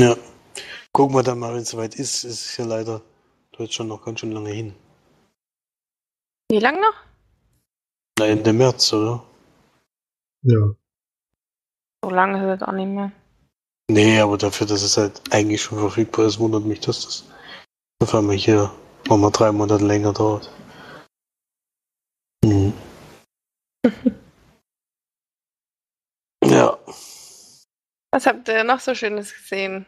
Ja. 0.00 0.16
Gucken 0.92 1.14
wir 1.14 1.22
dann 1.22 1.38
mal, 1.38 1.54
wenn 1.54 1.62
es 1.62 1.70
soweit 1.70 1.94
ist. 1.94 2.24
Es 2.24 2.46
ist 2.46 2.56
ja 2.56 2.64
leider 2.64 3.02
Deutschland 3.52 3.88
noch 3.88 4.04
ganz 4.04 4.20
schön 4.20 4.32
lange 4.32 4.50
hin. 4.50 4.74
Wie 6.50 6.58
lang 6.60 6.80
noch? 6.80 6.94
Na, 8.18 8.26
Ende 8.26 8.52
März, 8.52 8.92
oder? 8.92 9.22
Ja. 10.42 10.74
So 12.04 12.10
lange 12.10 12.38
ist 12.38 12.62
es 12.62 12.68
auch 12.68 12.72
nicht 12.72 12.86
mehr. 12.88 13.10
Nee, 13.90 14.20
aber 14.20 14.36
dafür, 14.38 14.66
dass 14.66 14.82
es 14.82 14.96
halt 14.96 15.22
eigentlich 15.32 15.62
schon 15.62 15.78
verfügbar 15.78 16.26
ist, 16.26 16.38
wundert 16.38 16.64
mich, 16.64 16.80
dass 16.80 17.02
das 17.04 17.24
auf 18.02 18.14
einmal 18.14 18.36
hier 18.36 18.72
nochmal 19.08 19.30
drei 19.32 19.52
Monate 19.52 19.84
länger 19.84 20.12
dauert. 20.12 20.50
Hm. 22.44 22.72
ja, 26.44 26.78
Was 28.12 28.26
habt 28.26 28.48
ihr 28.48 28.64
noch 28.64 28.80
so 28.80 28.94
Schönes 28.94 29.32
gesehen? 29.32 29.86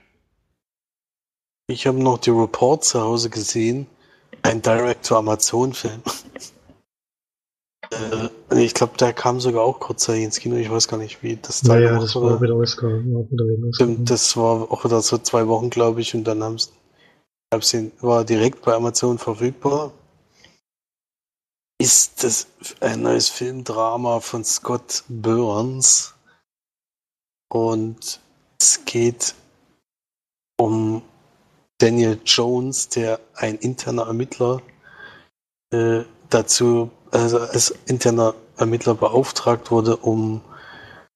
ich 1.70 1.86
habe 1.86 2.02
noch 2.02 2.18
die 2.18 2.30
Report 2.30 2.82
zu 2.84 3.00
Hause 3.00 3.28
gesehen. 3.30 3.86
Ein 4.42 4.62
Direct-to-Amazon-Film. 4.62 6.02
Äh, 8.50 8.62
ich 8.64 8.74
glaube, 8.74 8.96
der 8.98 9.12
kam 9.12 9.40
sogar 9.40 9.62
auch 9.62 9.80
kurzzeitig 9.80 10.24
ins 10.24 10.38
Kino. 10.40 10.56
Ich 10.56 10.70
weiß 10.70 10.88
gar 10.88 10.96
nicht, 10.96 11.22
wie 11.22 11.36
das 11.36 11.60
da 11.60 11.74
Naja, 11.74 11.98
das 11.98 12.14
war 12.14 12.40
wieder 12.40 12.56
wieder. 12.58 13.72
Stimmt, 13.74 14.10
das 14.10 14.36
war 14.36 14.70
auch 14.70 14.84
wieder 14.84 15.00
so 15.02 15.18
zwei 15.18 15.46
Wochen, 15.48 15.70
glaube 15.70 16.00
ich, 16.00 16.14
und 16.14 16.24
dann 16.24 16.42
haben 16.42 16.58
hab's 17.52 17.72
ihn, 17.74 17.92
war 18.00 18.24
direkt 18.24 18.62
bei 18.62 18.74
Amazon 18.74 19.18
verfügbar. 19.18 19.92
Ist 21.80 22.24
das 22.24 22.48
ein 22.80 23.02
neues 23.02 23.28
Filmdrama 23.28 24.20
von 24.20 24.44
Scott 24.44 25.04
Burns 25.08 26.14
und 27.48 28.20
es 28.60 28.84
geht 28.84 29.34
um 30.60 31.02
Daniel 31.78 32.20
Jones, 32.24 32.88
der 32.88 33.20
ein 33.34 33.56
interner 33.58 34.08
Ermittler 34.08 34.60
äh, 35.70 36.02
dazu, 36.28 36.90
also 37.10 37.38
als 37.38 37.74
interner 37.86 38.34
Ermittler 38.56 38.94
beauftragt 38.94 39.70
wurde, 39.70 39.96
um 39.96 40.40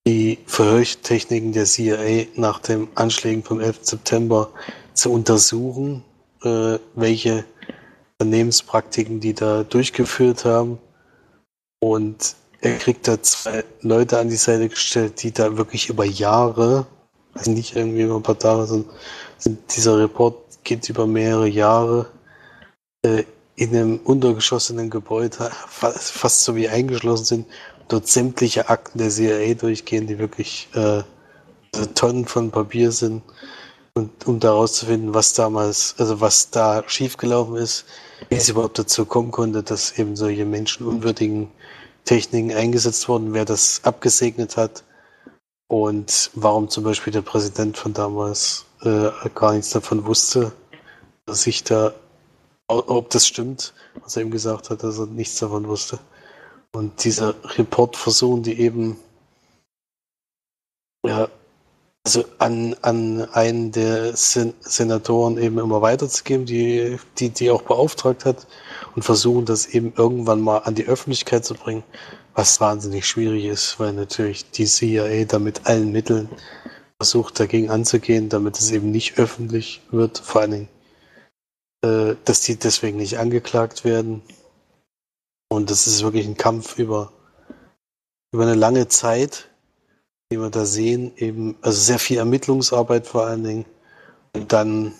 die 0.07 0.38
Verhörtechniken 0.47 1.53
der 1.53 1.64
CIA 1.64 2.26
nach 2.34 2.59
den 2.59 2.88
Anschlägen 2.95 3.43
vom 3.43 3.61
11. 3.61 3.80
September 3.82 4.51
zu 4.95 5.12
untersuchen, 5.12 6.05
äh, 6.43 6.78
welche 6.95 7.45
Unternehmenspraktiken 8.18 9.20
die 9.20 9.34
da 9.34 9.62
durchgeführt 9.62 10.45
haben. 10.45 10.78
Und 11.80 12.36
er 12.61 12.76
kriegt 12.78 13.09
da 13.09 13.20
zwei 13.22 13.64
Leute 13.80 14.18
an 14.18 14.28
die 14.28 14.36
Seite 14.36 14.68
gestellt, 14.68 15.22
die 15.22 15.32
da 15.32 15.57
wirklich 15.57 15.88
über 15.88 16.05
Jahre, 16.05 16.86
also 17.34 17.51
nicht 17.51 17.74
irgendwie 17.74 18.03
über 18.03 18.16
ein 18.16 18.22
paar 18.22 18.38
Tage, 18.38 18.66
sondern 18.66 18.95
dieser 19.74 19.99
Report 19.99 20.36
geht 20.62 20.88
über 20.88 21.07
mehrere 21.07 21.49
Jahre 21.49 22.07
äh, 23.05 23.24
in 23.57 23.70
einem 23.70 23.98
untergeschossenen 23.98 24.90
Gebäude, 24.90 25.50
fast, 25.68 26.42
so 26.42 26.57
wie 26.57 26.68
eingeschlossen 26.68 27.24
sind, 27.24 27.46
dort 27.88 28.09
sämtliche 28.09 28.68
Akten 28.68 28.98
der 28.98 29.11
CIA 29.11 29.55
durchgehen, 29.55 30.07
die 30.07 30.18
wirklich 30.18 30.68
äh, 30.74 31.03
also 31.74 31.86
Tonnen 31.94 32.26
von 32.26 32.50
Papier 32.50 32.92
sind. 32.92 33.22
Und 33.94 34.26
um 34.26 34.40
da 34.40 34.48
herauszufinden, 34.48 35.12
was 35.12 35.34
damals, 35.34 35.94
also 35.98 36.20
was 36.20 36.50
da 36.50 36.82
schiefgelaufen 36.86 37.57
ist, 37.57 37.84
wie 38.30 38.36
es 38.36 38.48
überhaupt 38.48 38.78
dazu 38.78 39.05
kommen 39.05 39.30
konnte, 39.30 39.62
dass 39.62 39.98
eben 39.98 40.16
solche 40.16 40.46
menschenunwürdigen 40.46 41.48
Techniken 42.05 42.53
eingesetzt 42.53 43.09
wurden, 43.09 43.34
wer 43.34 43.44
das 43.44 43.80
abgesegnet 43.84 44.57
hat 44.57 44.82
und 45.68 46.30
warum 46.34 46.68
zum 46.68 46.84
Beispiel 46.84 47.12
der 47.12 47.22
Präsident 47.22 47.76
von 47.76 47.92
damals 47.92 48.66
äh, 48.82 49.11
gar 49.34 49.53
nichts 49.53 49.70
davon 49.70 50.05
wusste, 50.07 50.53
dass 51.26 51.42
sich 51.42 51.62
da, 51.64 51.94
ob 52.73 53.11
das 53.11 53.27
stimmt, 53.27 53.75
was 54.03 54.16
er 54.16 54.23
ihm 54.23 54.31
gesagt 54.31 54.70
hat, 54.70 54.83
dass 54.83 54.99
er 54.99 55.07
nichts 55.07 55.39
davon 55.39 55.68
wusste. 55.68 55.99
Und 56.73 57.05
dieser 57.05 57.35
Report 57.59 57.97
versuchen 57.97 58.43
die 58.43 58.59
eben 58.59 58.97
ja, 61.05 61.29
also 62.05 62.25
an, 62.39 62.75
an 62.83 63.29
einen 63.33 63.70
der 63.70 64.16
Sen 64.16 64.55
Senatoren 64.61 65.39
eben 65.39 65.59
immer 65.59 65.83
weiterzugeben, 65.83 66.47
die, 66.47 66.99
die 67.18 67.31
die 67.31 67.51
auch 67.51 67.62
beauftragt 67.62 68.25
hat 68.25 68.47
und 68.97 69.03
versuchen 69.05 69.45
das 69.45 69.66
eben 69.66 69.93
irgendwann 69.97 70.41
mal 70.41 70.59
an 70.59 70.75
die 70.75 70.87
Öffentlichkeit 70.87 71.45
zu 71.45 71.55
bringen, 71.55 71.85
was 72.35 72.61
wahnsinnig 72.61 73.07
schwierig 73.07 73.45
ist, 73.45 73.79
weil 73.79 73.93
natürlich 73.93 74.51
die 74.51 74.64
CIA 74.64 75.25
da 75.27 75.39
mit 75.39 75.66
allen 75.66 75.93
Mitteln 75.93 76.29
versucht 76.99 77.39
dagegen 77.39 77.70
anzugehen, 77.70 78.29
damit 78.29 78.59
es 78.59 78.70
eben 78.70 78.91
nicht 78.91 79.18
öffentlich 79.18 79.83
wird, 79.91 80.18
vor 80.18 80.41
allen 80.41 80.51
Dingen, 80.53 80.68
äh, 81.83 82.14
dass 82.24 82.43
die 82.43 82.57
deswegen 82.57 82.99
nicht 82.99 83.18
angeklagt 83.18 83.85
werden. 83.85 84.22
Und 85.49 85.70
das 85.70 85.87
ist 85.87 86.03
wirklich 86.03 86.26
ein 86.26 86.37
Kampf 86.37 86.78
über, 86.78 87.12
über 88.33 88.45
eine 88.45 88.55
lange 88.55 88.89
Zeit, 88.89 89.49
die 90.30 90.39
wir 90.39 90.51
da 90.51 90.64
sehen, 90.64 91.12
eben, 91.16 91.57
also 91.61 91.78
sehr 91.78 91.99
viel 91.99 92.18
Ermittlungsarbeit 92.18 93.07
vor 93.07 93.26
allen 93.26 93.45
Dingen. 93.45 93.64
Und 94.35 94.53
dann 94.53 94.95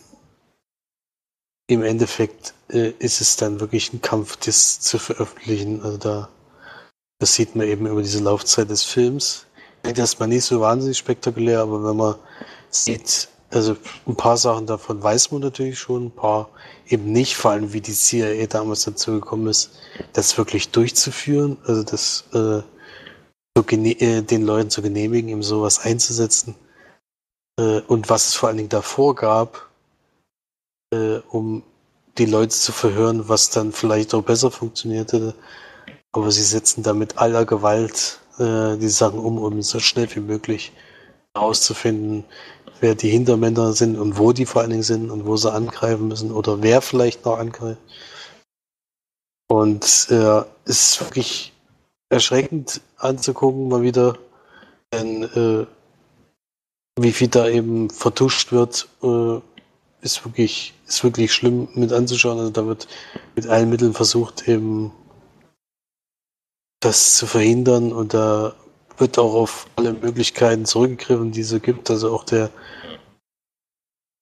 im 1.69 1.83
Endeffekt 1.83 2.53
äh, 2.69 2.91
ist 2.99 3.21
es 3.21 3.37
dann 3.37 3.61
wirklich 3.61 3.93
ein 3.93 4.03
Kampf, 4.03 4.37
das 4.37 4.81
zu 4.81 4.99
veröffentlichen. 4.99 5.83
Also 5.83 5.97
da, 5.97 6.29
das 7.19 7.35
sieht 7.35 7.57
man 7.57 7.67
eben 7.67 7.87
über 7.87 8.03
diese 8.03 8.21
Laufzeit 8.21 8.69
des 8.69 8.83
Films. 8.83 9.47
Klingt 9.83 9.99
erstmal 9.99 10.29
nicht 10.29 10.45
so 10.45 10.61
wahnsinnig 10.61 10.99
spektakulär, 10.99 11.61
aber 11.61 11.83
wenn 11.83 11.97
man 11.97 12.17
sieht, 12.71 13.29
also 13.53 13.77
ein 14.07 14.17
paar 14.17 14.37
Sachen 14.37 14.67
davon 14.67 15.03
weiß 15.03 15.31
man 15.31 15.43
natürlich 15.43 15.79
schon, 15.79 16.07
ein 16.07 16.11
paar 16.11 16.49
eben 16.87 17.13
nicht, 17.13 17.37
vor 17.37 17.53
allem 17.53 17.73
wie 17.73 17.81
die 17.81 17.93
CIA 17.93 18.47
damals 18.47 18.85
dazu 18.85 19.13
gekommen 19.13 19.47
ist, 19.47 19.73
das 20.13 20.37
wirklich 20.39 20.71
durchzuführen, 20.71 21.59
also 21.67 21.83
das 21.83 22.25
äh, 22.33 22.63
so 23.57 23.65
äh, 23.69 24.23
den 24.23 24.43
Leuten 24.43 24.71
zu 24.71 24.83
genehmigen, 24.83 25.29
eben 25.29 25.43
sowas 25.43 25.81
einzusetzen. 25.81 26.55
Äh, 27.59 27.81
und 27.81 28.09
was 28.09 28.29
es 28.29 28.35
vor 28.35 28.49
allen 28.49 28.59
Dingen 28.59 28.69
davor 28.69 29.15
gab, 29.15 29.69
äh, 30.93 31.19
um 31.29 31.63
die 32.19 32.27
Leute 32.27 32.55
zu 32.55 32.73
verhören, 32.73 33.29
was 33.29 33.51
dann 33.51 33.73
vielleicht 33.73 34.15
auch 34.15 34.23
besser 34.23 34.51
funktionierte. 34.51 35.35
Aber 36.13 36.31
sie 36.31 36.43
setzen 36.43 36.83
da 36.83 36.93
mit 36.93 37.19
aller 37.19 37.45
Gewalt 37.45 38.21
äh, 38.39 38.77
die 38.77 38.89
Sachen 38.89 39.19
um, 39.19 39.39
um 39.39 39.63
so 39.63 39.79
schnell 39.79 40.15
wie 40.15 40.21
möglich 40.21 40.73
herauszufinden, 41.35 42.25
wer 42.83 42.97
die 42.97 43.11
Hintermänner 43.11 43.73
sind 43.73 43.97
und 43.97 44.19
wo 44.19 44.33
die 44.33 44.45
vor 44.45 44.61
allen 44.61 44.71
Dingen 44.71 44.83
sind 44.83 45.11
und 45.11 45.25
wo 45.25 45.37
sie 45.37 45.53
angreifen 45.53 46.09
müssen 46.09 46.33
oder 46.33 46.63
wer 46.63 46.83
vielleicht 46.83 47.25
noch 47.25 47.39
angreift. 47.39 47.81
Und 49.49 49.85
äh, 50.11 50.43
es 50.65 50.95
ist 50.95 51.01
wirklich 51.01 51.53
erschreckend 52.11 52.81
anzugucken, 52.97 53.69
mal 53.69 53.83
wieder, 53.83 54.19
denn 54.93 55.23
äh, 55.23 55.67
wie 56.99 57.13
viel 57.13 57.29
da 57.29 57.49
eben 57.49 57.89
vertuscht 57.89 58.51
wird, 58.51 58.89
äh, 59.03 59.41
ist 60.03 60.25
wirklich, 60.25 60.75
ist 60.89 61.05
wirklich 61.05 61.33
schlimm 61.33 61.69
mit 61.75 61.93
anzuschauen. 61.93 62.41
Also 62.41 62.51
da 62.51 62.67
wird 62.67 62.89
mit 63.37 63.47
allen 63.47 63.71
Mitteln 63.71 63.95
versucht, 63.95 64.49
eben 64.49 64.91
das 66.81 67.17
zu 67.17 67.27
verhindern 67.29 67.93
und 67.93 68.13
da 68.13 68.57
wird 69.03 69.19
auch 69.19 69.35
auf 69.35 69.67
alle 69.75 69.93
Möglichkeiten 69.93 70.65
zurückgegriffen, 70.65 71.33
die 71.33 71.41
es 71.41 71.49
so 71.49 71.59
gibt. 71.59 71.91
Also 71.91 72.15
auch 72.15 72.23
der, 72.23 72.51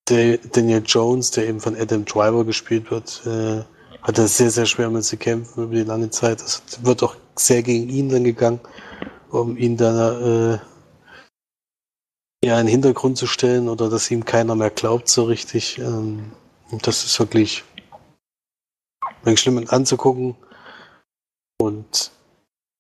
der 0.09 0.39
Daniel 0.39 0.83
Jones, 0.87 1.31
der 1.33 1.47
eben 1.47 1.61
von 1.61 1.76
Adam 1.76 2.07
Driver 2.07 2.47
gespielt 2.47 2.91
wird, 2.91 3.22
äh, 3.26 3.62
hat 4.01 4.16
er 4.16 4.26
sehr, 4.26 4.51
sehr 4.51 4.64
schwer 4.64 4.89
mit 4.89 5.05
zu 5.05 5.18
kämpfen 5.18 5.64
über 5.64 5.74
die 5.74 5.83
lange 5.83 6.09
Zeit. 6.09 6.41
Es 6.41 6.62
wird 6.83 7.03
auch 7.03 7.14
sehr 7.37 7.62
gegen 7.62 7.91
ihn 7.91 8.09
dann 8.09 8.24
gegangen, 8.24 8.61
um 9.31 9.59
ihn 9.59 9.76
dann 9.76 10.55
äh, 10.55 10.59
ja, 12.43 12.59
in 12.59 12.66
den 12.66 12.72
Hintergrund 12.72 13.18
zu 13.18 13.26
stellen 13.26 13.68
oder 13.68 13.91
dass 13.91 14.11
ihm 14.11 14.24
keiner 14.24 14.55
mehr 14.55 14.70
glaubt 14.70 15.11
so 15.11 15.24
richtig. 15.24 15.78
Ähm, 15.78 16.33
das 16.81 17.05
ist 17.05 17.20
wirklich, 17.20 17.64
wirklich 19.24 19.41
schlimm 19.41 19.62
anzugucken 19.68 20.37
und 21.61 22.12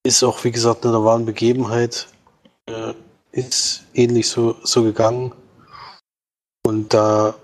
ist 0.02 0.22
auch, 0.22 0.42
wie 0.44 0.50
gesagt, 0.50 0.84
in 0.84 0.90
einer 0.90 1.04
wahren 1.04 1.26
Begebenheit. 1.26 2.08
Äh, 2.66 2.94
ist 3.32 3.84
ähnlich 3.94 4.28
so, 4.28 4.56
so 4.64 4.82
gegangen. 4.82 5.32
Und 6.66 6.92
da, 6.92 7.34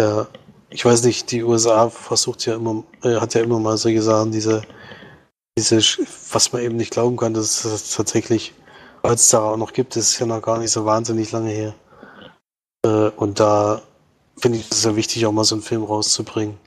ja, 0.00 0.26
ich 0.70 0.84
weiß 0.84 1.04
nicht, 1.04 1.30
die 1.30 1.42
USA 1.42 1.88
versucht 1.88 2.46
ja 2.46 2.54
immer, 2.54 2.84
äh, 3.02 3.16
hat 3.16 3.34
ja 3.34 3.42
immer 3.42 3.58
mal 3.58 3.76
solche 3.76 4.02
Sachen, 4.02 4.32
diese, 4.32 4.62
diese, 5.58 5.78
was 6.32 6.52
man 6.52 6.62
eben 6.62 6.76
nicht 6.76 6.92
glauben 6.92 7.16
kann, 7.16 7.34
dass 7.34 7.64
es 7.64 7.94
tatsächlich 7.94 8.54
heutzutage 9.02 9.44
auch 9.44 9.56
noch 9.56 9.72
gibt, 9.72 9.96
das 9.96 10.10
ist 10.10 10.18
ja 10.18 10.26
noch 10.26 10.42
gar 10.42 10.58
nicht 10.58 10.70
so 10.70 10.84
wahnsinnig 10.84 11.32
lange 11.32 11.50
her. 11.50 11.74
Äh, 12.84 13.10
und 13.16 13.40
da 13.40 13.82
finde 14.36 14.58
ich 14.58 14.70
es 14.70 14.82
sehr 14.82 14.96
wichtig, 14.96 15.26
auch 15.26 15.32
mal 15.32 15.44
so 15.44 15.54
einen 15.54 15.62
Film 15.62 15.84
rauszubringen. 15.84 16.58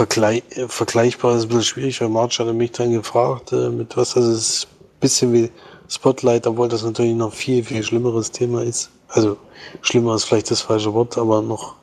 Vergleich, 0.00 0.42
vergleichbar 0.68 1.36
ist 1.36 1.42
ein 1.42 1.48
bisschen 1.48 1.64
schwierig, 1.64 2.00
weil 2.00 2.08
Marge 2.08 2.38
hatte 2.38 2.54
mich 2.54 2.72
dann 2.72 2.90
gefragt, 2.90 3.52
äh, 3.52 3.68
mit 3.68 3.98
was, 3.98 4.16
also 4.16 4.32
es 4.32 4.38
ist 4.38 4.64
ein 4.66 5.00
bisschen 5.00 5.32
wie 5.34 5.50
Spotlight, 5.90 6.46
obwohl 6.46 6.68
das 6.70 6.82
natürlich 6.84 7.14
noch 7.14 7.34
viel, 7.34 7.62
viel 7.62 7.82
schlimmeres 7.82 8.30
Thema 8.30 8.62
ist. 8.62 8.90
Also, 9.08 9.36
schlimmer 9.82 10.14
ist 10.14 10.24
vielleicht 10.24 10.50
das 10.50 10.62
falsche 10.62 10.94
Wort, 10.94 11.18
aber 11.18 11.42
noch 11.42 11.76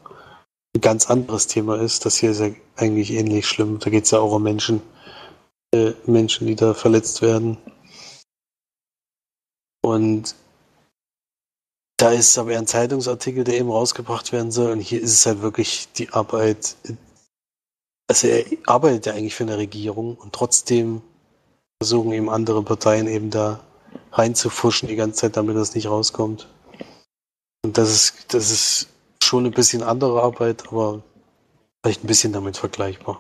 ein 0.76 0.82
ganz 0.82 1.12
anderes 1.12 1.46
Thema 1.46 1.80
ist. 1.80 2.06
Das 2.06 2.18
hier 2.18 2.32
ist 2.32 2.40
ja 2.40 2.50
eigentlich 2.76 3.12
ähnlich 3.14 3.46
schlimm. 3.48 3.78
Da 3.78 3.92
geht 3.92 4.06
es 4.06 4.12
ja 4.12 4.20
auch 4.20 4.34
um 4.34 4.42
Menschen, 4.42 4.82
äh, 5.76 5.92
Menschen, 6.08 6.48
die 6.48 6.56
da 6.56 6.74
verletzt 6.74 7.22
werden. 7.22 7.58
Und 9.84 10.34
Da 12.00 12.12
ist 12.12 12.38
aber 12.38 12.56
ein 12.58 12.68
Zeitungsartikel, 12.68 13.44
der 13.44 13.56
eben 13.60 13.72
rausgebracht 13.72 14.32
werden 14.32 14.52
soll. 14.52 14.72
Und 14.72 14.82
hier 14.82 15.02
ist 15.02 15.14
es 15.14 15.26
halt 15.26 15.42
wirklich 15.42 15.88
die 15.98 16.10
Arbeit. 16.12 16.76
Also 18.08 18.28
er 18.28 18.46
arbeitet 18.66 19.06
ja 19.06 19.14
eigentlich 19.14 19.36
für 19.36 19.44
eine 19.44 19.58
Regierung 19.58 20.16
und 20.16 20.34
trotzdem 20.34 21.02
versuchen 21.82 22.14
eben 22.14 22.30
andere 22.30 22.64
Parteien 22.64 23.08
eben 23.08 23.30
da 23.30 23.60
reinzufuschen 24.14 24.88
die 24.88 24.96
ganze 24.96 25.22
Zeit, 25.22 25.38
damit 25.38 25.56
das 25.56 25.76
nicht 25.76 25.88
rauskommt. 25.88 26.48
Und 27.64 27.78
das 27.78 27.90
ist, 27.90 28.34
das 28.34 28.50
ist 28.50 28.88
schon 29.22 29.46
ein 29.46 29.52
bisschen 29.52 29.84
andere 29.84 30.22
Arbeit, 30.22 30.68
aber 30.70 31.04
vielleicht 31.84 32.04
ein 32.04 32.08
bisschen 32.08 32.34
damit 32.34 32.58
vergleichbar. 32.58 33.20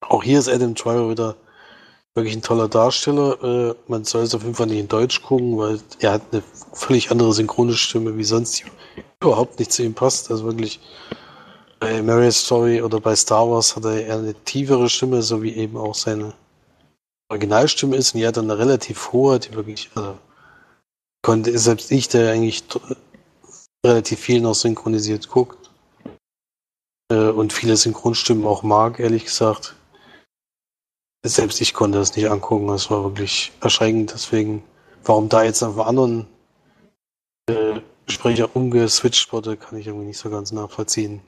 Auch 0.00 0.22
hier 0.22 0.38
ist 0.38 0.48
Adam 0.48 0.74
Driver 0.74 1.10
wieder 1.10 1.36
wirklich 2.14 2.34
ein 2.34 2.42
toller 2.42 2.68
Darsteller. 2.68 3.42
Äh, 3.42 3.74
man 3.88 4.04
soll 4.04 4.22
es 4.22 4.34
auf 4.34 4.42
jeden 4.42 4.54
Fall 4.54 4.66
nicht 4.66 4.80
in 4.80 4.88
Deutsch 4.88 5.22
gucken, 5.22 5.58
weil 5.58 5.80
er 6.00 6.12
hat 6.12 6.22
eine 6.32 6.42
völlig 6.72 7.10
andere 7.10 7.32
synchrone 7.32 7.74
Stimme 7.74 8.16
wie 8.16 8.24
sonst, 8.24 8.60
die 8.60 8.64
überhaupt 9.20 9.58
nicht 9.58 9.72
zu 9.72 9.82
ihm 9.82 9.94
passt. 9.94 10.30
Also 10.30 10.44
wirklich 10.44 10.80
bei 11.78 12.02
Marriage 12.02 12.38
Story 12.38 12.82
oder 12.82 13.00
bei 13.00 13.14
Star 13.14 13.48
Wars 13.50 13.76
hat 13.76 13.84
er 13.84 14.04
eher 14.06 14.18
eine 14.18 14.34
tiefere 14.34 14.88
Stimme, 14.88 15.22
so 15.22 15.42
wie 15.42 15.54
eben 15.54 15.76
auch 15.76 15.94
seine 15.94 16.34
Originalstimme 17.28 17.96
ist. 17.96 18.14
Und 18.14 18.20
die 18.20 18.26
hat 18.26 18.36
dann 18.36 18.50
eine 18.50 18.58
relativ 18.58 19.12
hohe, 19.12 19.38
die 19.38 19.52
wirklich, 19.54 19.90
also 19.94 20.18
konnte 21.22 21.58
selbst 21.58 21.90
ich, 21.90 22.08
der 22.08 22.32
eigentlich 22.32 22.64
relativ 23.84 24.20
viel 24.20 24.40
noch 24.40 24.54
synchronisiert 24.54 25.28
guckt 25.28 25.70
äh, 27.10 27.28
und 27.28 27.52
viele 27.52 27.76
Synchronstimmen 27.76 28.46
auch 28.46 28.62
mag, 28.62 28.98
ehrlich 28.98 29.24
gesagt, 29.24 29.76
selbst 31.24 31.60
ich 31.60 31.74
konnte 31.74 31.98
das 31.98 32.16
nicht 32.16 32.30
angucken. 32.30 32.68
Das 32.68 32.90
war 32.90 33.02
wirklich 33.04 33.52
erschreckend. 33.60 34.12
Deswegen, 34.12 34.62
warum 35.04 35.28
da 35.28 35.42
jetzt 35.42 35.62
auf 35.62 35.78
anderen 35.78 36.26
äh, 37.48 37.80
Sprecher 38.06 38.54
umgeswitcht 38.54 39.32
wurde, 39.32 39.56
kann 39.56 39.78
ich 39.78 39.86
irgendwie 39.86 40.06
nicht 40.06 40.18
so 40.18 40.30
ganz 40.30 40.52
nachvollziehen. 40.52 41.20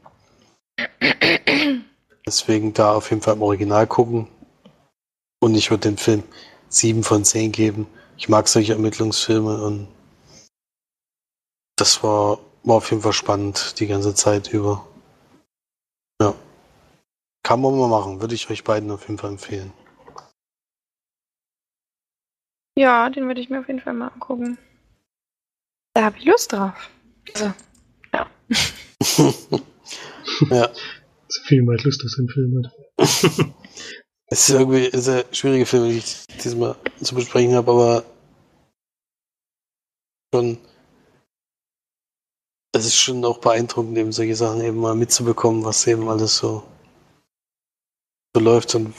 Deswegen 2.26 2.74
da 2.74 2.94
auf 2.94 3.10
jeden 3.10 3.22
Fall 3.22 3.34
im 3.34 3.42
Original 3.42 3.86
gucken. 3.86 4.28
Und 5.40 5.54
ich 5.54 5.70
würde 5.70 5.88
dem 5.88 5.96
Film 5.96 6.22
7 6.68 7.02
von 7.02 7.24
10 7.24 7.52
geben. 7.52 7.86
Ich 8.16 8.28
mag 8.28 8.48
solche 8.48 8.72
Ermittlungsfilme 8.72 9.62
und 9.62 9.88
das 11.76 12.02
war, 12.02 12.38
war 12.64 12.76
auf 12.76 12.90
jeden 12.90 13.02
Fall 13.02 13.12
spannend 13.12 13.78
die 13.78 13.86
ganze 13.86 14.14
Zeit 14.14 14.52
über. 14.52 14.86
Ja. 16.20 16.34
Kann 17.44 17.60
man 17.60 17.78
mal 17.78 17.88
machen, 17.88 18.20
würde 18.20 18.34
ich 18.34 18.50
euch 18.50 18.64
beiden 18.64 18.90
auf 18.90 19.02
jeden 19.02 19.18
Fall 19.18 19.30
empfehlen. 19.30 19.72
Ja, 22.76 23.08
den 23.10 23.26
würde 23.26 23.40
ich 23.40 23.48
mir 23.50 23.60
auf 23.60 23.68
jeden 23.68 23.80
Fall 23.80 23.94
mal 23.94 24.08
angucken. 24.08 24.58
Da 25.94 26.04
habe 26.04 26.18
ich 26.18 26.24
Lust 26.24 26.52
drauf. 26.52 26.90
Also, 27.34 27.52
ja. 28.12 28.26
ja. 30.50 30.70
Zu 31.28 31.42
viel 31.42 31.62
mal 31.62 31.76
Lust 31.82 32.02
auf 32.04 32.10
so 32.10 32.22
einen 32.22 32.28
Film 32.28 32.62
hat. 32.64 32.72
es 34.26 34.48
ist 34.48 34.50
irgendwie 34.50 34.90
ein 34.92 35.00
sehr 35.00 35.24
schwieriger 35.32 35.66
Film, 35.66 35.84
den 35.84 35.98
ich 35.98 36.26
diesmal 36.42 36.76
zu 37.02 37.14
besprechen 37.14 37.54
habe, 37.54 37.70
aber 37.70 38.04
schon. 40.34 40.58
Es 42.74 42.86
ist 42.86 42.96
schon 42.96 43.24
auch 43.24 43.38
beeindruckend, 43.38 43.96
eben 43.96 44.12
solche 44.12 44.36
Sachen 44.36 44.62
eben 44.62 44.78
mal 44.78 44.94
mitzubekommen, 44.94 45.64
was 45.64 45.86
eben 45.86 46.08
alles 46.08 46.36
so, 46.36 46.62
so 48.34 48.40
läuft 48.40 48.74
und 48.74 48.94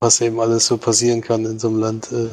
was 0.00 0.20
eben 0.20 0.40
alles 0.40 0.66
so 0.66 0.78
passieren 0.78 1.20
kann 1.20 1.44
in 1.44 1.58
so 1.58 1.68
einem 1.68 1.78
Land 1.78 2.10
äh, 2.12 2.30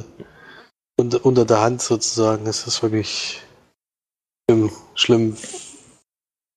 unter, 0.99 1.23
unter 1.23 1.45
der 1.45 1.61
Hand 1.61 1.81
sozusagen. 1.81 2.47
Es 2.47 2.65
ist 2.65 2.81
wirklich 2.81 3.41
schlimm, 4.49 4.71
schlimm. 4.95 5.37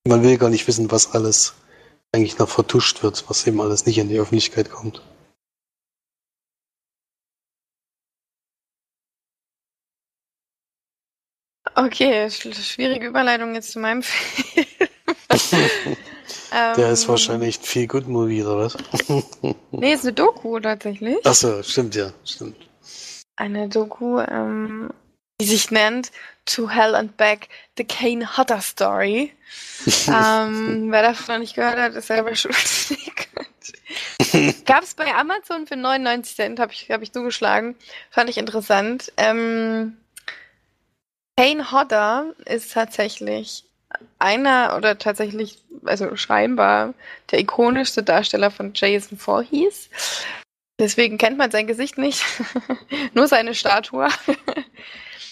Man 0.06 0.22
will 0.22 0.36
gar 0.36 0.50
nicht 0.50 0.66
wissen, 0.66 0.90
was 0.90 1.14
alles 1.14 1.54
eigentlich 2.12 2.38
noch 2.38 2.48
vertuscht 2.48 3.02
wird, 3.02 3.24
was 3.28 3.46
eben 3.46 3.60
alles 3.60 3.86
nicht 3.86 3.98
in 3.98 4.08
die 4.08 4.18
Öffentlichkeit 4.18 4.70
kommt. 4.70 5.00
Okay, 11.74 12.28
schwierige 12.30 13.06
Überleitung 13.06 13.54
jetzt 13.54 13.72
zu 13.72 13.78
meinem 13.78 14.02
Film. 14.02 14.66
Der 16.52 16.90
ist 16.90 17.04
ähm, 17.04 17.08
wahrscheinlich 17.08 17.60
ein 17.60 17.64
viel 17.64 17.86
Good 17.86 18.08
Movie, 18.08 18.42
oder 18.42 18.58
was? 18.58 18.76
nee, 19.70 19.94
ist 19.94 20.04
eine 20.04 20.12
Doku 20.12 20.60
tatsächlich. 20.60 21.24
Achso, 21.24 21.62
stimmt 21.62 21.94
ja, 21.94 22.12
stimmt. 22.24 22.56
Eine 23.36 23.68
Doku, 23.68 24.18
ähm, 24.20 24.90
die 25.42 25.48
sich 25.48 25.72
nennt 25.72 26.12
To 26.46 26.68
Hell 26.68 26.94
and 26.94 27.16
Back, 27.16 27.48
The 27.76 27.84
Kane 27.84 28.36
Hutter 28.36 28.60
Story. 28.60 29.32
ähm, 30.06 30.92
wer 30.92 31.02
davon 31.02 31.34
noch 31.34 31.40
nicht 31.40 31.56
gehört 31.56 31.78
hat, 31.78 31.94
ist 31.94 32.06
selber 32.06 32.34
schuldig. 32.36 33.12
Gab 34.64 34.84
es 34.84 34.94
bei 34.94 35.12
Amazon 35.12 35.66
für 35.66 35.76
99 35.76 36.36
Cent, 36.36 36.60
habe 36.60 36.72
ich, 36.72 36.90
hab 36.90 37.02
ich 37.02 37.12
zugeschlagen. 37.12 37.74
Fand 38.10 38.30
ich 38.30 38.38
interessant. 38.38 39.12
Ähm, 39.16 39.96
Kane 41.36 41.72
Hodder 41.72 42.34
ist 42.44 42.72
tatsächlich 42.72 43.64
einer 44.20 44.74
oder 44.76 44.96
tatsächlich, 44.98 45.58
also 45.84 46.14
scheinbar 46.14 46.94
der 47.32 47.40
ikonischste 47.40 48.04
Darsteller 48.04 48.52
von 48.52 48.72
Jason 48.74 49.18
Voorhees. 49.18 49.90
Deswegen 50.78 51.18
kennt 51.18 51.36
man 51.36 51.50
sein 51.50 51.66
Gesicht 51.66 51.98
nicht, 51.98 52.22
nur 53.14 53.26
seine 53.26 53.54
Statue. 53.54 54.08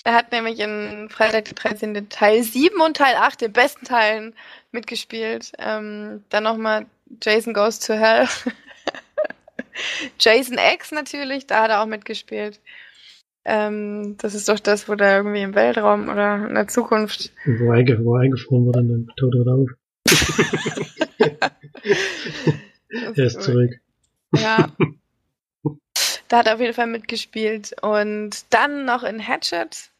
Er 0.04 0.14
hat 0.14 0.32
nämlich 0.32 0.58
in 0.60 1.08
Freitag 1.10 1.44
die 1.46 1.54
13. 1.54 2.08
Teil 2.08 2.42
7 2.42 2.80
und 2.80 2.96
Teil 2.96 3.16
8, 3.16 3.42
den 3.42 3.52
besten 3.52 3.84
Teilen, 3.84 4.34
mitgespielt. 4.72 5.52
Ähm, 5.58 6.24
dann 6.30 6.44
nochmal 6.44 6.86
Jason 7.22 7.54
Goes 7.54 7.80
to 7.80 7.94
Hell. 7.94 8.26
Jason 10.18 10.58
X 10.74 10.92
natürlich, 10.92 11.46
da 11.46 11.62
hat 11.62 11.70
er 11.70 11.82
auch 11.82 11.86
mitgespielt. 11.86 12.60
Ähm, 13.44 14.16
das 14.18 14.34
ist 14.34 14.48
doch 14.48 14.60
das, 14.60 14.88
wo 14.88 14.94
der 14.94 15.18
irgendwie 15.18 15.42
im 15.42 15.54
Weltraum 15.54 16.08
oder 16.08 16.46
in 16.48 16.54
der 16.54 16.68
Zukunft. 16.68 17.32
Wo, 17.44 17.70
einge 17.70 18.04
wo 18.04 18.14
eingefroren 18.14 18.66
wurde, 18.66 18.82
dann 18.82 19.08
tot 19.16 19.34
oder 19.34 19.54
auf. 19.54 19.70
er 23.16 23.24
ist 23.24 23.42
zurück. 23.42 23.70
Ja. 24.36 24.70
Da 26.30 26.38
hat 26.38 26.46
er 26.46 26.54
auf 26.54 26.60
jeden 26.60 26.74
Fall 26.74 26.86
mitgespielt. 26.86 27.74
Und 27.82 28.44
dann 28.54 28.84
noch 28.84 29.02
in 29.02 29.26
Hatchet. 29.26 29.90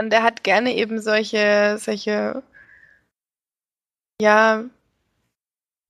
Und 0.00 0.10
der 0.10 0.22
hat 0.22 0.42
gerne 0.44 0.74
eben 0.74 1.00
solche, 1.00 1.76
solche, 1.78 2.42
ja, 4.20 4.64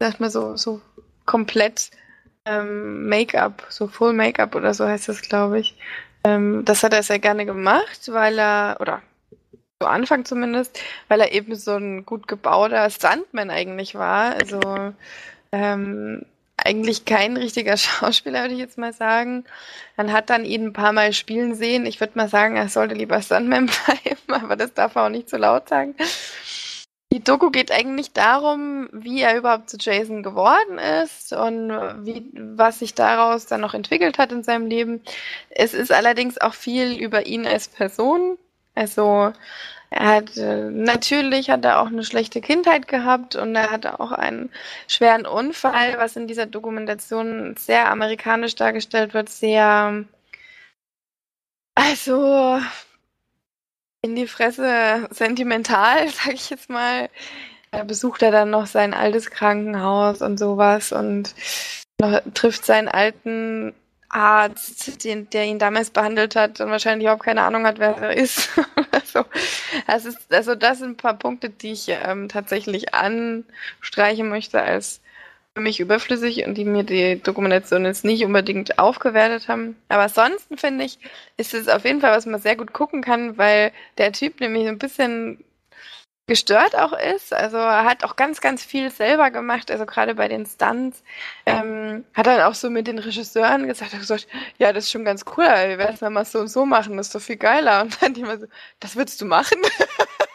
sag 0.01 0.19
mal 0.19 0.31
so, 0.31 0.57
so 0.57 0.83
komplett 1.27 1.93
ähm, 2.45 3.09
Make-up, 3.09 3.65
so 3.69 3.87
Full 3.87 4.15
Make-up 4.15 4.57
oder 4.57 4.75
so 4.75 4.87
heißt 4.87 5.09
das, 5.09 5.23
glaube 5.23 5.61
ich. 5.61 5.77
Ähm, 6.25 6.65
das 6.65 6.83
hat 6.83 6.93
er 6.93 7.05
sehr 7.05 7.21
gerne 7.21 7.47
gemacht, 7.47 8.09
weil 8.13 8.37
er, 8.39 8.79
oder 8.81 9.01
zu 9.81 9.89
Anfang 9.89 10.25
zumindest, 10.25 10.81
weil 11.07 11.21
er 11.21 11.33
eben 11.33 11.55
so 11.55 11.77
ein 11.77 12.05
gut 12.05 12.27
gebauter 12.27 12.91
Stuntman 12.91 13.51
eigentlich 13.51 13.95
war. 13.95 14.35
Also 14.35 14.61
ähm, 15.53 16.27
eigentlich 16.65 17.05
kein 17.05 17.37
richtiger 17.37 17.77
Schauspieler, 17.79 18.43
würde 18.43 18.55
ich 18.55 18.61
jetzt 18.61 18.79
mal 18.79 18.93
sagen. 18.93 19.45
Man 19.97 20.13
hat 20.13 20.31
dann 20.31 20.45
ihn 20.45 20.67
ein 20.67 20.73
paar 20.73 20.93
Mal 20.93 21.13
spielen 21.13 21.55
sehen. 21.55 21.87
Ich 21.87 22.01
würde 22.01 22.17
mal 22.17 22.29
sagen, 22.29 22.57
er 22.57 22.69
sollte 22.69 22.95
lieber 22.95 23.21
Stuntman 23.21 23.67
bleiben, 23.87 24.45
aber 24.45 24.57
das 24.57 24.75
darf 24.75 24.97
er 24.97 25.07
auch 25.07 25.09
nicht 25.11 25.29
zu 25.29 25.37
so 25.37 25.43
laut 25.43 25.69
sagen. 25.69 25.95
Die 27.13 27.25
Doku 27.25 27.51
geht 27.51 27.73
eigentlich 27.73 28.13
darum, 28.13 28.89
wie 28.93 29.23
er 29.23 29.37
überhaupt 29.37 29.69
zu 29.69 29.77
Jason 29.81 30.23
geworden 30.23 30.79
ist 30.79 31.33
und 31.33 31.71
wie, 32.05 32.31
was 32.35 32.79
sich 32.79 32.95
daraus 32.95 33.47
dann 33.47 33.61
noch 33.61 33.75
entwickelt 33.75 34.17
hat 34.19 34.31
in 34.31 34.45
seinem 34.45 34.67
Leben. 34.67 35.03
Es 35.51 35.75
ist 35.75 35.91
allerdings 35.91 36.41
auch 36.41 36.55
viel 36.55 36.97
über 36.97 37.27
ihn 37.27 37.49
als 37.49 37.67
Person. 37.67 38.39
Also 38.77 39.33
er 39.91 40.07
hat 40.07 40.37
äh, 40.37 40.71
natürlich 40.71 41.51
hat 41.51 41.65
er 41.65 41.81
auch 41.81 41.89
eine 41.89 42.05
schlechte 42.05 42.41
Kindheit 42.41 42.87
gehabt 42.87 43.35
und 43.35 43.57
er 43.57 43.71
hatte 43.71 43.99
auch 43.99 44.13
einen 44.13 44.51
schweren 44.87 45.27
Unfall, 45.27 45.99
was 45.99 46.17
in 46.17 46.29
dieser 46.29 46.47
Dokumentation 46.47 47.57
sehr 47.59 47.91
amerikanisch 47.91 48.55
dargestellt 48.55 49.15
wird, 49.15 49.29
sehr 49.29 50.05
also 51.75 52.61
in 54.03 54.17
die 54.17 54.27
Fresse 54.27 55.09
sentimental, 55.11 56.09
sag 56.11 56.35
ich 56.35 56.51
jetzt 56.51 56.71
mal. 56.71 57.11
Da 57.73 57.85
besucht 57.85 58.23
er 58.23 58.33
dann 58.33 58.51
noch 58.51 58.67
sein 58.67 58.95
altes 58.95 59.31
Krankenhaus 59.31 60.23
und 60.23 60.39
sowas 60.39 60.93
und 60.93 61.35
trifft 62.35 62.65
seinen 62.65 62.89
alten 62.89 63.75
Arzt, 64.09 65.05
den, 65.05 65.31
der 65.31 65.45
ihn 65.45 65.59
damals 65.61 65.91
behandelt 65.91 66.35
hat 66.35 66.61
und 66.61 66.71
wahrscheinlich 66.71 67.05
überhaupt 67.05 67.23
keine 67.23 67.43
Ahnung 67.43 67.67
hat, 67.67 67.79
wer 67.79 67.97
er 67.97 68.17
ist. 68.17 68.51
also, 69.87 70.09
das 70.11 70.17
ist, 70.17 70.33
also 70.33 70.55
das 70.55 70.79
sind 70.79 70.91
ein 70.91 70.97
paar 70.97 71.19
Punkte, 71.19 71.51
die 71.51 71.73
ich 71.73 71.87
ähm, 71.89 72.29
tatsächlich 72.29 72.95
anstreichen 72.95 74.29
möchte 74.29 74.61
als 74.61 75.01
für 75.55 75.63
mich 75.63 75.81
überflüssig 75.81 76.47
und 76.47 76.55
die 76.55 76.65
mir 76.65 76.85
die 76.85 77.21
Dokumentation 77.21 77.85
jetzt 77.85 78.05
nicht 78.05 78.25
unbedingt 78.25 78.79
aufgewertet 78.79 79.49
haben. 79.49 79.77
Aber 79.89 80.03
ansonsten 80.05 80.57
finde 80.57 80.85
ich, 80.85 80.99
ist 81.37 81.55
es 81.55 81.69
auf 81.69 81.85
jeden 81.85 82.01
Fall, 82.01 82.17
was 82.17 82.27
man 82.27 82.41
sehr 82.41 82.57
gut 82.57 82.73
gucken 82.73 83.03
kann, 83.03 83.37
weil 83.37 83.73
der 83.99 84.13
Typ 84.13 84.41
nämlich 84.41 84.69
ein 84.69 84.79
bisschen 84.79 85.43
gestört 86.31 86.77
auch 86.77 86.93
ist. 86.93 87.35
Also 87.35 87.57
er 87.57 87.85
hat 87.85 88.05
auch 88.05 88.15
ganz, 88.15 88.41
ganz 88.41 88.65
viel 88.65 88.89
selber 88.93 89.33
gemacht, 89.33 89.69
also 89.69 89.85
gerade 89.85 90.15
bei 90.15 90.29
den 90.29 90.47
Stunts. 90.47 91.03
Ähm, 91.45 92.05
hat 92.15 92.29
dann 92.29 92.41
auch 92.43 92.55
so 92.55 92.71
mit 92.71 92.87
den 92.87 93.01
Regisseuren 93.01 93.67
gesagt, 93.67 93.93
hat 93.93 93.99
gesagt, 93.99 94.29
ja, 94.57 94.73
das 94.73 94.85
ist 94.85 94.93
schon 94.93 95.05
ganz 95.05 95.25
cool, 95.37 95.45
aber 95.45 95.69
wir 95.69 95.79
werden 95.79 95.97
es 96.01 96.01
mal 96.01 96.25
so 96.25 96.39
und 96.39 96.49
so 96.49 96.65
machen, 96.65 96.97
das 96.97 97.09
ist 97.09 97.17
doch 97.17 97.21
viel 97.21 97.37
geiler. 97.37 97.83
Und 97.83 98.01
dann 98.01 98.15
die 98.15 98.21
immer 98.21 98.39
so, 98.39 98.47
das 98.79 98.95
würdest 98.95 99.21
du 99.21 99.27
machen? 99.27 99.59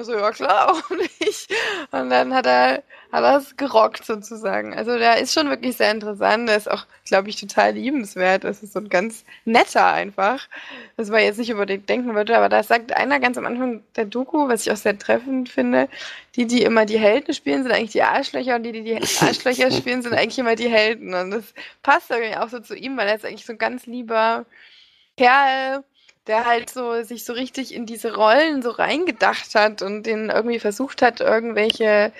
Er 0.00 0.04
so, 0.04 0.14
ja 0.14 0.30
klar, 0.30 0.68
warum 0.88 0.96
nicht? 0.96 1.52
Und 1.90 2.08
dann 2.08 2.32
hat 2.32 2.46
er, 2.46 2.82
hat 3.12 3.22
er 3.22 3.36
es 3.36 3.56
gerockt 3.56 4.06
sozusagen. 4.06 4.74
Also 4.74 4.96
der 4.96 5.18
ist 5.18 5.34
schon 5.34 5.50
wirklich 5.50 5.76
sehr 5.76 5.90
interessant. 5.90 6.48
Der 6.48 6.56
ist 6.56 6.70
auch, 6.70 6.86
glaube 7.04 7.28
ich, 7.28 7.38
total 7.38 7.74
liebenswert. 7.74 8.44
Das 8.44 8.62
ist 8.62 8.72
so 8.72 8.78
ein 8.78 8.88
ganz 8.88 9.26
netter 9.44 9.86
einfach. 9.86 10.48
Das 10.96 11.10
man 11.10 11.22
jetzt 11.22 11.38
nicht 11.38 11.50
über 11.50 11.66
den 11.66 11.84
denken 11.84 12.14
würde, 12.14 12.34
aber 12.34 12.48
da 12.48 12.62
sagt 12.62 12.96
einer 12.96 13.20
ganz 13.20 13.36
am 13.36 13.44
Anfang 13.44 13.82
der 13.94 14.06
Doku, 14.06 14.48
was 14.48 14.66
ich 14.66 14.72
auch 14.72 14.76
sehr 14.76 14.98
treffend 14.98 15.50
finde, 15.50 15.88
die, 16.36 16.46
die 16.46 16.62
immer 16.62 16.86
die 16.86 16.98
Helden 16.98 17.34
spielen, 17.34 17.62
sind 17.62 17.72
eigentlich 17.72 17.92
die 17.92 18.02
Arschlöcher 18.02 18.56
und 18.56 18.62
die, 18.62 18.72
die 18.72 18.82
die 18.82 18.96
Arschlöcher 19.20 19.70
spielen, 19.70 20.00
sind 20.00 20.14
eigentlich 20.14 20.38
immer 20.38 20.56
die 20.56 20.70
Helden. 20.70 21.12
Und 21.12 21.30
das 21.30 21.52
passt 21.82 22.10
irgendwie 22.10 22.36
auch 22.38 22.48
so 22.48 22.60
zu 22.60 22.74
ihm, 22.74 22.96
weil 22.96 23.08
er 23.08 23.16
ist 23.16 23.26
eigentlich 23.26 23.44
so 23.44 23.52
ein 23.52 23.58
ganz 23.58 23.84
lieber 23.84 24.46
Kerl, 25.18 25.84
der 26.30 26.46
halt 26.46 26.70
so 26.70 27.02
sich 27.02 27.24
so 27.24 27.32
richtig 27.32 27.74
in 27.74 27.86
diese 27.86 28.14
Rollen 28.14 28.62
so 28.62 28.70
reingedacht 28.70 29.56
hat 29.56 29.82
und 29.82 30.04
den 30.04 30.30
irgendwie 30.30 30.60
versucht 30.60 31.02
hat, 31.02 31.20
irgendwelche 31.20 32.12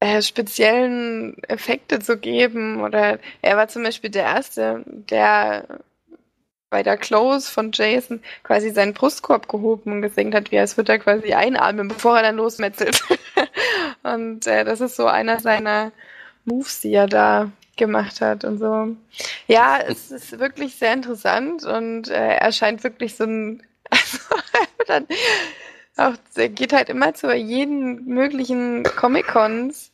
äh, 0.00 0.20
speziellen 0.20 1.42
Effekte 1.44 2.00
zu 2.00 2.18
geben. 2.18 2.82
Oder 2.82 3.18
er 3.40 3.56
war 3.56 3.68
zum 3.68 3.82
Beispiel 3.82 4.10
der 4.10 4.24
Erste, 4.24 4.84
der 4.86 5.80
bei 6.68 6.82
der 6.82 6.98
Close 6.98 7.50
von 7.50 7.70
Jason 7.72 8.20
quasi 8.42 8.70
seinen 8.70 8.92
Brustkorb 8.92 9.48
gehoben 9.48 9.92
und 9.92 10.02
gesenkt 10.02 10.34
hat, 10.34 10.50
wie 10.50 10.58
als 10.58 10.76
würde 10.76 10.92
er 10.92 10.98
quasi 10.98 11.32
einatmen, 11.32 11.88
bevor 11.88 12.18
er 12.18 12.24
dann 12.24 12.36
losmetzelt. 12.36 13.02
und 14.02 14.46
äh, 14.46 14.66
das 14.66 14.82
ist 14.82 14.96
so 14.96 15.06
einer 15.06 15.40
seiner 15.40 15.92
Moves, 16.44 16.82
die 16.82 16.92
er 16.92 17.06
da 17.06 17.50
gemacht 17.76 18.20
hat 18.20 18.44
und 18.44 18.58
so. 18.58 18.96
Ja, 19.46 19.78
es 19.78 20.10
ist 20.10 20.38
wirklich 20.38 20.76
sehr 20.76 20.92
interessant 20.92 21.64
und 21.64 22.08
äh, 22.08 22.36
er 22.36 22.52
scheint 22.52 22.84
wirklich 22.84 23.16
so 23.16 23.24
ein, 23.24 23.62
also 23.90 24.18
dann 24.86 25.06
auch, 25.96 26.14
er 26.34 26.48
geht 26.48 26.72
halt 26.72 26.88
immer 26.88 27.14
zu 27.14 27.32
jeden 27.32 28.04
möglichen 28.06 28.82
Comic-Cons 28.82 29.92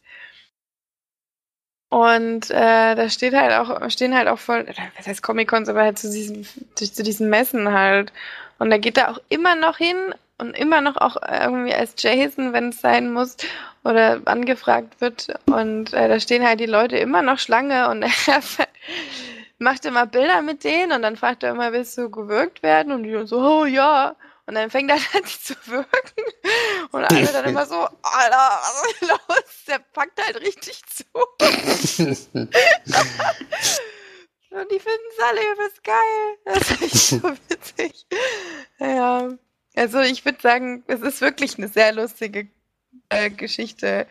und 1.90 2.50
äh, 2.50 2.94
da 2.94 3.10
steht 3.10 3.34
halt 3.34 3.52
auch, 3.52 3.90
stehen 3.90 4.16
halt 4.16 4.28
auch 4.28 4.38
voll, 4.38 4.64
was 4.96 5.06
heißt 5.08 5.22
Comic-Cons, 5.22 5.68
aber 5.68 5.82
halt 5.82 5.98
zu 5.98 6.08
diesen, 6.08 6.46
zu 6.76 7.02
diesen 7.02 7.28
Messen 7.28 7.72
halt. 7.72 8.12
Und 8.58 8.70
da 8.70 8.78
geht 8.78 8.96
er 8.96 9.10
auch 9.10 9.18
immer 9.28 9.56
noch 9.56 9.76
hin 9.76 9.96
und 10.38 10.56
immer 10.56 10.82
noch 10.82 10.96
auch 10.96 11.16
irgendwie 11.20 11.74
als 11.74 11.94
Jason, 11.98 12.52
wenn 12.52 12.68
es 12.68 12.80
sein 12.80 13.12
muss 13.12 13.36
oder 13.84 14.20
angefragt 14.26 15.00
wird. 15.00 15.28
Und 15.46 15.92
äh, 15.92 16.08
da 16.08 16.20
stehen 16.20 16.46
halt 16.46 16.60
die 16.60 16.66
Leute 16.66 16.96
immer 16.98 17.22
noch 17.22 17.38
Schlange 17.38 17.88
und 17.88 18.02
er 18.26 18.42
macht 19.58 19.84
immer 19.84 20.06
Bilder 20.06 20.42
mit 20.42 20.64
denen 20.64 20.92
und 20.92 21.02
dann 21.02 21.16
fragt 21.16 21.42
er 21.42 21.50
immer, 21.50 21.72
willst 21.72 21.96
du 21.98 22.10
gewürgt 22.10 22.62
werden? 22.62 22.92
Und 22.92 23.02
die 23.04 23.26
so, 23.26 23.38
oh 23.38 23.64
ja. 23.64 24.16
Und 24.46 24.54
dann 24.56 24.70
fängt 24.70 24.90
er 24.90 24.96
an, 25.14 25.24
sich 25.24 25.40
zu 25.40 25.54
wirken. 25.66 26.24
Und 26.90 27.04
alle 27.04 27.26
dann 27.26 27.44
immer 27.44 27.66
so, 27.66 27.76
Alter, 27.76 28.58
was 28.60 28.82
ist 28.90 29.00
los? 29.02 29.64
Der 29.68 29.78
packt 29.78 30.20
halt 30.24 30.40
richtig 30.40 30.82
zu. 30.86 31.04
und 34.50 34.72
die 34.72 34.80
finden 34.80 35.06
es 35.16 35.24
alle 35.24 35.52
übelst 35.52 35.84
geil. 35.84 36.36
Das 36.44 36.70
ist 36.70 36.82
echt 36.82 36.96
so 36.96 37.22
witzig. 37.48 38.06
Ja. 38.78 39.30
Also 39.76 40.00
ich 40.00 40.24
würde 40.24 40.40
sagen, 40.42 40.82
es 40.88 41.00
ist 41.00 41.20
wirklich 41.20 41.56
eine 41.56 41.68
sehr 41.68 41.92
lustige 41.92 42.48
äh, 43.09 43.30
Geschichte. 43.30 44.07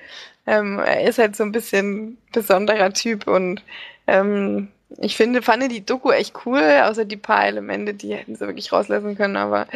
Ähm, 0.46 0.80
er 0.80 1.08
ist 1.08 1.20
halt 1.20 1.36
so 1.36 1.44
ein 1.44 1.52
bisschen 1.52 2.18
besonderer 2.32 2.94
Typ 2.94 3.28
und 3.28 3.64
ähm, 4.08 4.70
ich 4.98 5.16
finde, 5.16 5.42
fand 5.42 5.72
die 5.72 5.86
Doku 5.86 6.12
echt 6.12 6.46
cool, 6.46 6.62
außer 6.84 7.06
die 7.06 7.18
paar 7.18 7.46
Elemente, 7.46 7.94
die 7.94 8.16
hätten 8.16 8.36
sie 8.36 8.42
wirklich 8.42 8.72
rauslassen 8.72 9.16
können, 9.16 9.38
aber 9.38 9.68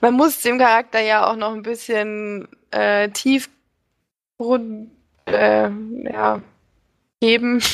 man 0.00 0.14
muss 0.14 0.40
dem 0.40 0.58
Charakter 0.58 1.00
ja 1.00 1.30
auch 1.30 1.36
noch 1.36 1.52
ein 1.52 1.62
bisschen 1.62 2.48
äh, 2.70 3.10
tief 3.10 3.50
äh, 5.26 5.68
ja, 5.68 6.40
geben. 7.20 7.62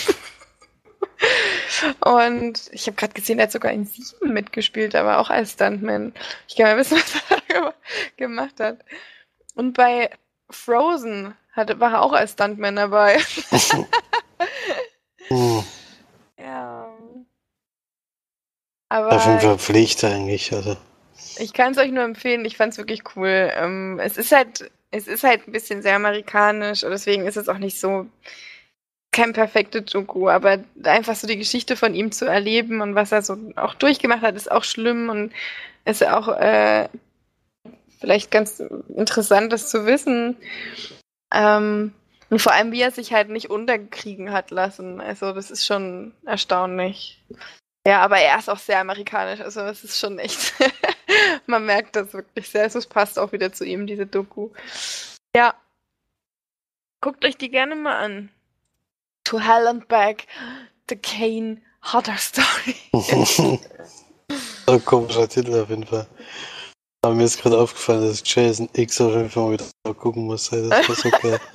Und 2.01 2.69
ich 2.73 2.87
habe 2.87 2.97
gerade 2.97 3.13
gesehen, 3.13 3.39
er 3.39 3.45
hat 3.45 3.53
sogar 3.53 3.73
in 3.73 3.87
Sieben 3.87 4.33
mitgespielt, 4.33 4.95
aber 4.95 5.19
auch 5.19 5.31
als 5.31 5.53
Stuntman. 5.53 6.13
Ich 6.49 6.57
kann 6.57 6.67
mal 6.67 6.77
wissen, 6.77 6.97
was 7.29 7.41
er 7.49 7.75
gemacht 8.17 8.61
hat. 8.61 8.79
Und 9.55 9.75
bei 9.75 10.11
Frozen 10.53 11.35
hat, 11.53 11.79
war 11.81 11.93
er 11.93 12.03
auch 12.03 12.13
als 12.13 12.33
Stuntman 12.33 12.77
dabei. 12.77 13.19
Hm. 15.29 15.63
Ja. 16.39 16.89
Aber 18.89 19.13
Auf 19.13 19.25
jeden 19.25 19.41
Fall 19.41 19.59
Pflicht 19.59 20.03
eigentlich, 20.05 20.53
also. 20.53 20.77
ich 21.39 21.53
kann 21.53 21.73
es 21.73 21.79
euch 21.79 21.91
nur 21.91 22.05
empfehlen. 22.05 22.45
Ich 22.45 22.57
fand 22.57 22.73
es 22.73 22.79
wirklich 22.79 23.03
cool. 23.17 23.51
Ähm, 23.55 23.99
es 24.03 24.17
ist 24.17 24.33
halt, 24.33 24.71
es 24.91 25.07
ist 25.07 25.25
halt 25.25 25.47
ein 25.47 25.53
bisschen 25.53 25.81
sehr 25.81 25.97
amerikanisch 25.97 26.85
und 26.85 26.91
deswegen 26.91 27.27
ist 27.27 27.37
es 27.37 27.49
auch 27.49 27.59
nicht 27.59 27.81
so 27.81 28.07
kein 29.13 29.33
perfekte 29.33 29.83
Doku, 29.83 30.29
aber 30.29 30.59
einfach 30.85 31.15
so 31.15 31.27
die 31.27 31.37
Geschichte 31.37 31.77
von 31.77 31.95
ihm 31.95 32.13
zu 32.13 32.25
erleben 32.27 32.81
und 32.81 32.95
was 32.95 33.13
er 33.13 33.23
so 33.23 33.37
auch 33.57 33.75
durchgemacht 33.75 34.23
hat, 34.23 34.37
ist 34.37 34.51
auch 34.51 34.65
schlimm 34.65 35.09
und 35.11 35.33
ist 35.85 36.07
auch 36.07 36.29
äh, 36.29 36.89
vielleicht 38.03 38.31
ganz 38.33 38.61
interessant, 38.95 39.53
das 39.53 39.71
zu 39.71 39.87
wissen. 39.87 40.37
Ähm, 41.33 41.95
und 42.29 42.43
vor 42.43 42.53
allem, 42.53 42.73
wie 42.73 42.83
er 42.83 42.91
sich 42.91 43.13
halt 43.13 43.31
nicht 43.31 43.49
unterkriegen 43.49 44.33
hat 44.33 44.51
lassen. 44.51 45.01
Also, 45.01 45.33
das 45.33 45.51
ist 45.51 45.65
schon 45.65 46.13
erstaunlich. 46.27 47.23
Ja, 47.87 48.01
aber 48.03 48.19
er 48.19 48.39
ist 48.39 48.51
auch 48.51 48.59
sehr 48.59 48.81
amerikanisch. 48.81 49.41
Also, 49.41 49.61
es 49.61 49.85
ist 49.85 49.99
schon 49.99 50.19
echt. 50.19 50.53
Man 51.47 51.65
merkt 51.65 51.95
das 51.95 52.13
wirklich 52.13 52.49
sehr. 52.49 52.65
Also, 52.65 52.81
es 52.81 52.87
passt 52.87 53.19
auch 53.19 53.33
wieder 53.33 53.53
zu 53.53 53.65
ihm, 53.65 53.87
diese 53.87 54.07
Doku. 54.07 54.51
Ja. 55.35 55.55
Guckt 57.01 57.25
euch 57.25 57.37
die 57.37 57.51
gerne 57.51 57.77
mal 57.77 57.99
an. 57.99 58.31
To 59.25 59.39
Hell 59.39 59.69
and 59.69 59.87
Back. 59.89 60.27
The 60.89 60.97
Kane 60.97 61.63
Hodder 61.93 62.17
Story. 62.17 62.77
so 62.93 63.61
ein 64.73 64.85
komischer 64.85 65.29
Titel 65.29 65.61
auf 65.61 65.71
jeden 65.71 65.87
Fall. 65.87 66.07
Aber 67.05 67.15
mir 67.17 67.25
ist 67.25 67.43
gerade 67.43 67.59
aufgefallen, 67.59 68.07
dass 68.07 68.23
ich 68.23 68.35
Jason 68.35 68.69
X 68.75 69.01
auf 69.01 69.13
jeden 69.13 69.29
Fall 69.29 69.43
mal 69.43 69.53
wieder 69.53 69.95
gucken 69.95 70.25
muss. 70.25 70.53
ey. 70.53 70.69
Das 70.69 70.89
war 70.89 70.95
so 70.97 71.11
geil. 71.11 71.41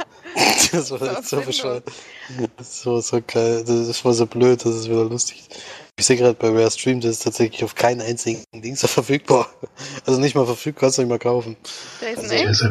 Das 0.71 0.91
war 0.91 0.99
So 0.99 1.05
echt 1.05 1.25
so 1.25 1.41
bescheuert. 1.41 1.83
Das 2.57 2.85
war 2.85 3.01
so 3.01 3.21
geil. 3.25 3.63
Das 3.65 4.05
war 4.05 4.13
so 4.13 4.25
blöd, 4.27 4.63
das 4.63 4.75
ist 4.75 4.89
wieder 4.89 5.05
lustig. 5.05 5.47
Ich 5.97 6.05
sehe 6.05 6.17
gerade 6.17 6.35
bei 6.35 6.49
Rare 6.49 6.69
Stream, 6.69 6.99
das 6.99 7.11
ist 7.11 7.23
tatsächlich 7.23 7.63
auf 7.63 7.73
keinen 7.73 8.01
einzigen 8.01 8.43
Ding 8.53 8.75
so 8.75 8.87
verfügbar. 8.87 9.49
Also 10.05 10.19
nicht 10.19 10.35
mal 10.35 10.45
verfügbar, 10.45 10.81
kannst 10.81 10.97
du 10.97 11.03
nicht 11.03 11.09
mal 11.09 11.17
kaufen. 11.17 11.55
Jason 12.01 12.29
Der 12.29 12.49
X? 12.49 12.65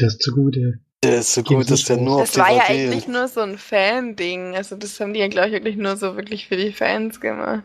der 0.00 0.06
ist 0.08 0.22
zu 0.22 0.32
gut, 0.32 0.56
ey. 0.56 0.72
Der 1.04 1.18
ist 1.18 1.34
so 1.34 1.42
gut, 1.42 1.70
dass 1.70 1.84
der 1.84 1.98
nur 1.98 2.22
auf 2.22 2.30
Das 2.30 2.38
war 2.38 2.50
ja 2.50 2.64
eigentlich 2.64 3.06
nur 3.06 3.28
so 3.28 3.40
ein 3.40 3.58
Fan-Ding. 3.58 4.56
Also 4.56 4.74
das 4.76 4.98
haben 4.98 5.12
die 5.12 5.20
ja, 5.20 5.28
glaube 5.28 5.48
ich, 5.48 5.52
wirklich 5.52 5.76
nur 5.76 5.96
so 5.96 6.16
wirklich 6.16 6.48
für 6.48 6.56
die 6.56 6.72
Fans 6.72 7.20
gemacht. 7.20 7.62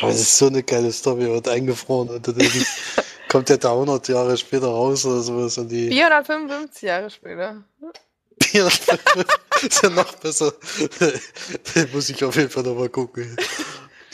Aber 0.00 0.10
es 0.10 0.20
ist 0.20 0.36
so 0.36 0.48
eine 0.48 0.62
geile 0.62 0.92
Story, 0.92 1.26
wird 1.26 1.48
eingefroren 1.48 2.10
und 2.10 2.28
dann 2.28 2.36
kommt 3.28 3.48
der 3.48 3.58
da 3.58 3.72
100 3.72 4.08
Jahre 4.08 4.36
später 4.36 4.66
raus 4.68 5.04
oder 5.04 5.20
sowas 5.20 5.58
und 5.58 5.68
die 5.68 5.88
455 5.88 6.82
Jahre 6.82 7.10
später. 7.10 7.64
ist 8.52 9.82
ja 9.82 9.90
noch 9.90 10.14
besser. 10.16 10.52
Den 11.74 11.92
muss 11.92 12.08
ich 12.10 12.22
auf 12.24 12.36
jeden 12.36 12.50
Fall 12.50 12.62
nochmal 12.62 12.88
gucken. 12.88 13.36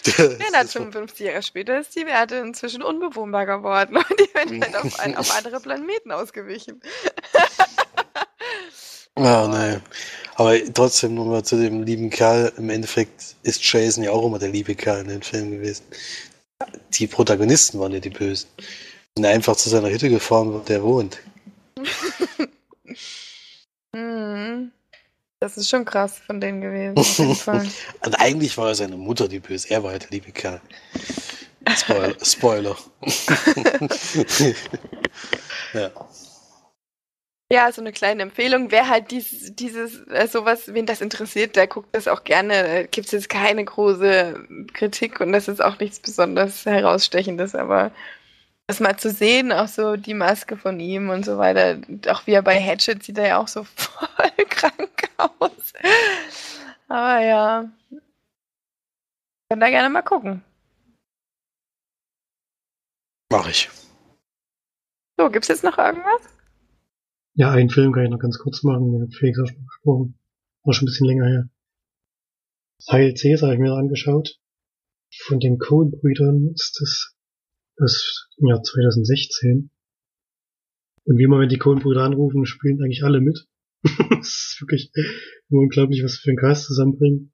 Der, 0.05 0.29
das 0.31 0.41
war- 0.41 0.67
455 0.67 1.27
Jahre 1.27 1.43
später 1.43 1.79
ist 1.81 1.95
die 1.95 2.01
Erde 2.01 2.39
inzwischen 2.39 2.83
unbewohnbar 2.83 3.47
geworden 3.47 3.97
und 3.97 4.07
die 4.19 4.29
Menschheit 4.35 4.75
auf, 4.75 4.99
ein, 4.99 5.17
auf 5.17 5.37
andere 5.37 5.61
Planeten 5.61 6.11
ausgewichen. 6.11 6.81
Ja, 9.17 9.47
nee. 9.47 9.79
Aber 10.37 10.59
trotzdem 10.73 11.15
nochmal 11.15 11.45
zu 11.45 11.57
dem 11.57 11.83
lieben 11.83 12.11
Kerl. 12.11 12.53
Im 12.57 12.71
Endeffekt 12.71 13.37
ist 13.43 13.63
Jason 13.71 14.03
ja 14.03 14.11
auch 14.11 14.27
immer 14.27 14.39
der 14.39 14.49
liebe 14.49 14.75
Kerl 14.75 15.03
in 15.03 15.09
dem 15.09 15.23
Film 15.23 15.51
gewesen. 15.53 15.85
Die 16.95 17.07
Protagonisten 17.07 17.79
waren 17.79 17.93
ja 17.93 18.01
die 18.01 18.11
Bösen. 18.11 18.49
Sind 19.17 19.27
einfach 19.27 19.57
zu 19.57 19.69
seiner 19.69 19.91
Hütte 19.91 20.09
gefahren, 20.09 20.53
wo 20.53 20.59
der 20.59 20.83
wohnt. 20.83 21.19
Hm. 23.95 24.73
Das 25.43 25.57
ist 25.57 25.69
schon 25.69 25.85
krass 25.85 26.21
von 26.25 26.41
denen 26.41 26.61
gewesen. 26.61 26.97
Und 28.05 28.15
eigentlich 28.21 28.57
war 28.57 28.69
ja 28.69 28.75
seine 28.75 28.97
Mutter 28.97 29.29
die 29.29 29.41
Böse. 29.41 29.71
Er 29.71 29.83
war 29.83 29.93
ja 29.93 29.99
der 29.99 30.11
liebe 30.11 30.31
Kerl. 30.31 30.61
Spoiler. 31.77 32.15
Spoiler. 32.25 32.77
ja. 35.75 35.91
Ja, 37.53 37.71
so 37.71 37.81
eine 37.81 37.93
kleine 37.93 38.23
Empfehlung. 38.23 38.71
Wer 38.71 38.89
halt 38.89 39.11
dies, 39.11 39.53
dieses, 39.55 40.07
äh, 40.07 40.27
sowas, 40.27 40.73
wen 40.73 40.87
das 40.87 41.01
interessiert, 41.03 41.55
der 41.57 41.67
guckt 41.67 41.89
das 41.93 42.09
auch 42.09 42.25
gerne. 42.25 42.89
Gibt 42.91 43.07
es 43.07 43.13
jetzt 43.13 43.29
keine 43.29 43.65
große 43.65 44.47
Kritik 44.73 45.21
und 45.21 45.33
das 45.33 45.49
ist 45.49 45.63
auch 45.63 45.79
nichts 45.79 46.01
besonders 46.01 46.65
herausstechendes, 46.65 47.55
aber 47.55 47.91
das 48.67 48.81
mal 48.81 48.97
zu 48.97 49.11
sehen, 49.11 49.53
auch 49.53 49.69
so 49.69 49.97
die 49.97 50.15
Maske 50.15 50.57
von 50.57 50.81
ihm 50.81 51.11
und 51.11 51.25
so 51.25 51.39
weiter, 51.39 51.81
auch 52.09 52.27
wie 52.27 52.33
er 52.33 52.43
bei 52.43 52.61
Hatchet 52.61 53.03
sieht 53.03 53.19
er 53.19 53.29
ja 53.29 53.39
auch 53.39 53.49
so 53.49 53.65
voll 53.77 54.47
krank 54.49 55.11
aus. 55.17 55.73
Aber 56.89 57.25
ja, 57.25 57.71
könnt 59.49 59.63
da 59.63 59.69
gerne 59.69 59.91
mal 59.91 60.03
gucken. 60.03 60.43
Mach 63.31 63.49
ich. 63.49 63.71
So, 65.19 65.31
gibt's 65.31 65.49
jetzt 65.49 65.65
noch 65.65 65.79
irgendwas? 65.79 66.21
Ja, 67.35 67.51
einen 67.51 67.71
Film 67.71 67.93
kann 67.93 68.05
ich 68.05 68.11
noch 68.11 68.19
ganz 68.19 68.39
kurz 68.39 68.63
machen, 68.63 68.93
den 68.93 69.03
hat 69.03 69.15
Felix 69.15 69.39
auch 69.39 69.47
schon 69.47 69.65
besprochen. 69.65 70.19
War 70.65 70.75
schon 70.75 70.85
ein 70.85 70.91
bisschen 70.91 71.07
länger 71.07 71.27
her. 71.27 71.49
Heil 72.91 73.15
Cäsar 73.15 73.49
habe 73.49 73.55
ich 73.55 73.61
mir 73.61 73.73
angeschaut. 73.73 74.39
Von 75.27 75.41
den 75.41 75.59
Coen-Brüdern 75.59 76.53
ist 76.55 76.79
das 76.81 77.12
das 77.83 78.28
Jahr 78.39 78.62
2016. 78.62 79.70
Und 81.05 81.18
wie 81.18 81.24
immer, 81.24 81.41
wenn 81.41 81.49
die 81.49 81.59
Coen-Brüder 81.59 82.03
anrufen, 82.03 82.47
spielen 82.47 82.80
eigentlich 82.80 83.05
alle 83.05 83.20
mit. 83.20 83.47
das 83.83 84.28
ist 84.28 84.59
wirklich 84.61 84.93
unglaublich, 85.51 86.05
was 86.05 86.12
sie 86.12 86.20
für 86.20 86.30
einen 86.30 86.39
Cast 86.39 86.66
zusammenbringen. 86.66 87.33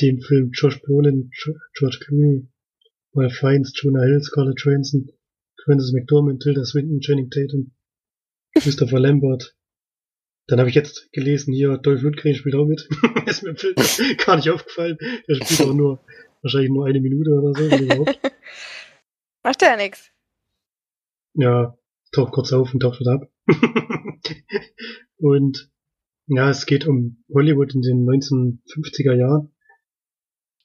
Den 0.00 0.20
Film 0.20 0.50
Josh 0.52 0.80
Brolin, 0.80 1.30
George 1.74 1.98
Clooney, 2.00 2.48
Ralph 3.14 3.34
Fiennes, 3.34 3.72
Jonah 3.74 4.04
Hill, 4.04 4.22
Scarlett 4.22 4.60
Johansson, 4.60 5.10
Francis 5.64 5.92
McDormand, 5.92 6.42
Tilda 6.42 6.64
Swinton, 6.64 7.00
Channing 7.00 7.30
Tatum, 7.30 7.72
Christopher 8.54 9.00
Lambert. 9.00 9.54
Dann 10.46 10.60
habe 10.60 10.70
ich 10.70 10.76
jetzt 10.76 11.12
gelesen, 11.12 11.52
hier, 11.52 11.76
Dolph 11.76 12.00
Lundgren 12.00 12.34
spielt 12.34 12.54
auch 12.54 12.66
mit. 12.66 12.88
ist 13.26 13.42
mir 13.42 13.50
im 13.50 13.56
Film 13.56 13.74
gar 14.24 14.36
nicht 14.36 14.48
aufgefallen. 14.50 14.96
Der 15.28 15.34
spielt 15.34 15.68
auch 15.68 15.74
nur, 15.74 16.00
wahrscheinlich 16.42 16.70
nur 16.70 16.86
eine 16.86 17.00
Minute 17.00 17.30
oder 17.30 17.52
so, 17.52 17.84
überhaupt. 17.84 18.18
Macht 19.42 19.62
ja 19.62 19.76
nichts. 19.76 20.10
Ja, 21.34 21.78
taucht 22.12 22.32
kurz 22.32 22.52
auf 22.52 22.72
und 22.72 22.80
taucht 22.80 23.00
wieder 23.00 23.12
ab. 23.12 23.32
und 25.18 25.70
ja, 26.26 26.50
es 26.50 26.66
geht 26.66 26.86
um 26.86 27.24
Hollywood 27.32 27.74
in 27.74 27.82
den 27.82 28.04
1950er 28.04 29.14
Jahren. 29.14 29.54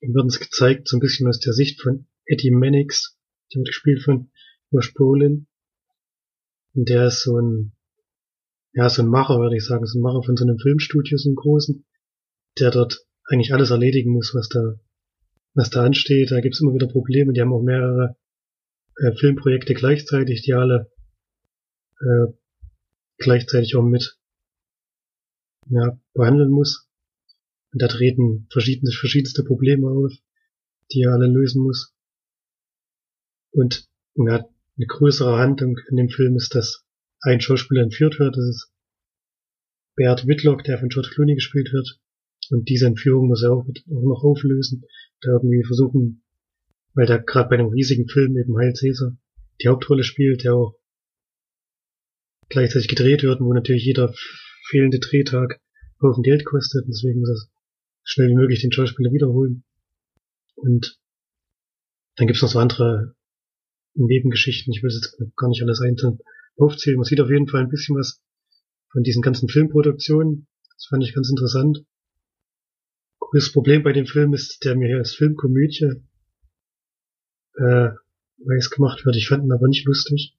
Und 0.01 0.13
wird 0.13 0.23
uns 0.23 0.39
gezeigt, 0.39 0.87
so 0.87 0.97
ein 0.97 0.99
bisschen 0.99 1.27
aus 1.27 1.39
der 1.39 1.53
Sicht 1.53 1.81
von 1.81 2.07
Eddie 2.25 2.51
Mannix, 2.51 3.17
die 3.51 3.57
wird 3.57 3.67
gespielt 3.67 4.01
von 4.01 4.31
Josh 4.71 4.93
Brolin. 4.93 5.47
Und 6.73 6.89
der 6.89 7.07
ist 7.07 7.23
so 7.23 7.37
ein, 7.37 7.73
ja, 8.73 8.89
so 8.89 9.03
ein 9.03 9.07
Macher, 9.07 9.39
würde 9.39 9.55
ich 9.55 9.65
sagen, 9.65 9.85
so 9.85 9.97
ein 9.97 10.01
Macher 10.01 10.23
von 10.23 10.35
so 10.35 10.43
einem 10.43 10.57
Filmstudio, 10.57 11.17
so 11.17 11.29
einem 11.29 11.35
großen, 11.35 11.85
der 12.59 12.71
dort 12.71 13.05
eigentlich 13.25 13.53
alles 13.53 13.69
erledigen 13.69 14.11
muss, 14.11 14.33
was 14.35 14.49
da, 14.49 14.79
was 15.53 15.69
da 15.69 15.83
ansteht. 15.85 16.31
Da 16.31 16.41
gibt's 16.41 16.59
immer 16.59 16.73
wieder 16.73 16.87
Probleme. 16.87 17.31
Die 17.31 17.39
haben 17.39 17.53
auch 17.53 17.61
mehrere 17.61 18.17
äh, 18.97 19.15
Filmprojekte 19.17 19.73
gleichzeitig, 19.73 20.41
die 20.41 20.53
alle 20.53 20.91
äh, 21.99 22.33
gleichzeitig 23.17 23.75
auch 23.75 23.83
mit 23.83 24.17
ja, 25.69 25.99
behandeln 26.13 26.51
muss. 26.51 26.89
Und 27.71 27.81
da 27.81 27.87
treten 27.87 28.47
verschiedene, 28.51 28.91
verschiedenste 28.91 29.43
Probleme 29.43 29.87
auf, 29.87 30.11
die 30.91 31.01
er 31.01 31.13
alle 31.13 31.27
lösen 31.27 31.63
muss. 31.63 31.93
Und 33.51 33.87
ja, 34.15 34.47
eine 34.77 34.85
größere 34.87 35.37
Handlung 35.37 35.79
in 35.89 35.97
dem 35.97 36.09
Film 36.09 36.35
ist, 36.35 36.55
dass 36.55 36.85
ein 37.21 37.41
Schauspieler 37.41 37.83
entführt 37.83 38.19
wird. 38.19 38.35
Das 38.35 38.45
ist 38.45 38.71
Bert 39.95 40.27
Whitlock, 40.27 40.63
der 40.63 40.79
von 40.79 40.89
George 40.89 41.09
Clooney 41.13 41.35
gespielt 41.35 41.71
wird. 41.71 41.99
Und 42.49 42.67
diese 42.69 42.87
Entführung 42.87 43.27
muss 43.27 43.43
er 43.43 43.51
auch, 43.51 43.65
auch 43.65 44.03
noch 44.03 44.23
auflösen. 44.23 44.85
Da 45.21 45.31
irgendwie 45.31 45.63
versuchen, 45.63 46.22
weil 46.93 47.05
da 47.05 47.17
gerade 47.17 47.49
bei 47.49 47.55
einem 47.55 47.69
riesigen 47.69 48.07
Film 48.07 48.37
eben 48.37 48.57
Heil 48.57 48.73
Caesar 48.73 49.17
die 49.61 49.67
Hauptrolle 49.67 50.03
spielt, 50.03 50.43
der 50.43 50.55
auch 50.55 50.79
gleichzeitig 52.49 52.87
gedreht 52.87 53.23
wird, 53.23 53.39
wo 53.41 53.53
natürlich 53.53 53.85
jeder 53.85 54.13
fehlende 54.67 54.99
Drehtag 54.99 55.59
Haufen 56.01 56.23
Geld 56.23 56.45
kostet. 56.45 56.85
Und 56.85 56.91
deswegen 56.91 57.19
muss 57.19 57.29
er 57.29 57.49
schnell 58.03 58.29
wie 58.29 58.35
möglich 58.35 58.61
den 58.61 58.71
Schauspieler 58.71 59.11
wiederholen. 59.11 59.63
Und 60.55 60.99
dann 62.15 62.27
gibt's 62.27 62.41
noch 62.41 62.49
so 62.49 62.59
andere 62.59 63.15
Nebengeschichten. 63.95 64.73
Ich 64.73 64.83
will 64.83 64.91
jetzt 64.91 65.17
gar 65.35 65.49
nicht 65.49 65.61
alles 65.63 65.81
einzeln 65.81 66.19
aufzählen. 66.57 66.97
Man 66.97 67.05
sieht 67.05 67.21
auf 67.21 67.29
jeden 67.29 67.47
Fall 67.47 67.61
ein 67.61 67.69
bisschen 67.69 67.95
was 67.95 68.21
von 68.91 69.03
diesen 69.03 69.21
ganzen 69.21 69.49
Filmproduktionen. 69.49 70.47
Das 70.75 70.87
fand 70.89 71.03
ich 71.03 71.15
ganz 71.15 71.29
interessant. 71.29 71.85
Das 73.33 73.51
Problem 73.51 73.81
bei 73.81 73.93
dem 73.93 74.05
Film 74.05 74.33
ist, 74.33 74.63
der 74.63 74.75
mir 74.75 74.87
hier 74.87 74.97
als 74.97 75.15
Filmkomödie 75.15 76.03
äh, 77.55 77.91
weiß 78.45 78.69
gemacht 78.69 79.05
wird. 79.05 79.15
Ich 79.15 79.27
fand 79.27 79.43
ihn 79.43 79.51
aber 79.51 79.67
nicht 79.67 79.85
lustig. 79.85 80.37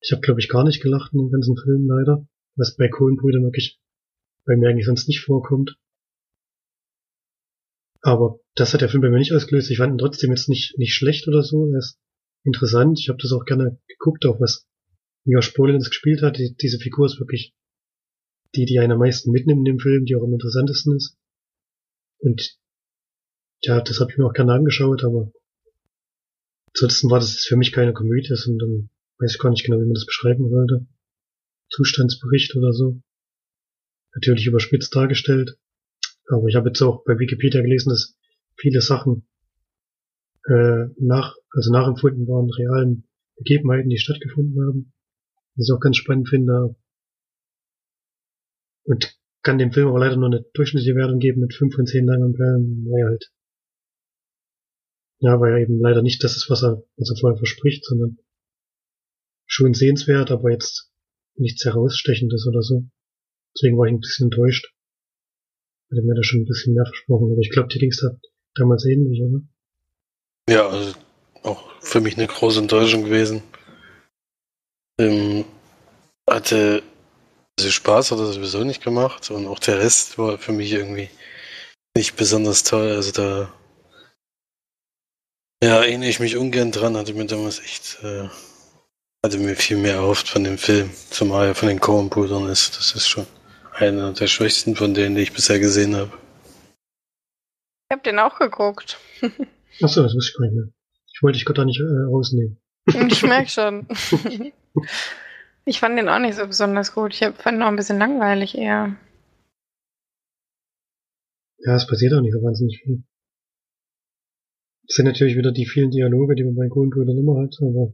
Ich 0.00 0.12
habe, 0.12 0.20
glaube 0.20 0.40
ich, 0.40 0.48
gar 0.48 0.64
nicht 0.64 0.82
gelacht 0.82 1.12
in 1.12 1.20
dem 1.20 1.30
ganzen 1.30 1.56
Film, 1.56 1.86
leider. 1.86 2.26
Was 2.56 2.76
bei 2.76 2.88
Coen-Brüdern 2.88 3.42
wirklich 3.42 3.80
bei 4.44 4.56
mir 4.56 4.68
eigentlich 4.68 4.86
sonst 4.86 5.08
nicht 5.08 5.20
vorkommt. 5.20 5.76
Aber 8.02 8.38
das 8.54 8.72
hat 8.72 8.82
der 8.82 8.88
Film 8.88 9.02
bei 9.02 9.10
mir 9.10 9.18
nicht 9.18 9.32
ausgelöst. 9.32 9.70
Ich 9.70 9.78
fand 9.78 9.94
ihn 9.94 9.98
trotzdem 9.98 10.30
jetzt 10.30 10.48
nicht, 10.48 10.78
nicht 10.78 10.94
schlecht 10.94 11.26
oder 11.26 11.42
so. 11.42 11.66
Er 11.72 11.78
ist 11.78 11.98
interessant. 12.44 13.00
Ich 13.00 13.08
habe 13.08 13.18
das 13.20 13.32
auch 13.32 13.44
gerne 13.44 13.80
geguckt, 13.88 14.24
auch 14.26 14.40
was 14.40 14.66
Josh 15.24 15.52
Brolin 15.54 15.80
gespielt 15.80 16.22
hat. 16.22 16.38
Die, 16.38 16.54
diese 16.56 16.78
Figur 16.78 17.06
ist 17.06 17.18
wirklich 17.18 17.54
die, 18.54 18.64
die 18.64 18.78
einen 18.78 18.92
am 18.92 19.00
meisten 19.00 19.32
mitnimmt 19.32 19.66
in 19.66 19.74
dem 19.74 19.78
Film, 19.80 20.04
die 20.04 20.14
auch 20.14 20.22
am 20.22 20.32
interessantesten 20.32 20.96
ist. 20.96 21.18
Und 22.18 22.58
ja, 23.62 23.80
das 23.80 24.00
habe 24.00 24.12
ich 24.12 24.18
mir 24.18 24.26
auch 24.26 24.32
gerne 24.32 24.52
angeschaut, 24.52 25.02
aber 25.02 25.32
ansonsten 26.76 27.10
war 27.10 27.18
das 27.18 27.32
jetzt 27.32 27.48
für 27.48 27.56
mich 27.56 27.72
keine 27.72 27.92
Komödie, 27.92 28.34
sondern 28.34 28.90
weiß 29.18 29.34
ich 29.34 29.38
gar 29.38 29.50
nicht 29.50 29.64
genau, 29.64 29.78
wie 29.78 29.86
man 29.86 29.94
das 29.94 30.06
beschreiben 30.06 30.48
sollte. 30.48 30.86
Zustandsbericht 31.70 32.54
oder 32.56 32.72
so. 32.72 33.00
Natürlich 34.14 34.46
überspitzt 34.46 34.94
dargestellt. 34.94 35.58
Aber 36.28 36.46
ich 36.48 36.56
habe 36.56 36.68
jetzt 36.68 36.82
auch 36.82 37.04
bei 37.04 37.18
Wikipedia 37.18 37.62
gelesen, 37.62 37.90
dass 37.90 38.16
viele 38.56 38.80
Sachen 38.80 39.26
äh, 40.44 40.86
nach, 40.98 41.36
also 41.50 41.72
nachempfunden 41.72 42.26
waren, 42.26 42.50
realen 42.50 43.08
Begebenheiten, 43.36 43.90
die 43.90 43.98
stattgefunden 43.98 44.60
haben. 44.60 44.92
Was 45.56 45.68
ich 45.68 45.74
auch 45.74 45.80
ganz 45.80 45.96
spannend 45.96 46.28
finde. 46.28 46.76
Und 48.84 49.16
kann 49.42 49.58
dem 49.58 49.72
Film 49.72 49.88
aber 49.88 50.00
leider 50.00 50.16
nur 50.16 50.26
eine 50.26 50.44
durchschnittliche 50.54 50.96
Wertung 50.96 51.18
geben 51.20 51.40
mit 51.40 51.54
5 51.54 51.74
von 51.74 51.86
10 51.86 52.04
Leinwandperlen, 52.04 52.84
weil 52.86 53.00
er 53.00 53.08
halt, 53.10 53.32
ja, 55.18 55.40
weil 55.40 55.52
er 55.52 55.58
eben 55.58 55.80
leider 55.80 56.02
nicht 56.02 56.22
das 56.22 56.36
ist, 56.36 56.50
was 56.50 56.62
er, 56.62 56.82
was 56.96 57.10
er 57.10 57.16
vorher 57.16 57.36
verspricht, 57.36 57.84
sondern 57.84 58.18
schon 59.46 59.74
sehenswert, 59.74 60.30
aber 60.30 60.50
jetzt 60.50 60.90
nichts 61.36 61.64
herausstechendes 61.64 62.46
oder 62.46 62.62
so. 62.62 62.84
Deswegen 63.54 63.78
war 63.78 63.86
ich 63.86 63.92
ein 63.92 64.00
bisschen 64.00 64.26
enttäuscht. 64.26 64.72
Hatte 65.90 66.02
mir 66.02 66.14
da 66.14 66.22
schon 66.22 66.40
ein 66.40 66.46
bisschen 66.46 66.74
mehr 66.74 66.84
versprochen, 66.84 67.32
aber 67.32 67.40
ich 67.40 67.50
glaube, 67.50 67.68
die 67.68 67.78
ging's 67.78 68.00
da 68.00 68.08
damals 68.54 68.84
ähnlich, 68.84 69.22
oder? 69.22 69.42
Ja, 70.48 70.68
also 70.68 70.94
auch 71.42 71.80
für 71.80 72.00
mich 72.00 72.16
eine 72.16 72.26
große 72.26 72.60
Enttäuschung 72.60 73.04
gewesen. 73.04 73.42
Ähm, 74.98 75.44
hatte 76.28 76.82
also 77.58 77.70
Spaß 77.70 78.10
hat 78.10 78.18
er 78.18 78.26
sowieso 78.26 78.64
nicht 78.64 78.82
gemacht 78.82 79.30
und 79.30 79.46
auch 79.46 79.58
der 79.58 79.78
Rest 79.78 80.18
war 80.18 80.36
für 80.36 80.52
mich 80.52 80.72
irgendwie 80.72 81.08
nicht 81.96 82.16
besonders 82.16 82.64
toll. 82.64 82.90
Also 82.90 83.12
da 83.12 83.52
ja, 85.62 85.80
erinnere 85.80 86.08
ich 86.08 86.20
mich 86.20 86.36
ungern 86.36 86.70
dran, 86.70 86.96
hatte 86.96 87.14
mir 87.14 87.26
damals 87.26 87.60
echt, 87.60 87.98
äh, 88.02 88.28
hatte 89.24 89.38
mir 89.38 89.56
viel 89.56 89.76
mehr 89.76 89.94
erhofft 89.94 90.28
von 90.28 90.44
dem 90.44 90.58
Film, 90.58 90.90
zumal 91.10 91.48
er 91.48 91.54
von 91.54 91.68
den 91.68 91.80
Coen-Brüdern 91.80 92.48
ist. 92.48 92.76
Das 92.76 92.94
ist 92.94 93.08
schon 93.08 93.26
einer 93.72 94.12
der 94.12 94.26
schwächsten 94.26 94.76
von 94.76 94.94
denen, 94.94 95.16
die 95.16 95.22
ich 95.22 95.32
bisher 95.32 95.58
gesehen 95.58 95.96
habe. 95.96 96.12
Ich 97.88 97.94
hab 97.94 98.02
den 98.02 98.18
auch 98.18 98.38
geguckt. 98.38 98.98
Achso, 99.82 100.02
das 100.02 100.14
wusste 100.14 100.32
ich 100.32 100.38
gar 100.38 100.46
nicht 100.46 100.54
mehr. 100.54 100.72
Ich 101.12 101.22
wollte 101.22 101.38
dich 101.38 101.46
da 101.46 101.64
nicht 101.64 101.80
äh, 101.80 102.04
rausnehmen. 102.10 102.60
Ich 103.10 103.22
merke 103.22 103.48
schon. 103.48 103.88
ich 105.64 105.80
fand 105.80 105.98
den 105.98 106.08
auch 106.08 106.20
nicht 106.20 106.36
so 106.36 106.46
besonders 106.46 106.94
gut. 106.94 107.14
Ich 107.14 107.18
fand 107.18 107.58
ihn 107.58 107.62
auch 107.62 107.68
ein 107.68 107.76
bisschen 107.76 107.98
langweilig 107.98 108.56
eher. 108.56 108.96
Ja, 111.58 111.74
es 111.74 111.86
passiert 111.86 112.12
auch 112.12 112.20
nicht 112.20 112.32
so 112.32 112.42
wahnsinnig 112.42 112.80
viel. 112.82 113.02
Es 114.88 114.94
sind 114.94 115.06
natürlich 115.06 115.36
wieder 115.36 115.52
die 115.52 115.66
vielen 115.66 115.90
Dialoge, 115.90 116.34
die 116.36 116.44
man 116.44 116.54
bei 116.54 116.68
Kohlenbrüdern 116.68 117.18
immer 117.18 117.42
hat, 117.42 117.56
aber 117.60 117.92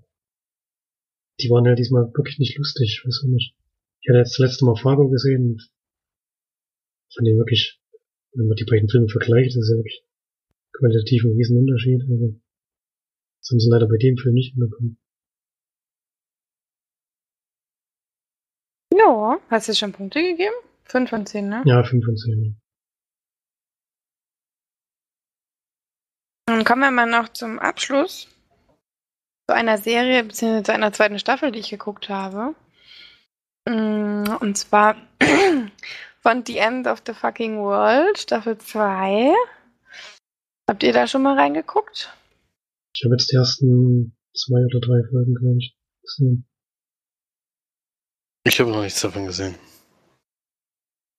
die 1.41 1.49
waren 1.49 1.65
ja 1.65 1.75
diesmal 1.75 2.13
wirklich 2.15 2.39
nicht 2.39 2.59
lustig, 2.59 2.99
ich 3.01 3.07
weiß 3.07 3.23
auch 3.25 3.29
nicht. 3.29 3.55
Ich 4.01 4.09
hatte 4.09 4.19
jetzt 4.19 4.39
das 4.39 4.47
letzte 4.47 4.65
Mal 4.65 4.77
Fargo 4.77 5.09
gesehen 5.09 5.53
und 5.53 5.71
fand 7.15 7.27
den 7.27 7.39
wirklich, 7.39 7.81
wenn 8.35 8.47
man 8.47 8.57
die 8.57 8.65
beiden 8.65 8.89
Filme 8.89 9.09
vergleicht, 9.09 9.57
das 9.57 9.63
ist 9.63 9.71
ja 9.71 9.77
wirklich 9.77 10.05
qualitativ 10.73 11.25
ein 11.25 11.33
Riesenunterschied, 11.33 12.03
aber 12.05 12.35
das 13.41 13.51
haben 13.51 13.61
sie 13.61 13.71
leider 13.71 13.89
bei 13.89 13.97
dem 13.97 14.17
Film 14.17 14.35
nicht 14.35 14.53
hinbekommen. 14.53 14.99
Ja, 18.95 19.41
hast 19.49 19.69
du 19.69 19.75
schon 19.75 19.93
Punkte 19.93 20.21
gegeben? 20.21 20.55
5 20.85 21.09
von 21.09 21.27
10, 21.27 21.49
ne? 21.49 21.63
Ja, 21.65 21.83
5 21.83 22.05
von 22.05 22.17
10. 22.17 22.61
Dann 26.53 26.65
kommen 26.65 26.83
wir 26.83 26.91
mal 26.91 27.07
noch 27.07 27.31
zum 27.31 27.59
Abschluss 27.59 28.29
zu 29.49 29.55
einer 29.55 29.79
Serie, 29.79 30.23
beziehungsweise 30.23 30.65
zu 30.65 30.73
einer 30.75 30.93
zweiten 30.93 31.19
Staffel, 31.19 31.51
die 31.51 31.61
ich 31.61 31.71
geguckt 31.71 32.11
habe. 32.11 32.55
Mm, 33.67 34.25
Und 34.39 34.59
zwar 34.59 34.97
von 36.21 36.45
The 36.45 36.59
End 36.59 36.87
of 36.87 37.03
the 37.07 37.15
Fucking 37.15 37.57
World, 37.57 38.19
Staffel 38.19 38.59
2. 38.59 39.33
Habt 40.69 40.83
ihr 40.83 40.93
da 40.93 41.07
schon 41.07 41.23
mal 41.23 41.39
reingeguckt? 41.39 42.13
Ich 42.95 43.03
habe 43.05 43.15
jetzt 43.15 43.33
die 43.33 43.37
ersten 43.37 44.15
zwei 44.35 44.63
oder 44.67 44.81
drei 44.81 45.09
Folgen, 45.09 45.35
glaube 45.35 45.57
ich, 45.57 45.75
gesehen. 46.03 46.47
Ich 48.45 48.61
habe 48.61 48.71
noch 48.71 48.83
nichts 48.83 49.01
davon 49.01 49.25
gesehen. 49.25 49.55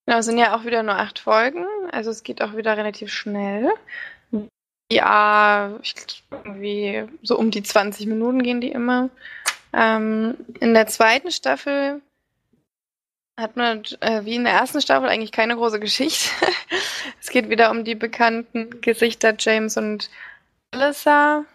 Genau, 0.05 0.19
es 0.19 0.25
sind 0.27 0.37
ja 0.37 0.55
auch 0.55 0.65
wieder 0.65 0.83
nur 0.83 0.95
acht 0.95 1.17
Folgen, 1.17 1.65
also 1.91 2.11
es 2.11 2.21
geht 2.21 2.43
auch 2.43 2.55
wieder 2.55 2.77
relativ 2.77 3.11
schnell. 3.11 3.71
Ja, 4.93 5.79
ich, 5.81 6.23
irgendwie 6.31 7.05
so 7.23 7.37
um 7.37 7.49
die 7.51 7.63
20 7.63 8.05
Minuten 8.05 8.43
gehen 8.43 8.61
die 8.61 8.71
immer. 8.71 9.09
Ähm, 9.73 10.35
in 10.59 10.73
der 10.73 10.87
zweiten 10.87 11.31
Staffel 11.31 12.01
hat 13.39 13.55
man 13.57 13.83
äh, 14.01 14.23
wie 14.25 14.35
in 14.35 14.43
der 14.43 14.53
ersten 14.53 14.81
Staffel 14.81 15.09
eigentlich 15.09 15.31
keine 15.31 15.55
große 15.55 15.79
Geschichte. 15.79 16.29
es 17.21 17.29
geht 17.29 17.49
wieder 17.49 17.71
um 17.71 17.83
die 17.83 17.95
bekannten 17.95 18.81
Gesichter 18.81 19.35
James 19.37 19.77
und 19.77 20.11
Alyssa, 20.71 21.45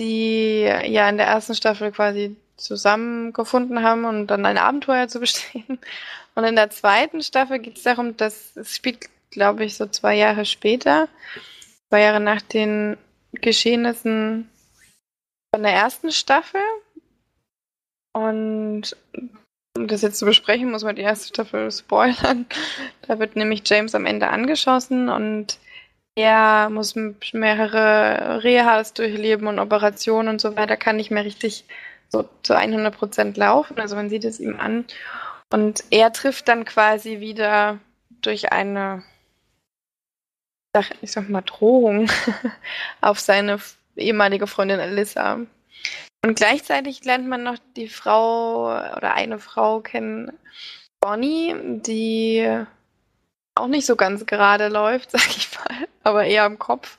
die 0.00 0.62
ja 0.62 1.08
in 1.08 1.18
der 1.18 1.26
ersten 1.26 1.54
Staffel 1.54 1.92
quasi 1.92 2.36
zusammengefunden 2.56 3.82
haben 3.82 4.04
und 4.04 4.28
dann 4.28 4.46
ein 4.46 4.58
Abenteuer 4.58 5.08
zu 5.08 5.20
bestehen. 5.20 5.78
Und 6.34 6.44
in 6.44 6.56
der 6.56 6.70
zweiten 6.70 7.22
Staffel 7.22 7.58
geht 7.58 7.76
es 7.76 7.82
darum, 7.82 8.16
dass 8.16 8.56
es 8.56 8.74
spielt, 8.74 9.10
glaube 9.30 9.64
ich, 9.64 9.76
so 9.76 9.86
zwei 9.86 10.16
Jahre 10.16 10.46
später, 10.46 11.08
zwei 11.92 12.00
Jahre 12.00 12.20
nach 12.20 12.40
den 12.40 12.96
Geschehnissen 13.32 14.48
von 15.54 15.62
der 15.62 15.74
ersten 15.74 16.10
Staffel. 16.10 16.62
Und 18.14 18.96
um 19.76 19.88
das 19.88 20.00
jetzt 20.00 20.18
zu 20.18 20.24
besprechen, 20.24 20.70
muss 20.70 20.84
man 20.84 20.96
die 20.96 21.02
erste 21.02 21.28
Staffel 21.28 21.70
spoilern. 21.70 22.46
Da 23.06 23.18
wird 23.18 23.36
nämlich 23.36 23.60
James 23.66 23.94
am 23.94 24.06
Ende 24.06 24.28
angeschossen 24.28 25.10
und 25.10 25.58
er 26.14 26.70
muss 26.70 26.94
mehrere 27.34 28.42
Rehas 28.42 28.94
durchleben 28.94 29.46
und 29.46 29.58
Operationen 29.58 30.28
und 30.28 30.40
so 30.40 30.56
weiter, 30.56 30.78
kann 30.78 30.96
nicht 30.96 31.10
mehr 31.10 31.26
richtig 31.26 31.66
so 32.08 32.26
zu 32.42 32.56
100 32.56 32.96
Prozent 32.96 33.36
laufen. 33.36 33.78
Also 33.78 33.96
man 33.96 34.08
sieht 34.08 34.24
es 34.24 34.40
ihm 34.40 34.58
an. 34.58 34.86
Und 35.52 35.84
er 35.90 36.10
trifft 36.14 36.48
dann 36.48 36.64
quasi 36.64 37.20
wieder 37.20 37.80
durch 38.22 38.50
eine, 38.50 39.02
ich 41.00 41.12
sag 41.12 41.28
mal, 41.28 41.42
Drohung 41.42 42.10
auf 43.00 43.20
seine 43.20 43.58
ehemalige 43.96 44.46
Freundin 44.46 44.80
Alyssa. 44.80 45.40
Und 46.24 46.36
gleichzeitig 46.36 47.04
lernt 47.04 47.28
man 47.28 47.42
noch 47.42 47.58
die 47.76 47.88
Frau 47.88 48.66
oder 48.66 49.14
eine 49.14 49.38
Frau 49.38 49.80
kennen, 49.80 50.32
Bonnie, 51.00 51.54
die 51.80 52.64
auch 53.54 53.66
nicht 53.66 53.86
so 53.86 53.96
ganz 53.96 54.24
gerade 54.24 54.68
läuft, 54.68 55.10
sag 55.10 55.28
ich 55.28 55.48
mal, 55.54 55.88
aber 56.04 56.24
eher 56.24 56.46
im 56.46 56.58
Kopf, 56.58 56.98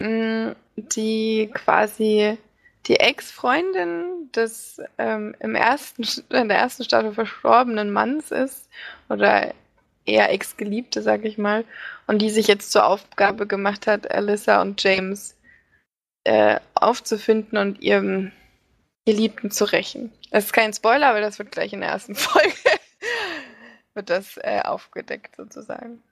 mm, 0.00 0.52
die 0.76 1.50
quasi 1.52 2.38
die 2.86 3.00
Ex-Freundin 3.00 4.30
des 4.34 4.80
ähm, 4.98 5.34
im 5.40 5.54
ersten, 5.54 6.04
in 6.30 6.48
der 6.48 6.58
ersten 6.58 6.84
Staffel 6.84 7.12
verstorbenen 7.12 7.90
Manns 7.90 8.30
ist 8.30 8.68
oder 9.08 9.54
eher 10.06 10.30
Ex-Geliebte, 10.32 11.02
sag 11.02 11.24
ich 11.24 11.38
mal, 11.38 11.64
und 12.06 12.20
die 12.20 12.30
sich 12.30 12.46
jetzt 12.46 12.72
zur 12.72 12.86
Aufgabe 12.86 13.46
gemacht 13.46 13.86
hat, 13.86 14.10
Alyssa 14.10 14.60
und 14.62 14.82
James 14.82 15.36
äh, 16.24 16.58
aufzufinden 16.74 17.58
und 17.58 17.80
ihrem 17.80 18.32
Geliebten 19.06 19.50
zu 19.50 19.64
rächen. 19.64 20.12
Das 20.30 20.46
ist 20.46 20.52
kein 20.52 20.72
Spoiler, 20.72 21.08
aber 21.08 21.20
das 21.20 21.38
wird 21.38 21.52
gleich 21.52 21.72
in 21.72 21.80
der 21.80 21.90
ersten 21.90 22.14
Folge 22.14 22.52
wird 23.94 24.10
das 24.10 24.36
äh, 24.38 24.60
aufgedeckt 24.64 25.36
sozusagen. 25.36 26.02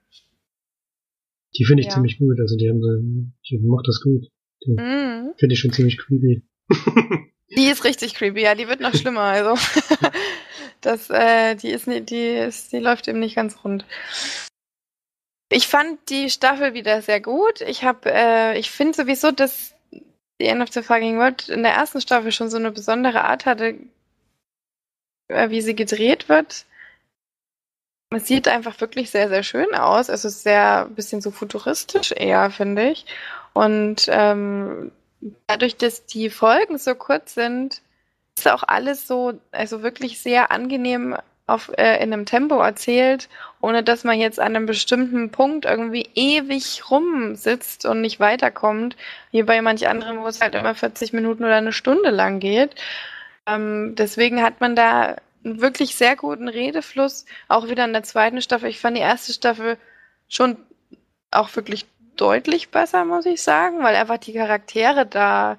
Die 1.57 1.65
finde 1.65 1.81
ich 1.81 1.87
Ja. 1.87 1.93
ziemlich 1.95 2.17
gut, 2.17 2.39
also 2.39 2.55
die 2.55 2.69
haben 2.69 2.81
so, 2.81 2.89
die 3.49 3.59
macht 3.59 3.87
das 3.87 4.01
gut. 4.01 4.27
Mhm. 4.65 5.33
finde 5.37 5.53
ich 5.53 5.59
schon 5.59 5.73
ziemlich 5.73 5.97
creepy. 5.97 6.41
Die 7.55 7.65
ist 7.67 7.83
richtig 7.83 8.15
creepy, 8.15 8.41
ja, 8.41 8.55
die 8.55 8.67
wird 8.67 8.79
noch 8.79 8.95
schlimmer, 8.95 9.19
also. 9.21 9.53
das, 10.85 11.09
äh, 11.09 11.55
die 11.55 11.69
ist 11.69 11.87
die 11.87 12.35
ist, 12.35 12.71
die 12.71 12.79
läuft 12.79 13.07
eben 13.07 13.19
nicht 13.19 13.35
ganz 13.35 13.63
rund. 13.63 13.85
Ich 15.49 15.67
fand 15.67 16.09
die 16.09 16.29
Staffel 16.31 16.73
wieder 16.73 17.01
sehr 17.01 17.21
gut. 17.21 17.61
Ich 17.61 17.83
habe, 17.83 18.11
äh, 18.11 18.57
ich 18.57 18.71
finde 18.71 18.95
sowieso, 18.95 19.31
dass 19.31 19.75
The 20.39 20.47
End 20.47 20.63
of 20.63 20.71
the 20.73 20.81
Fucking 20.81 21.19
World 21.19 21.47
in 21.49 21.61
der 21.61 21.73
ersten 21.73 22.01
Staffel 22.01 22.31
schon 22.31 22.49
so 22.49 22.57
eine 22.57 22.71
besondere 22.71 23.23
Art 23.23 23.45
hatte, 23.45 23.77
äh, 25.27 25.49
wie 25.49 25.61
sie 25.61 25.75
gedreht 25.75 26.27
wird. 26.27 26.65
Es 28.09 28.27
sieht 28.27 28.47
einfach 28.47 28.81
wirklich 28.81 29.11
sehr, 29.11 29.29
sehr 29.29 29.43
schön 29.43 29.75
aus. 29.75 30.09
Es 30.09 30.25
ist 30.25 30.41
sehr 30.41 30.85
ein 30.85 30.95
bisschen 30.95 31.21
so 31.21 31.29
futuristisch 31.29 32.11
eher, 32.11 32.49
finde 32.49 32.89
ich. 32.89 33.05
Und 33.53 34.07
ähm, 34.09 34.91
dadurch, 35.45 35.77
dass 35.77 36.07
die 36.07 36.31
Folgen 36.31 36.79
so 36.79 36.95
kurz 36.95 37.35
sind, 37.35 37.82
ist 38.37 38.47
auch 38.47 38.63
alles 38.63 39.07
so, 39.07 39.33
also 39.51 39.83
wirklich 39.83 40.19
sehr 40.19 40.51
angenehm 40.51 41.15
auf, 41.45 41.69
äh, 41.77 41.97
in 42.03 42.13
einem 42.13 42.25
Tempo 42.25 42.59
erzählt, 42.61 43.29
ohne 43.61 43.83
dass 43.83 44.03
man 44.03 44.19
jetzt 44.19 44.39
an 44.39 44.55
einem 44.55 44.65
bestimmten 44.65 45.29
Punkt 45.29 45.65
irgendwie 45.65 46.09
ewig 46.15 46.89
rumsitzt 46.89 47.85
und 47.85 48.01
nicht 48.01 48.19
weiterkommt, 48.19 48.95
wie 49.31 49.43
bei 49.43 49.61
manch 49.61 49.87
anderen, 49.87 50.21
wo 50.21 50.27
es 50.27 50.41
halt 50.41 50.55
immer 50.55 50.73
40 50.73 51.13
Minuten 51.13 51.43
oder 51.43 51.57
eine 51.57 51.73
Stunde 51.73 52.11
lang 52.11 52.39
geht. 52.39 52.75
Ähm, 53.45 53.95
deswegen 53.95 54.41
hat 54.41 54.61
man 54.61 54.75
da 54.75 55.17
einen 55.43 55.59
wirklich 55.59 55.95
sehr 55.95 56.15
guten 56.15 56.47
Redefluss, 56.47 57.25
auch 57.49 57.67
wieder 57.67 57.83
in 57.83 57.93
der 57.93 58.03
zweiten 58.03 58.41
Staffel. 58.41 58.69
Ich 58.69 58.79
fand 58.79 58.95
die 58.95 59.01
erste 59.01 59.33
Staffel 59.33 59.77
schon 60.29 60.57
auch 61.31 61.53
wirklich 61.55 61.85
deutlich 62.15 62.69
besser, 62.69 63.03
muss 63.03 63.25
ich 63.25 63.41
sagen, 63.41 63.83
weil 63.83 63.95
einfach 63.95 64.17
die 64.17 64.33
Charaktere 64.33 65.05
da 65.05 65.57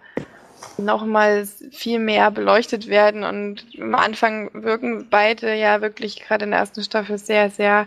nochmal 0.78 1.46
viel 1.70 1.98
mehr 1.98 2.30
beleuchtet 2.30 2.88
werden 2.88 3.24
und 3.24 3.66
am 3.80 3.94
Anfang 3.94 4.50
wirken 4.52 5.08
beide 5.08 5.54
ja 5.54 5.80
wirklich 5.80 6.20
gerade 6.20 6.44
in 6.44 6.50
der 6.50 6.60
ersten 6.60 6.82
Staffel 6.82 7.18
sehr, 7.18 7.50
sehr 7.50 7.86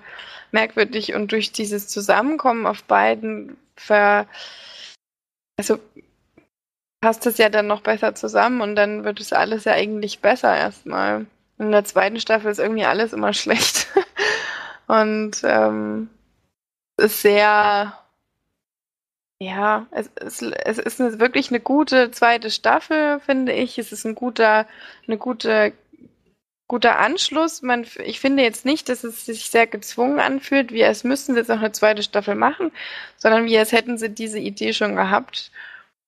merkwürdig 0.52 1.14
und 1.14 1.32
durch 1.32 1.52
dieses 1.52 1.88
Zusammenkommen 1.88 2.66
auf 2.66 2.84
beiden 2.84 3.58
ver 3.76 4.28
also 5.60 5.80
passt 7.02 7.26
es 7.26 7.38
ja 7.38 7.50
dann 7.50 7.68
noch 7.68 7.82
besser 7.82 8.16
zusammen 8.16 8.62
und 8.62 8.76
dann 8.76 9.04
wird 9.04 9.20
es 9.20 9.34
alles 9.34 9.66
ja 9.66 9.74
eigentlich 9.74 10.20
besser 10.20 10.56
erstmal. 10.56 11.26
In 11.60 11.72
der 11.72 11.86
zweiten 11.86 12.20
Staffel 12.20 12.52
ist 12.52 12.60
irgendwie 12.60 12.86
alles 12.86 13.14
immer 13.14 13.34
schlecht. 13.34 13.88
und 14.88 15.42
ähm, 15.44 16.10
ist 17.00 17.22
sehr 17.22 17.94
ja, 19.40 19.86
es, 19.92 20.10
es, 20.16 20.42
es 20.42 20.80
ist 20.80 21.02
eine, 21.02 21.20
wirklich 21.20 21.50
eine 21.50 21.60
gute 21.60 22.12
zweite 22.12 22.50
Staffel, 22.50 23.20
finde 23.20 23.54
ich. 23.54 23.78
Es 23.78 23.92
ist 23.92 24.06
ein 24.06 24.16
guter, 24.16 24.68
eine 25.08 25.18
gute, 25.18 25.74
guter 26.68 26.98
Anschluss. 27.00 27.62
Man, 27.62 27.86
ich 28.04 28.20
finde 28.20 28.44
jetzt 28.44 28.66
nicht, 28.66 28.90
dass 28.90 29.04
es 29.04 29.26
sich 29.26 29.50
sehr 29.52 29.68
gezwungen 29.68 30.20
anfühlt, 30.20 30.72
wie 30.72 30.84
als 30.84 31.04
müssten 31.04 31.34
sie 31.34 31.40
jetzt 31.40 31.50
noch 31.50 31.60
eine 31.60 31.72
zweite 31.72 32.04
Staffel 32.04 32.36
machen, 32.36 32.72
sondern 33.18 33.46
wie 33.46 33.58
als 33.58 33.72
hätten 33.72 33.98
sie 33.98 34.10
diese 34.10 34.40
Idee 34.40 34.74
schon 34.74 34.96
gehabt 34.96 35.52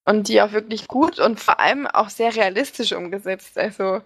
und 0.05 0.27
die 0.27 0.41
auch 0.41 0.51
wirklich 0.53 0.87
gut 0.87 1.19
und 1.19 1.39
vor 1.39 1.59
allem 1.59 1.87
auch 1.87 2.09
sehr 2.09 2.35
realistisch 2.35 2.93
umgesetzt. 2.93 3.57
Also 3.59 4.01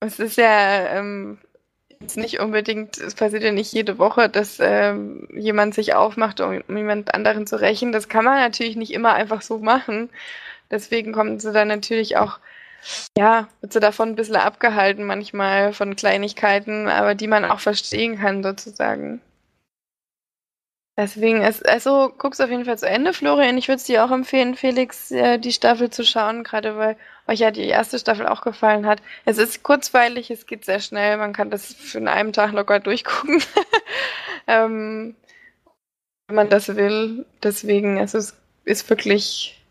es 0.00 0.18
ist 0.18 0.36
ja 0.36 0.98
ähm, 0.98 1.38
jetzt 2.02 2.16
nicht 2.16 2.40
unbedingt, 2.40 2.98
es 2.98 3.14
passiert 3.14 3.42
ja 3.42 3.52
nicht 3.52 3.72
jede 3.72 3.98
Woche, 3.98 4.28
dass 4.28 4.58
ähm, 4.60 5.26
jemand 5.34 5.74
sich 5.74 5.94
aufmacht, 5.94 6.40
um, 6.40 6.60
um 6.68 6.76
jemand 6.76 7.14
anderen 7.14 7.46
zu 7.46 7.60
rächen. 7.60 7.92
Das 7.92 8.08
kann 8.08 8.24
man 8.24 8.38
natürlich 8.38 8.76
nicht 8.76 8.92
immer 8.92 9.14
einfach 9.14 9.42
so 9.42 9.58
machen. 9.58 10.10
Deswegen 10.70 11.12
kommen 11.12 11.38
sie 11.40 11.52
dann 11.52 11.68
natürlich 11.68 12.16
auch, 12.16 12.38
ja, 13.16 13.48
wird 13.60 13.72
sie 13.72 13.80
davon 13.80 14.10
ein 14.10 14.16
bisschen 14.16 14.36
abgehalten 14.36 15.04
manchmal 15.04 15.72
von 15.72 15.96
Kleinigkeiten, 15.96 16.88
aber 16.88 17.14
die 17.14 17.28
man 17.28 17.44
auch 17.44 17.60
verstehen 17.60 18.18
kann 18.18 18.42
sozusagen. 18.42 19.20
Deswegen, 20.98 21.40
ist, 21.40 21.66
also 21.66 22.12
guck's 22.18 22.40
auf 22.40 22.50
jeden 22.50 22.66
Fall 22.66 22.78
zu 22.78 22.86
Ende, 22.86 23.14
Florian. 23.14 23.56
Ich 23.56 23.68
würde 23.68 23.76
es 23.76 23.84
dir 23.84 24.04
auch 24.04 24.10
empfehlen, 24.10 24.54
Felix, 24.54 25.10
äh, 25.10 25.38
die 25.38 25.52
Staffel 25.52 25.88
zu 25.88 26.04
schauen, 26.04 26.44
gerade 26.44 26.76
weil 26.76 26.96
euch 27.26 27.38
ja 27.38 27.50
die 27.50 27.64
erste 27.66 27.98
Staffel 27.98 28.26
auch 28.26 28.42
gefallen 28.42 28.84
hat. 28.84 29.00
Es 29.24 29.38
ist 29.38 29.62
kurzweilig, 29.62 30.30
es 30.30 30.46
geht 30.46 30.66
sehr 30.66 30.80
schnell, 30.80 31.16
man 31.16 31.32
kann 31.32 31.50
das 31.50 31.94
in 31.94 32.08
einem 32.08 32.34
Tag 32.34 32.52
locker 32.52 32.78
durchgucken, 32.78 33.42
ähm, 34.46 35.16
wenn 36.26 36.36
man 36.36 36.50
das 36.50 36.76
will. 36.76 37.24
Deswegen, 37.42 37.98
also 37.98 38.18
es 38.18 38.36
ist 38.64 38.90
wirklich 38.90 39.64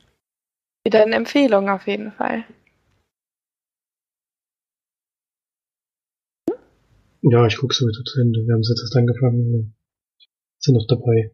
wieder 0.84 1.03
eine 1.03 1.15
Empfehlung 1.15 1.69
auf 1.69 1.86
jeden 1.86 2.11
Fall. 2.13 2.45
Ja, 7.22 7.45
ich 7.45 7.57
gucke 7.57 7.76
sowieso 7.76 8.01
zu 8.01 8.19
Ende. 8.19 8.39
Wir 8.47 8.53
haben 8.55 8.61
es 8.61 8.69
jetzt 8.69 8.82
erst 8.82 8.95
angefangen. 8.95 9.76
Sind 10.64 10.76
noch 10.76 10.86
dabei. 10.88 11.32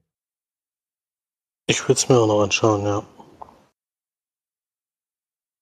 Ich 1.67 1.82
würde 1.84 1.93
es 1.93 2.07
mir 2.07 2.17
auch 2.17 2.28
noch 2.28 2.41
anschauen, 2.41 2.86
ja. 2.86 3.05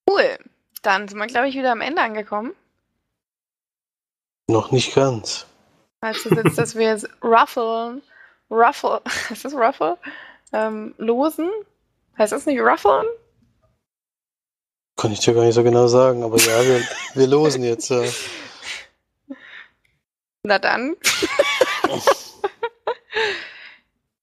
Cool. 0.07 0.37
Dann 0.83 1.07
sind 1.07 1.17
wir, 1.17 1.25
glaube 1.25 1.49
ich, 1.49 1.55
wieder 1.55 1.71
am 1.71 1.81
Ende 1.81 2.01
angekommen. 2.01 2.53
Noch 4.47 4.71
nicht 4.71 4.93
ganz. 4.93 5.47
Also 6.01 6.29
jetzt, 6.29 6.57
dass 6.59 6.75
wir 6.75 6.87
jetzt 6.89 7.09
Ruffle, 7.23 8.03
Ruffle, 8.51 9.01
ist 9.31 9.43
das 9.43 9.55
Ruffle? 9.55 9.97
Ähm, 10.53 10.93
losen? 10.99 11.49
Heißt 12.17 12.31
das 12.31 12.45
nicht 12.45 12.61
Ruffeln? 12.61 13.07
Kann 14.95 15.11
ich 15.11 15.19
dir 15.19 15.33
gar 15.33 15.43
nicht 15.43 15.55
so 15.55 15.63
genau 15.63 15.87
sagen, 15.87 16.23
aber 16.23 16.37
ja, 16.37 16.63
wir, 16.63 16.81
wir 17.15 17.27
losen 17.27 17.63
jetzt. 17.63 17.89
Ja. 17.89 18.03
Na 20.43 20.59
dann. 20.59 20.95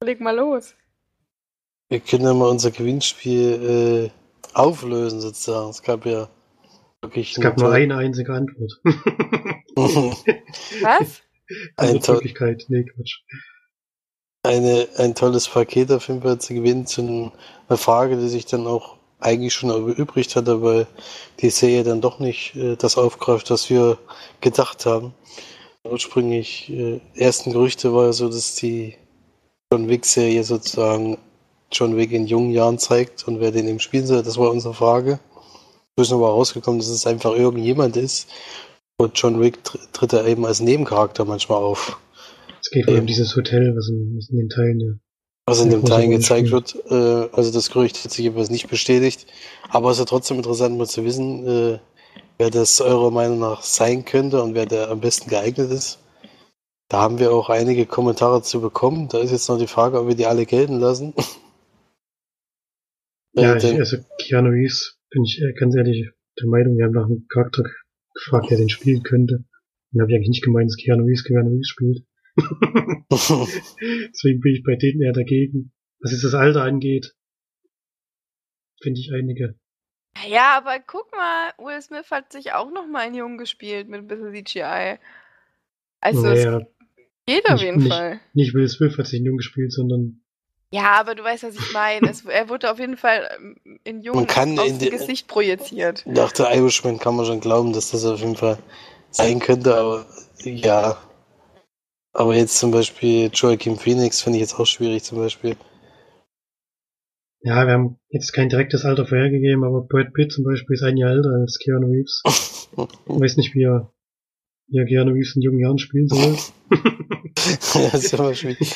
Leg 0.03 0.21
mal 0.21 0.37
los. 0.37 0.75
Wir 1.89 2.01
können 2.01 2.25
ja 2.25 2.35
mal 2.35 2.49
unser 2.49 2.71
Gewinnspiel 2.71 4.11
äh, 4.11 4.55
auflösen, 4.55 5.21
sozusagen. 5.21 5.71
Es 5.71 5.83
gab 5.83 6.07
ja 6.07 6.29
wirklich 7.03 7.33
Es 7.37 7.41
gab 7.43 7.59
nur 7.59 7.73
eine 7.73 7.97
einzige 7.97 8.33
Antwort. 8.33 8.73
Was? 9.77 11.23
Ein 11.77 12.01
toll- 12.01 12.17
Antwortmöglichkeit. 12.17 12.65
Nee, 12.69 12.85
Quatsch. 12.85 13.21
eine, 14.43 14.89
ein 14.97 15.15
tolles 15.15 15.49
Paket 15.49 15.91
auf 15.93 16.09
jeden 16.09 16.23
Fall 16.23 16.41
zu 16.41 16.55
gewinnen 16.55 16.87
zu 16.87 17.31
einer 17.69 17.77
Frage, 17.79 18.17
die 18.17 18.29
sich 18.29 18.47
dann 18.47 18.67
auch 18.67 18.97
eigentlich 19.21 19.53
schon 19.53 19.69
erübrigt 19.71 20.35
hatte, 20.35 20.63
weil 20.63 20.87
die 21.41 21.51
Serie 21.51 21.85
dann 21.85 22.01
doch 22.01 22.19
nicht 22.21 22.57
äh, 22.57 22.77
das 22.77 22.97
aufgreift, 22.97 23.51
was 23.51 23.69
wir 23.71 23.99
gedacht 24.41 24.87
haben. 24.87 25.13
Ursprünglich 25.85 26.71
äh, 26.71 27.01
ersten 27.15 27.53
Gerüchte 27.53 27.93
war 27.93 28.07
ja 28.07 28.13
so, 28.13 28.29
dass 28.29 28.55
die 28.55 28.97
John 29.73 29.89
Wick-Serie 29.89 30.45
sozusagen 30.45 31.17
John 31.73 31.97
Wick 31.97 32.13
in 32.13 32.27
jungen 32.27 32.51
Jahren 32.51 32.79
zeigt 32.79 33.27
und 33.27 33.41
wer 33.41 33.53
den 33.53 33.67
eben 33.67 33.81
spielen 33.81 34.07
soll, 34.07 34.23
das 34.23 34.37
war 34.37 34.51
unsere 34.51 34.75
Frage. 34.75 35.19
Wir 35.97 36.05
sind 36.05 36.17
aber 36.19 36.29
rausgekommen, 36.29 36.79
dass 36.79 36.91
es 36.91 37.07
einfach 37.07 37.35
irgendjemand 37.35 37.97
ist. 37.97 38.29
Und 38.99 39.13
John 39.19 39.41
Wick 39.41 39.61
tr- 39.65 39.79
tritt 39.95 40.13
da 40.13 40.27
eben 40.27 40.45
als 40.45 40.61
Nebencharakter 40.61 41.25
manchmal 41.25 41.63
auf. 41.63 41.99
Es 42.61 42.71
geht 42.71 42.87
wohl 42.87 42.97
Ähm. 42.97 43.01
um 43.01 43.07
dieses 43.07 43.35
Hotel, 43.35 43.75
was 43.75 43.89
in, 43.89 44.15
was 44.15 44.29
in 44.29 44.37
den 44.37 44.49
Teilen 44.51 44.81
ja. 44.81 44.93
was 45.47 45.61
in 45.63 45.71
dem 45.71 45.87
Teil 45.87 46.09
gezeigt 46.09 46.51
wird. 46.51 46.77
Äh, 46.91 47.35
also 47.35 47.51
das 47.51 47.71
Gerücht 47.71 48.05
hat 48.05 48.11
sich 48.11 48.25
jedenfalls 48.25 48.51
nicht 48.51 48.69
bestätigt. 48.69 49.27
Aber 49.71 49.89
es 49.89 49.97
ist 49.97 50.01
ja 50.01 50.05
trotzdem 50.05 50.37
interessant 50.37 50.77
mal 50.77 50.87
zu 50.87 51.03
wissen, 51.03 51.49
äh, 51.49 51.79
wer 52.37 52.51
das 52.51 52.83
eurer 52.83 53.11
Meinung 53.11 53.39
nach 53.39 53.63
sein 53.63 54.05
könnte 54.05 54.43
und 54.43 54.55
wer 54.55 54.67
der 54.67 54.91
am 54.91 55.01
besten 55.01 55.31
geeignet 55.31 55.71
ist. 55.73 55.99
Da 56.93 57.01
haben 57.01 57.19
wir 57.19 57.33
auch 57.33 57.49
einige 57.49 57.87
Kommentare 57.87 58.43
zu 58.43 58.61
bekommen. 58.61 59.09
Da 59.09 59.23
ist 59.23 59.31
jetzt 59.31 59.49
noch 59.49 59.57
die 59.59 59.67
Frage, 59.67 59.99
ob 59.99 60.09
wir 60.09 60.15
die 60.15 60.27
alle 60.27 60.45
gelten 60.45 60.79
lassen. 60.79 61.15
Ja, 63.35 63.55
Äh, 63.55 63.57
ich, 63.57 63.79
also 63.79 63.97
Keanu 64.19 64.51
Reeves 64.51 65.01
bin 65.09 65.25
ich 65.25 65.41
äh, 65.41 65.55
ganz 65.55 65.75
ehrlich 65.75 66.11
der 66.39 66.49
Meinung, 66.49 66.77
wir 66.77 66.85
haben 66.85 66.93
nach 66.93 67.07
einem 67.07 67.27
Charakter 67.29 67.63
gefragt, 68.13 68.51
der 68.51 68.59
den 68.59 68.69
spielen 68.69 69.03
könnte. 69.03 69.47
Und 69.91 70.03
habe 70.03 70.13
ich 70.13 70.17
eigentlich 70.17 70.29
nicht 70.29 70.45
gemeint, 70.45 70.69
dass 70.69 70.77
Keanu 70.77 71.05
Reeves 71.05 71.25
Keanu 71.25 71.49
Reeves 71.49 71.69
spielt. 71.71 72.05
Deswegen 73.11 74.41
bin 74.41 74.53
ich 74.55 74.63
bei 74.63 74.77
denen 74.77 75.01
eher 75.01 75.15
dagegen. 75.15 75.73
Was 76.01 76.13
jetzt 76.13 76.25
das 76.25 76.35
Alter 76.35 76.63
angeht, 76.63 77.15
finde 78.83 79.01
ich 79.01 79.11
einige. 79.15 79.59
Ja, 80.29 80.59
aber 80.59 80.79
guck 80.87 81.11
mal, 81.13 81.55
Will 81.57 81.81
Smith 81.81 82.11
hat 82.11 82.31
sich 82.33 82.53
auch 82.53 82.71
noch 82.71 82.87
mal 82.87 83.09
in 83.09 83.15
Jung 83.15 83.39
gespielt 83.39 83.89
mit 83.89 84.01
ein 84.01 84.09
bisschen 84.09 84.35
CGI. 84.35 84.99
Also 86.03 86.27
naja, 86.27 86.61
geht 87.27 87.47
auf 87.47 87.53
nicht- 87.55 87.63
jeden 87.63 87.79
nicht- 87.79 87.93
Fall. 87.93 88.21
nicht 88.35 88.55
Will 88.55 88.69
Smith 88.69 88.97
hat 88.99 89.07
sich 89.07 89.21
in 89.21 89.27
Jung 89.27 89.37
gespielt, 89.37 89.73
sondern 89.73 90.21
Ja, 90.71 90.93
aber 91.01 91.15
du 91.15 91.23
weißt, 91.23 91.43
was 91.45 91.55
ich 91.55 91.73
meine. 91.73 92.09
Es, 92.11 92.25
er 92.25 92.49
wurde 92.49 92.71
auf 92.71 92.79
jeden 92.79 92.97
Fall 92.97 93.29
ähm, 93.39 93.57
in 93.85 94.01
Jung 94.03 94.17
Man 94.17 94.27
kann 94.27 94.59
aufs 94.59 94.71
in 94.71 94.79
die- 94.79 94.91
Gesicht 94.91 95.29
projiziert. 95.29 96.05
Nach 96.07 96.33
der 96.33 96.55
Irishman 96.55 96.99
kann 96.99 97.17
man 97.17 97.27
schon 97.27 97.41
glauben, 97.41 97.73
dass 97.73 97.91
das 97.91 98.05
auf 98.05 98.21
jeden 98.21 98.37
Fall 98.37 98.59
sein 99.11 99.39
könnte, 99.41 99.75
aber 99.75 100.07
ja. 100.45 100.97
Aber 102.15 102.35
jetzt 102.35 102.59
zum 102.59 102.71
Beispiel 102.71 103.31
Joaquin 103.33 103.77
Phoenix 103.79 104.21
finde 104.23 104.39
ich 104.39 104.43
jetzt 104.43 104.59
auch 104.59 104.67
schwierig 104.67 105.03
zum 105.03 105.19
Beispiel. 105.19 105.57
ja, 107.43 107.67
wir 107.67 107.73
haben 107.73 107.99
jetzt 108.11 108.33
kein 108.33 108.49
direktes 108.49 108.85
Alter 108.85 109.07
vorhergegeben, 109.07 109.65
aber 109.65 109.83
Brad 109.83 110.13
Pitt 110.13 110.31
zum 110.33 110.45
Beispiel 110.45 110.75
ist 110.75 110.83
ein 110.83 110.97
Jahr 110.97 111.11
älter 111.11 111.31
als 111.41 111.59
Keanu 111.59 111.87
Reeves. 111.91 112.23
Ich 112.75 113.21
weiß 113.21 113.37
nicht, 113.37 113.55
wie 113.55 113.65
er, 113.65 113.93
wie 114.73 114.79
er 114.79 114.87
Keanu 114.87 115.13
Reeves 115.13 115.37
in 115.37 115.43
jungen 115.43 115.61
Jahren 115.61 115.79
spielen 115.79 116.09
soll. 116.09 116.37
ja, 117.83 117.89
ist 117.97 118.15
immer 118.15 118.35
schwierig. 118.35 118.75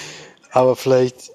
Aber 0.53 0.77
vielleicht, 0.77 1.33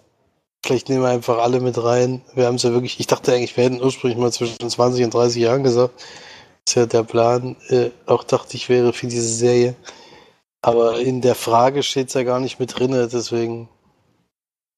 vielleicht 0.63 0.89
nehmen 0.89 1.01
wir 1.01 1.09
einfach 1.09 1.39
alle 1.39 1.59
mit 1.59 1.83
rein. 1.83 2.21
Wir 2.35 2.45
haben 2.45 2.55
es 2.55 2.63
ja 2.63 2.71
wirklich, 2.71 2.99
ich 2.99 3.07
dachte 3.07 3.33
eigentlich, 3.33 3.57
wir 3.57 3.63
hätten 3.63 3.81
ursprünglich 3.81 4.19
mal 4.19 4.31
zwischen 4.31 4.69
20 4.69 5.05
und 5.05 5.13
30 5.13 5.41
Jahren 5.41 5.63
gesagt. 5.63 5.95
Das 5.95 6.73
ist 6.73 6.75
ja 6.75 6.85
der 6.85 7.03
Plan. 7.03 7.55
Äh, 7.69 7.89
auch 8.05 8.23
dachte 8.23 8.55
ich, 8.55 8.69
wäre 8.69 8.93
für 8.93 9.07
diese 9.07 9.27
Serie. 9.27 9.75
Aber 10.61 10.99
in 10.99 11.21
der 11.21 11.35
Frage 11.35 11.81
steht 11.81 12.09
es 12.09 12.13
ja 12.13 12.23
gar 12.23 12.39
nicht 12.39 12.59
mit 12.59 12.77
drinne, 12.77 13.09
deswegen. 13.11 13.69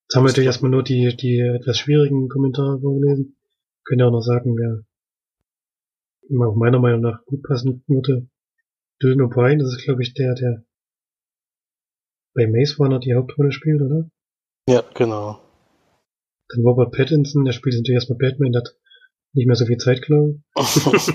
Jetzt 0.08 0.16
haben 0.16 0.24
wir 0.24 0.30
natürlich 0.30 0.48
erstmal 0.48 0.72
nur 0.72 0.84
die, 0.84 1.16
die 1.18 1.40
etwas 1.40 1.78
schwierigen 1.78 2.30
Kommentare 2.30 2.80
vorgelesen. 2.80 3.36
Können 3.84 4.00
ja 4.00 4.08
auch 4.08 4.12
noch 4.12 4.22
sagen, 4.22 4.56
wer 4.56 4.86
meiner 6.30 6.80
Meinung 6.80 7.02
nach 7.02 7.26
gut 7.26 7.44
passen 7.44 7.84
würde. 7.88 8.28
Dylan 9.04 9.22
O'Brien, 9.22 9.60
das 9.60 9.74
ist 9.74 9.84
glaube 9.84 10.02
ich 10.02 10.14
der, 10.14 10.34
der 10.36 10.64
bei 12.36 12.48
Maze 12.48 12.78
Runner 12.78 13.00
die 13.00 13.14
Hauptrolle 13.14 13.52
spielt, 13.52 13.82
oder? 13.82 14.10
Ja, 14.68 14.84
genau. 14.96 15.40
Dann 16.50 16.66
Robert 16.66 16.94
Pattinson, 16.94 17.46
der 17.46 17.52
spielt 17.52 17.76
natürlich 17.76 17.96
erstmal 17.96 18.18
Batman, 18.18 18.52
der 18.52 18.62
hat 18.62 18.76
nicht 19.34 19.48
mehr 19.48 19.56
so 19.56 19.66
viel 19.66 19.78
Zeit, 19.78 20.02
glaube 20.02 20.42
ich. 20.58 20.86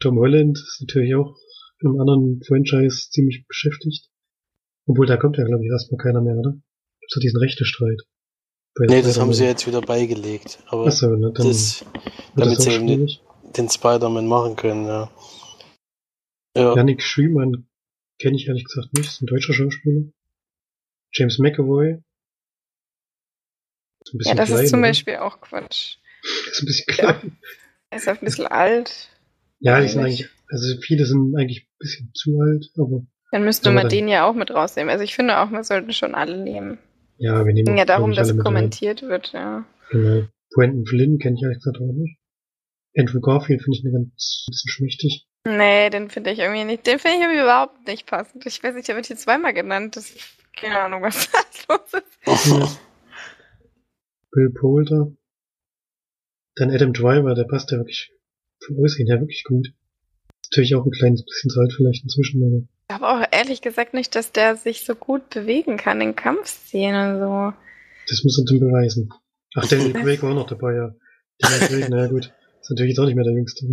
Tom 0.00 0.18
Holland 0.18 0.58
ist 0.58 0.80
natürlich 0.80 1.14
auch 1.14 1.36
in 1.80 1.88
einem 1.88 2.00
anderen 2.00 2.42
Franchise 2.46 3.10
ziemlich 3.10 3.46
beschäftigt. 3.46 4.08
Obwohl, 4.86 5.06
da 5.06 5.16
kommt 5.16 5.36
ja, 5.36 5.44
glaube 5.44 5.64
ich, 5.64 5.70
erstmal 5.70 5.98
keiner 5.98 6.22
mehr, 6.22 6.36
oder? 6.36 6.52
Gibt's 7.00 7.14
doch 7.14 7.20
diesen 7.20 7.38
Rechtestreit. 7.38 8.02
Nee, 8.88 9.02
das 9.02 9.18
haben 9.18 9.32
sie 9.32 9.44
jetzt 9.44 9.66
wieder 9.66 9.80
beigelegt. 9.80 10.60
Aber 10.68 10.86
Achso, 10.86 11.08
ne, 11.16 11.32
dann 11.34 11.46
das, 11.46 11.84
damit 12.36 12.58
das 12.58 12.64
sie 12.64 12.70
schwierig. 12.70 13.22
den 13.56 13.68
Spider-Man 13.68 14.26
machen 14.26 14.56
können, 14.56 14.86
ja. 14.86 15.10
Ja, 16.58 16.74
Yannick 16.76 17.02
Schümann 17.02 17.68
kenne 18.20 18.36
ich 18.36 18.46
ehrlich 18.48 18.64
gesagt 18.64 18.92
nicht, 18.94 19.06
ist 19.06 19.22
ein 19.22 19.26
deutscher 19.26 19.52
Schauspieler. 19.54 20.04
James 21.12 21.38
McAvoy. 21.38 22.02
Ist 24.02 24.14
ein 24.14 24.18
Ja, 24.18 24.18
bisschen 24.18 24.36
das 24.36 24.48
klein, 24.48 24.64
ist 24.64 24.70
zum 24.70 24.78
oder? 24.80 24.88
Beispiel 24.88 25.16
auch 25.16 25.40
Quatsch. 25.40 25.96
Ist 26.50 26.62
ein 26.62 26.66
bisschen 26.66 26.86
klein. 26.94 27.38
Er 27.90 27.98
ist 27.98 28.08
auch 28.08 28.14
ein 28.20 28.24
bisschen 28.24 28.46
alt. 28.46 29.08
Ja, 29.60 29.80
die 29.80 29.88
sind 29.88 30.00
Eigentlich. 30.04 30.28
also 30.48 30.80
viele 30.82 31.06
sind 31.06 31.34
eigentlich 31.36 31.62
ein 31.62 31.76
bisschen 31.78 32.10
zu 32.14 32.38
alt, 32.40 32.66
aber 32.76 33.06
Dann 33.32 33.44
müsste 33.44 33.70
man 33.70 33.88
den 33.88 34.08
ja 34.08 34.26
auch 34.28 34.34
mit 34.34 34.50
rausnehmen. 34.50 34.90
Also 34.90 35.04
ich 35.04 35.14
finde 35.14 35.38
auch, 35.38 35.50
wir 35.50 35.62
sollten 35.64 35.92
schon 35.92 36.14
alle 36.14 36.36
nehmen. 36.42 36.78
ja, 37.18 37.44
wir 37.46 37.52
nehmen 37.52 37.66
Es 37.66 37.70
ging 37.70 37.78
ja 37.78 37.84
darum, 37.84 38.12
dass 38.12 38.28
mit 38.28 38.38
rein. 38.38 38.44
kommentiert 38.44 39.02
wird, 39.02 39.32
ja. 39.32 39.64
Genau. 39.90 40.26
Quentin 40.52 40.84
Flynn 40.86 41.18
kenne 41.18 41.36
ich 41.36 41.42
ehrlich 41.42 41.58
gesagt 41.58 41.76
auch 41.78 41.92
nicht. 41.92 42.18
Andrew 42.96 43.20
Garfield 43.20 43.62
finde 43.62 43.78
ich 43.78 43.84
eine 43.84 43.92
ganz 43.92 44.44
ein 44.46 44.50
bisschen 44.50 44.70
schmächtig. 44.70 45.27
Nee, 45.46 45.88
den 45.90 46.10
finde 46.10 46.30
ich 46.30 46.38
irgendwie 46.40 46.64
nicht. 46.64 46.86
Den 46.86 46.98
finde 46.98 47.16
ich 47.16 47.22
irgendwie 47.22 47.40
überhaupt 47.40 47.86
nicht 47.86 48.06
passend. 48.06 48.44
Ich 48.46 48.62
weiß 48.62 48.74
nicht, 48.74 48.88
der 48.88 48.96
wird 48.96 49.06
hier 49.06 49.16
zweimal 49.16 49.54
genannt. 49.54 49.96
Das, 49.96 50.12
keine 50.58 50.80
Ahnung, 50.80 51.02
was 51.02 51.30
da 51.66 51.74
los 51.74 51.92
ist. 51.94 52.78
Bill 54.32 54.50
Poulter. 54.50 55.12
Dann 56.56 56.70
Adam 56.70 56.92
Driver, 56.92 57.34
der 57.34 57.44
passt 57.44 57.70
ja 57.70 57.78
wirklich 57.78 58.12
vom 58.64 58.76
Aussehen 58.84 59.06
her 59.06 59.20
wirklich 59.20 59.44
gut. 59.44 59.68
Ist 60.42 60.52
natürlich 60.52 60.74
auch 60.74 60.84
ein 60.84 60.90
kleines 60.90 61.24
bisschen 61.24 61.50
zu 61.50 61.60
alt 61.60 61.72
vielleicht 61.74 62.02
inzwischen, 62.02 62.42
aber 62.42 62.56
Ich 62.82 62.88
glaube 62.88 63.08
auch 63.08 63.28
ehrlich 63.32 63.62
gesagt 63.62 63.94
nicht, 63.94 64.14
dass 64.14 64.32
der 64.32 64.56
sich 64.56 64.84
so 64.84 64.94
gut 64.94 65.30
bewegen 65.30 65.76
kann 65.76 66.00
in 66.00 66.16
Kampfszenen 66.16 67.14
und 67.14 67.20
so. 67.20 67.52
das 68.08 68.24
muss 68.24 68.38
er 68.38 68.44
dann 68.44 68.60
beweisen. 68.60 69.08
Ach, 69.54 69.66
Daniel 69.68 69.92
Craig 70.02 70.22
war 70.22 70.30
auch 70.32 70.34
noch 70.34 70.46
dabei, 70.48 70.74
ja. 70.74 70.94
Daniel 71.38 71.60
Craig, 71.68 71.88
naja 71.90 72.06
gut. 72.08 72.32
Ist 72.60 72.70
natürlich 72.70 72.90
jetzt 72.90 72.98
auch 72.98 73.06
nicht 73.06 73.14
mehr 73.14 73.24
der 73.24 73.34
Jüngste. 73.34 73.66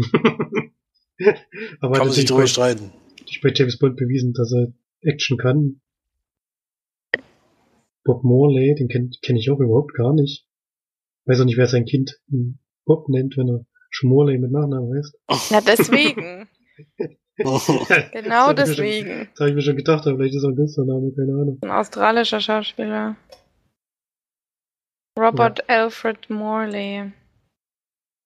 aber 1.79 1.97
kann 1.97 2.07
man 2.07 2.11
sich 2.11 2.25
drüber 2.25 2.41
bei, 2.41 2.47
streiten. 2.47 2.91
natürlich 3.19 3.41
bei 3.41 3.51
James 3.53 3.77
Bond 3.79 3.95
bewiesen, 3.97 4.33
dass 4.33 4.51
er 4.53 4.73
Action 5.01 5.37
kann. 5.37 5.81
Bob 8.03 8.23
Morley, 8.23 8.75
den 8.75 8.87
kenne 8.87 9.09
kenn 9.21 9.35
ich 9.35 9.49
auch 9.49 9.59
überhaupt 9.59 9.93
gar 9.95 10.13
nicht. 10.13 10.45
Weiß 11.25 11.39
auch 11.41 11.45
nicht, 11.45 11.57
wer 11.57 11.67
sein 11.67 11.85
Kind 11.85 12.19
Bob 12.85 13.09
nennt, 13.09 13.35
wenn 13.37 13.49
er 13.49 13.65
Schmorley 13.89 14.37
mit 14.37 14.51
Nachnamen 14.51 14.93
heißt. 14.95 15.17
Na, 15.51 15.61
deswegen. 15.61 16.47
genau 17.37 18.53
Das 18.53 18.69
ich 18.71 18.77
mir 18.77 18.85
schon- 18.85 18.85
deswegen. 18.85 19.29
Das 19.31 19.39
habe 19.39 19.49
ich 19.49 19.55
mir 19.55 19.61
schon 19.61 19.75
gedacht, 19.77 20.05
aber 20.05 20.17
vielleicht 20.17 20.35
ist 20.35 20.43
er 20.43 20.49
ein 20.49 20.55
Künstlername, 20.55 21.11
keine 21.15 21.31
Ahnung. 21.33 21.57
Ein 21.61 21.71
australischer 21.71 22.39
Schauspieler. 22.41 23.15
Robert 25.17 25.67
Alfred 25.69 26.29
Morley. 26.29 27.11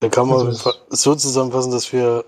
Da 0.02 0.10
kann 0.10 0.28
man 0.28 0.48
Also 0.48 0.72
es- 0.90 1.02
so 1.04 1.16
zusammenfassen, 1.16 1.72
dass 1.72 1.94
wir 1.94 2.26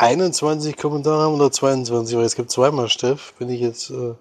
21 0.00 0.76
Kommentare 0.76 1.22
haben 1.22 1.34
oder 1.34 1.52
22, 1.52 2.16
weil 2.16 2.24
es 2.24 2.34
gibt 2.36 2.50
zweimal 2.50 2.88
Steff. 2.88 3.34
Bin 3.38 3.48
ich 3.50 3.60
jetzt. 3.60 3.90
Äh, 3.90 4.14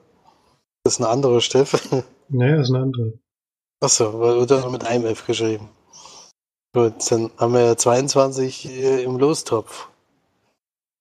das 0.84 0.95
ist 0.95 0.99
eine 1.01 1.10
andere 1.10 1.41
Steff. 1.41 1.73
Naja, 2.31 2.57
das 2.57 2.68
ist 2.69 2.76
eine 2.76 2.84
andere. 2.84 3.14
Achso, 3.81 4.19
weil 4.19 4.35
wird 4.39 4.51
dann 4.51 4.72
mit 4.72 4.85
einem 4.85 5.06
F 5.07 5.26
geschrieben. 5.26 5.68
Gut, 6.76 6.93
dann 7.10 7.31
haben 7.38 7.53
wir 7.53 7.61
ja 7.65 7.76
22 7.76 8.69
äh, 8.69 9.01
im 9.03 9.18
Lostopf. 9.18 9.89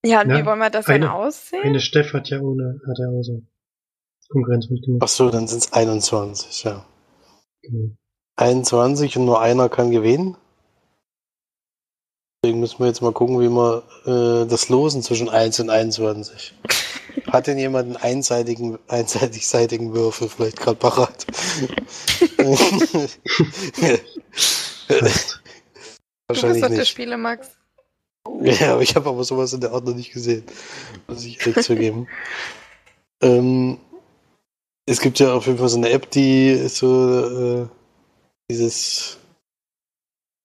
Ja, 0.07 0.23
und 0.23 0.31
Ja, 0.31 0.39
wie 0.39 0.47
wollen 0.47 0.59
wir 0.59 0.71
das 0.71 0.87
denn 0.87 1.03
eine- 1.03 1.13
aussehen? 1.13 1.63
Eine 1.65 1.81
Steff 1.81 2.15
hat 2.15 2.31
ja 2.31 2.41
ohne, 2.41 2.81
hat 2.89 2.99
er 2.99 3.11
außer 3.11 3.41
Konkurrenz 4.31 4.71
mitgemacht. 4.71 5.03
Achso, 5.03 5.29
dann 5.29 5.47
sind 5.49 5.65
es 5.65 5.73
21, 5.75 6.65
ja. 6.65 6.87
Genau. 7.61 7.91
21 8.37 9.19
und 9.19 9.27
nur 9.27 9.41
einer 9.43 9.69
kann 9.69 9.91
gewinnen. 9.91 10.39
Deswegen 12.43 12.61
müssen 12.61 12.79
wir 12.79 12.87
jetzt 12.87 13.03
mal 13.03 13.13
gucken, 13.13 13.41
wie 13.41 13.49
wir 13.49 13.83
äh, 14.07 14.47
das 14.47 14.69
losen 14.69 15.03
zwischen 15.03 15.29
1 15.29 15.59
und 15.61 15.71
21. 15.71 16.55
Hat 17.27 17.47
denn 17.49 17.59
jemand 17.59 17.87
einen 17.87 17.97
einseitigen, 17.97 18.79
einseitig-seitigen 18.87 19.93
Würfel 19.93 20.29
vielleicht 20.29 20.59
gerade 20.59 20.79
parat? 20.79 21.27
Fast. 21.29 22.95
Du 24.89 25.01
bist 25.01 25.41
Wahrscheinlich 26.43 26.69
nicht. 26.69 26.89
Spiele, 26.89 27.17
Max. 27.17 27.51
Ja, 28.43 28.75
aber 28.75 28.83
ich 28.83 28.95
habe 28.95 29.09
aber 29.09 29.25
sowas 29.25 29.53
in 29.53 29.61
der 29.61 29.73
Art 29.73 29.85
noch 29.85 29.95
nicht 29.95 30.13
gesehen. 30.13 30.45
Muss 31.07 31.25
ich 31.25 31.45
ehrlich 31.47 31.65
zugeben. 31.65 32.07
Ähm, 33.21 33.81
es 34.87 35.01
gibt 35.01 35.19
ja 35.19 35.35
auf 35.35 35.47
jeden 35.47 35.59
Fall 35.59 35.69
so 35.69 35.77
eine 35.77 35.91
App, 35.91 36.09
die 36.13 36.69
so 36.69 37.65
äh, 37.65 37.67
dieses, 38.49 39.19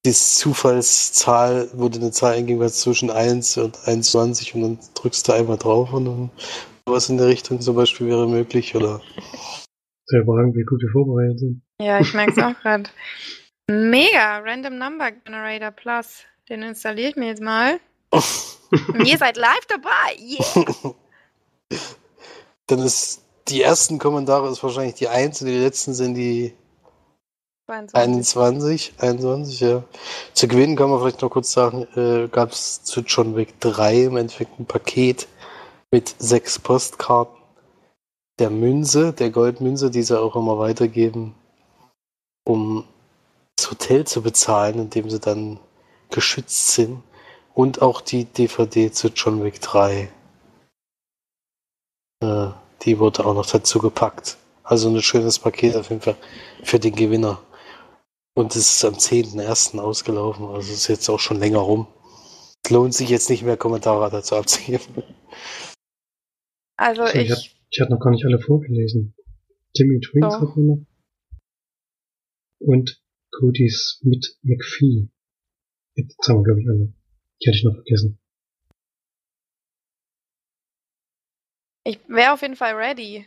dieses 0.06 0.36
Zufallszahl, 0.36 1.70
wo 1.74 1.88
du 1.90 2.00
eine 2.00 2.12
Zahl 2.12 2.34
eingeben 2.34 2.60
kannst 2.60 2.82
zwischen 2.82 3.10
1 3.10 3.58
und 3.58 3.88
21 3.88 4.56
und 4.56 4.62
dann 4.62 4.80
drückst 4.96 5.28
du 5.28 5.34
einmal 5.34 5.58
drauf 5.58 5.94
und 5.94 6.06
dann 6.06 6.32
sowas 6.86 7.10
in 7.10 7.18
der 7.18 7.28
Richtung 7.28 7.62
zum 7.62 7.76
Beispiel 7.76 8.08
wäre 8.08 8.28
möglich 8.28 8.76
oder 8.76 9.02
Sehr 10.06 10.22
überragend, 10.22 10.56
wie 10.56 10.64
gut 10.64 10.82
wir 10.82 10.90
vorbereitet 10.92 11.40
sind. 11.40 11.62
Ja, 11.82 12.00
ich 12.00 12.14
merke 12.14 12.32
es 12.32 12.38
auch 12.38 12.60
gerade. 12.62 12.90
Mega, 13.70 14.40
Random 14.40 14.78
Number 14.78 15.12
Generator 15.12 15.72
Plus. 15.72 16.24
Den 16.50 16.62
installiere 16.62 17.12
ich 17.12 17.16
mir 17.16 17.28
jetzt 17.28 17.42
mal. 17.42 17.80
Und 18.12 19.08
ihr 19.08 19.18
seid 19.18 19.38
live 19.38 19.66
dabei. 19.70 20.18
Yeah. 20.20 20.96
dann 22.68 22.80
ist 22.80 23.24
die 23.48 23.62
ersten 23.62 24.00
Kommentare 24.00 24.50
ist 24.50 24.64
wahrscheinlich 24.64 24.96
die 24.96 25.08
1 25.08 25.42
und 25.42 25.48
die 25.48 25.58
letzten 25.58 25.94
sind 25.94 26.16
die 26.16 26.54
22. 27.74 27.96
21, 27.96 28.94
21, 29.00 29.60
ja. 29.62 29.84
Zu 30.34 30.48
gewinnen 30.48 30.76
kann 30.76 30.90
man 30.90 31.00
vielleicht 31.00 31.22
noch 31.22 31.30
kurz 31.30 31.52
sagen, 31.52 31.88
äh, 31.96 32.28
gab 32.28 32.52
es 32.52 32.84
zu 32.84 33.02
John 33.02 33.36
Wick 33.36 33.60
3 33.62 34.04
im 34.04 34.18
Endeffekt 34.18 34.60
ein 34.60 34.66
Paket 34.66 35.28
mit 35.92 36.14
sechs 36.20 36.60
Postkarten 36.60 37.42
der 38.40 38.50
Münze, 38.50 39.14
der 39.14 39.30
Goldmünze, 39.30 39.90
die 39.92 40.04
sie 40.04 40.20
auch 40.20 40.36
immer 40.36 40.58
weitergeben, 40.58 41.36
um 42.46 42.86
das 43.56 43.72
Hotel 43.72 44.06
zu 44.06 44.22
bezahlen, 44.22 44.80
in 44.80 44.90
dem 44.90 45.10
sie 45.10 45.20
dann 45.20 45.60
geschützt 46.10 46.74
sind. 46.74 47.02
Und 47.54 47.82
auch 47.82 48.02
die 48.02 48.26
DVD 48.26 48.92
zu 48.92 49.10
John 49.10 49.44
Wick 49.44 49.62
3. 49.62 50.10
Äh, 52.22 52.48
die 52.82 53.00
wurde 53.00 53.26
auch 53.26 53.36
noch 53.36 53.46
dazu 53.46 53.80
gepackt. 53.80 54.38
Also 54.64 54.90
ein 54.90 55.02
schönes 55.02 55.38
Paket 55.40 55.76
auf 55.76 55.90
jeden 55.90 56.02
Fall 56.02 56.18
für 56.64 56.80
den 56.80 56.96
Gewinner. 56.96 57.40
Und 58.36 58.56
es 58.56 58.76
ist 58.76 58.86
am 58.86 58.96
10.01. 58.96 59.80
ausgelaufen, 59.80 60.46
also 60.46 60.72
ist 60.74 60.88
jetzt 60.88 61.08
auch 61.10 61.20
schon 61.20 61.38
länger 61.38 61.60
rum. 61.60 61.88
Es 62.64 62.72
lohnt 62.72 62.94
sich 62.94 63.10
jetzt 63.10 63.30
nicht 63.30 63.44
mehr, 63.44 63.58
Kommentare 63.58 64.10
dazu 64.10 64.36
abzugeben. 64.36 65.04
Also 66.78 67.06
So, 67.06 67.14
ich 67.14 67.30
ich. 67.30 67.32
hab- 67.32 67.40
Ich 67.70 67.80
hatte 67.82 67.92
noch 67.92 68.00
gar 68.00 68.12
nicht 68.12 68.26
alle 68.26 68.40
vorgelesen. 68.40 69.16
Timmy 69.76 70.00
Twins 70.00 70.36
hat 70.36 70.56
man 70.56 70.66
noch. 70.68 70.86
Und 72.60 73.02
Cody 73.32 73.70
Smith 73.70 74.38
McPhee. 74.44 75.10
Jetzt 75.96 76.28
haben 76.28 76.38
wir, 76.40 76.44
glaube 76.44 76.62
ich, 76.62 76.68
alle. 76.70 76.94
Die 77.42 77.48
hatte 77.50 77.58
ich 77.58 77.64
noch 77.64 77.74
vergessen. 77.74 78.20
Ich 81.86 82.00
wäre 82.08 82.34
auf 82.34 82.42
jeden 82.42 82.56
Fall 82.56 82.74
ready. 82.76 83.26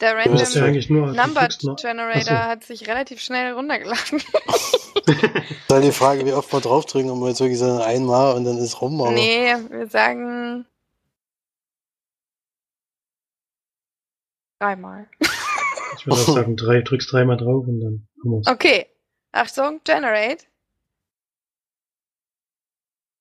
Der 0.00 0.10
ja 0.10 0.16
Random 0.16 0.80
du 0.80 0.94
Number 0.94 1.48
noch, 1.62 1.76
Generator 1.76 2.22
so. 2.24 2.34
hat 2.34 2.64
sich 2.64 2.88
relativ 2.88 3.20
schnell 3.20 3.52
runtergeladen. 3.52 4.22
Dann 5.68 5.82
die 5.82 5.92
Frage, 5.92 6.24
wie 6.26 6.32
oft 6.32 6.52
wir 6.52 6.60
draufdrücken, 6.60 7.10
ob 7.10 7.20
wir 7.20 7.28
jetzt 7.28 7.40
wirklich 7.40 7.58
sagen, 7.58 7.82
einmal 7.82 8.34
und 8.36 8.44
dann 8.44 8.58
ist 8.58 8.80
rum, 8.80 9.00
aber 9.00 9.10
nee, 9.12 9.54
wir 9.68 9.86
sagen 9.86 10.66
dreimal. 14.58 15.08
ich 15.20 16.06
würde 16.06 16.20
auch 16.20 16.34
sagen, 16.34 16.56
drei, 16.56 16.80
drückst 16.80 17.12
dreimal 17.12 17.36
drauf 17.36 17.66
und 17.66 17.80
dann 17.80 18.08
wir's. 18.22 18.46
Okay. 18.46 18.86
Achtung, 19.32 19.80
Generate. 19.84 20.46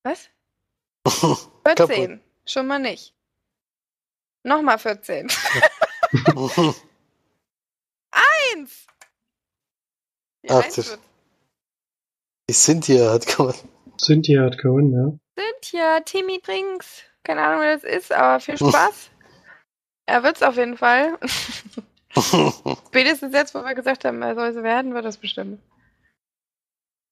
Was? 0.04 0.30
14. 1.66 2.22
Schon 2.46 2.68
mal 2.68 2.80
nicht. 2.80 3.14
Nochmal 4.44 4.78
14. 4.78 5.28
Eins! 8.12 8.86
Wie 10.42 10.50
Ach, 10.50 10.64
eins 10.64 10.76
das- 10.76 10.90
wird. 10.92 11.00
die 12.50 12.54
Cynthia 12.54 13.12
hat 13.12 13.26
gewonnen. 13.26 13.70
Cynthia 14.00 14.44
hat 14.44 14.58
gewonnen, 14.58 14.92
ja. 14.94 15.44
Cynthia, 15.44 16.00
Timmy 16.02 16.40
Drinks. 16.42 17.04
Keine 17.24 17.42
Ahnung, 17.44 17.62
wer 17.62 17.76
das 17.76 17.84
ist, 17.84 18.12
aber 18.12 18.40
viel 18.40 18.58
Spaß. 18.58 19.10
er 20.06 20.24
wird's 20.24 20.44
auf 20.44 20.58
jeden 20.58 20.78
Fall. 20.78 21.18
Spätestens 22.88 23.34
jetzt, 23.34 23.56
wo 23.56 23.64
wir 23.64 23.74
gesagt 23.74 24.06
haben, 24.06 24.22
er 24.22 24.36
soll 24.36 24.50
es 24.50 24.56
werden, 24.62 24.94
wird 24.94 25.06
das 25.06 25.18
bestimmt. 25.18 25.62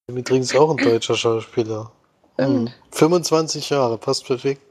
Übrigens 0.07 0.53
auch 0.55 0.69
ein 0.71 0.77
deutscher 0.77 1.15
Schauspieler. 1.15 1.91
Stimmt. 2.33 2.69
Hm. 2.69 2.75
25 2.91 3.69
Jahre, 3.69 3.97
passt 3.97 4.25
perfekt. 4.25 4.61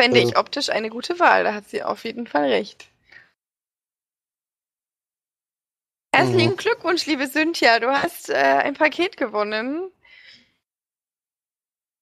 Fände 0.00 0.20
Ja. 0.20 0.28
ich 0.28 0.36
optisch 0.38 0.68
eine 0.70 0.90
gute 0.90 1.18
Wahl, 1.18 1.44
da 1.44 1.54
hat 1.54 1.68
sie 1.68 1.82
auf 1.82 2.04
jeden 2.04 2.26
Fall 2.26 2.44
recht. 2.48 2.88
Herzlichen 6.14 6.52
Mhm. 6.52 6.56
Glückwunsch, 6.56 7.06
liebe 7.06 7.28
Cynthia. 7.28 7.78
Du 7.80 7.88
hast 7.88 8.28
äh, 8.30 8.34
ein 8.34 8.74
Paket 8.74 9.16
gewonnen. 9.16 9.90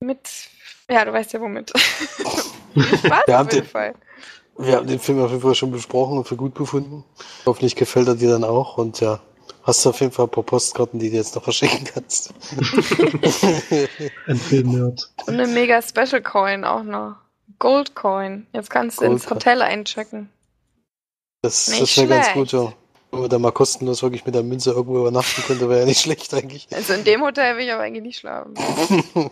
Mit, 0.01 0.29
ja, 0.91 1.05
du 1.05 1.13
weißt 1.13 1.33
ja 1.33 1.41
womit. 1.41 1.71
Spaß 1.77 3.27
Wir 3.27 3.39
haben 3.39 3.49
jeden 3.51 3.65
den- 3.65 3.71
Fall. 3.71 3.95
Wir 4.59 4.77
haben 4.77 4.87
den 4.87 5.01
Film 5.01 5.21
auf 5.23 5.31
jeden 5.31 5.43
Fall 5.43 5.55
schon 5.55 5.71
besprochen 5.71 6.17
und 6.17 6.27
für 6.27 6.37
gut 6.37 6.55
befunden. 6.55 7.05
Hoffentlich 7.45 7.77
gefällt 7.77 8.09
er 8.09 8.15
dir 8.15 8.31
dann 8.31 8.45
auch 8.45 8.79
und 8.79 9.01
ja, 9.01 9.21
hast 9.65 9.85
du 9.85 9.91
auf 9.91 10.01
jeden 10.01 10.13
Fall 10.13 10.27
ein 10.27 10.31
paar 10.31 10.45
Postkarten, 10.45 10.99
die 10.99 11.11
du 11.11 11.17
jetzt 11.17 11.35
noch 11.35 11.45
verschicken 11.45 11.85
kannst. 11.85 12.33
Ein 14.27 14.37
Filmnerd. 14.39 15.13
Und 15.27 15.35
eine 15.35 15.47
mega 15.47 15.83
Special 15.83 16.23
Coin 16.23 16.65
auch 16.65 16.85
noch. 16.85 17.17
Gold 17.59 17.95
Coin. 17.95 18.47
Jetzt 18.53 18.71
kannst 18.71 19.01
du 19.01 19.05
ins 19.05 19.27
Gold. 19.27 19.41
Hotel 19.41 19.63
einchecken. 19.63 20.29
Das, 21.43 21.69
Nicht 21.69 21.83
das 21.83 21.97
wäre 21.97 22.09
ganz 22.09 22.33
gut, 22.33 22.51
schlecht. 22.51 22.65
ja. 22.65 22.73
Wenn 23.13 23.21
man 23.21 23.31
da 23.31 23.39
mal 23.39 23.53
kostenlos 23.53 24.03
wirklich 24.03 24.27
mit 24.27 24.35
der 24.35 24.43
Münze 24.43 24.73
irgendwo 24.73 24.99
übernachten 24.99 25.43
könnte, 25.43 25.69
wäre 25.69 25.81
ja 25.81 25.87
nicht 25.87 26.01
schlecht 26.03 26.35
eigentlich. 26.35 26.67
Also 26.75 26.93
in 26.95 27.05
dem 27.05 27.23
Hotel 27.23 27.57
will 27.57 27.65
ich 27.65 27.73
aber 27.73 27.83
eigentlich 27.83 28.03
nicht 28.03 28.19
schlafen. 28.19 28.55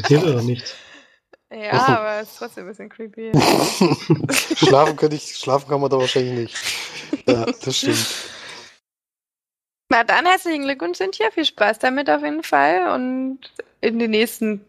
Passiert 0.00 0.24
oder 0.24 0.42
nicht? 0.42 0.74
Ja, 1.52 1.86
aber 1.86 2.20
es 2.20 2.30
ist 2.30 2.38
trotzdem 2.38 2.64
ein 2.64 2.68
bisschen 2.70 2.88
creepy. 2.88 3.30
schlafen 4.56 4.96
könnte 4.96 5.14
ich, 5.16 5.36
schlafen 5.36 5.68
kann 5.68 5.80
man 5.80 5.88
da 5.88 5.98
wahrscheinlich 5.98 6.32
nicht. 6.34 6.56
Ja, 7.28 7.46
das 7.64 7.76
stimmt. 7.76 8.06
Na 9.88 10.02
dann 10.02 10.26
herzlichen 10.26 10.64
Glückwunsch, 10.64 10.98
Cynthia. 10.98 11.30
Viel 11.30 11.44
Spaß 11.44 11.78
damit 11.78 12.10
auf 12.10 12.22
jeden 12.22 12.42
Fall. 12.42 12.92
Und 12.92 13.38
in 13.80 14.00
den 14.00 14.10
nächsten 14.10 14.64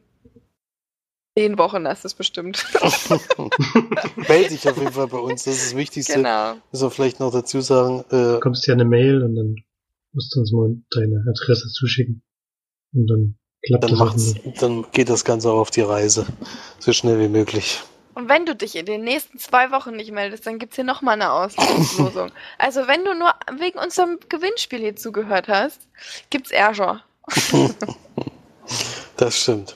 zehn 1.38 1.58
Wochen 1.60 1.88
hast 1.88 2.04
du 2.04 2.08
es 2.08 2.14
bestimmt. 2.16 2.66
Melde 4.28 4.50
dich 4.50 4.68
auf 4.68 4.78
jeden 4.78 4.92
Fall 4.92 5.08
bei 5.08 5.20
uns, 5.20 5.44
das 5.44 5.56
ist 5.56 5.66
das 5.66 5.78
Wichtigste. 5.78 6.14
genau. 6.14 6.56
Muss 6.72 6.82
man 6.82 6.92
vielleicht 6.92 7.20
noch 7.20 7.32
dazu 7.32 7.62
sagen, 7.62 8.04
äh, 8.10 8.34
Du 8.34 8.40
kommst 8.40 8.66
ja 8.66 8.74
eine 8.74 8.86
Mail 8.86 9.22
und 9.22 9.36
dann 9.36 9.56
musst 10.14 10.36
du 10.36 10.40
uns 10.40 10.52
mal 10.52 10.76
deine 10.92 11.24
Adresse 11.30 11.68
zuschicken. 11.70 12.24
Und 12.94 13.08
dann 13.08 13.38
klappt 13.68 13.84
dann 13.84 13.98
das 14.00 14.36
dann 14.60 14.86
geht 14.92 15.10
das 15.10 15.26
Ganze 15.26 15.52
auch 15.52 15.60
auf 15.60 15.72
die 15.72 15.82
Reise. 15.82 16.26
So 16.80 16.92
schnell 16.92 17.20
wie 17.20 17.28
möglich. 17.28 17.82
Und 18.16 18.30
wenn 18.30 18.48
du 18.48 18.56
dich 18.56 18.76
in 18.76 18.88
den 18.88 19.04
nächsten 19.04 19.38
zwei 19.38 19.70
Wochen 19.70 19.96
nicht 19.96 20.12
meldest, 20.12 20.48
dann 20.48 20.58
gibt's 20.58 20.76
hier 20.76 20.86
nochmal 20.86 21.14
eine 21.14 21.32
Auslosung. 21.32 22.32
also 22.58 22.88
wenn 22.88 23.06
du 23.06 23.14
nur 23.14 23.32
wegen 23.60 23.78
unserem 23.78 24.18
Gewinnspiel 24.28 24.80
hier 24.80 24.96
zugehört 24.96 25.48
hast, 25.48 25.88
gibt's 26.30 26.52
Ärger. 26.52 27.04
Das 29.16 29.42
stimmt. 29.42 29.76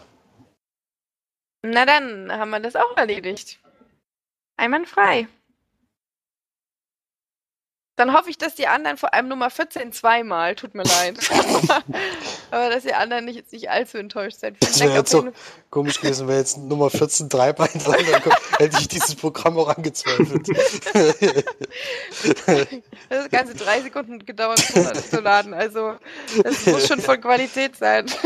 Na 1.63 1.85
dann 1.85 2.31
haben 2.31 2.49
wir 2.49 2.59
das 2.59 2.75
auch 2.75 2.97
erledigt. 2.97 3.59
Einwandfrei. 4.57 5.27
Dann 7.97 8.13
hoffe 8.13 8.31
ich, 8.31 8.37
dass 8.37 8.55
die 8.55 8.65
anderen, 8.65 8.97
vor 8.97 9.13
allem 9.13 9.27
Nummer 9.27 9.51
14, 9.51 9.91
zweimal, 9.91 10.55
tut 10.55 10.73
mir 10.73 10.83
leid. 10.83 11.19
Aber 12.51 12.69
dass 12.71 12.81
die 12.81 12.95
anderen 12.95 13.25
nicht, 13.25 13.35
jetzt 13.35 13.53
nicht 13.53 13.69
allzu 13.69 13.99
enttäuscht 13.99 14.39
seid. 14.39 14.55
Das 14.59 14.79
wäre 14.79 14.95
jetzt 14.95 15.11
so 15.11 15.27
komisch 15.69 16.01
gewesen, 16.01 16.27
wäre 16.27 16.39
jetzt 16.39 16.57
Nummer 16.57 16.89
14 16.89 17.29
dreimal 17.29 17.67
hintereinander 17.67 18.21
kommt, 18.21 18.39
hätte 18.57 18.77
ich 18.79 18.87
dieses 18.87 19.13
Programm 19.13 19.59
auch 19.59 19.67
angezweifelt. 19.67 20.47
das 23.09 23.23
hat 23.23 23.31
ganze 23.31 23.53
drei 23.53 23.81
Sekunden 23.81 24.25
gedauert, 24.25 24.59
zu 24.59 25.21
laden. 25.21 25.53
Also, 25.53 25.95
es 26.43 26.65
muss 26.65 26.87
schon 26.87 27.01
von 27.01 27.21
Qualität 27.21 27.75
sein. 27.75 28.07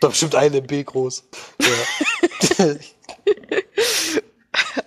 Da 0.00 0.08
bestimmt 0.08 0.34
eine 0.34 0.58
MB 0.58 0.84
groß. 0.86 1.24
Ja. 1.60 1.68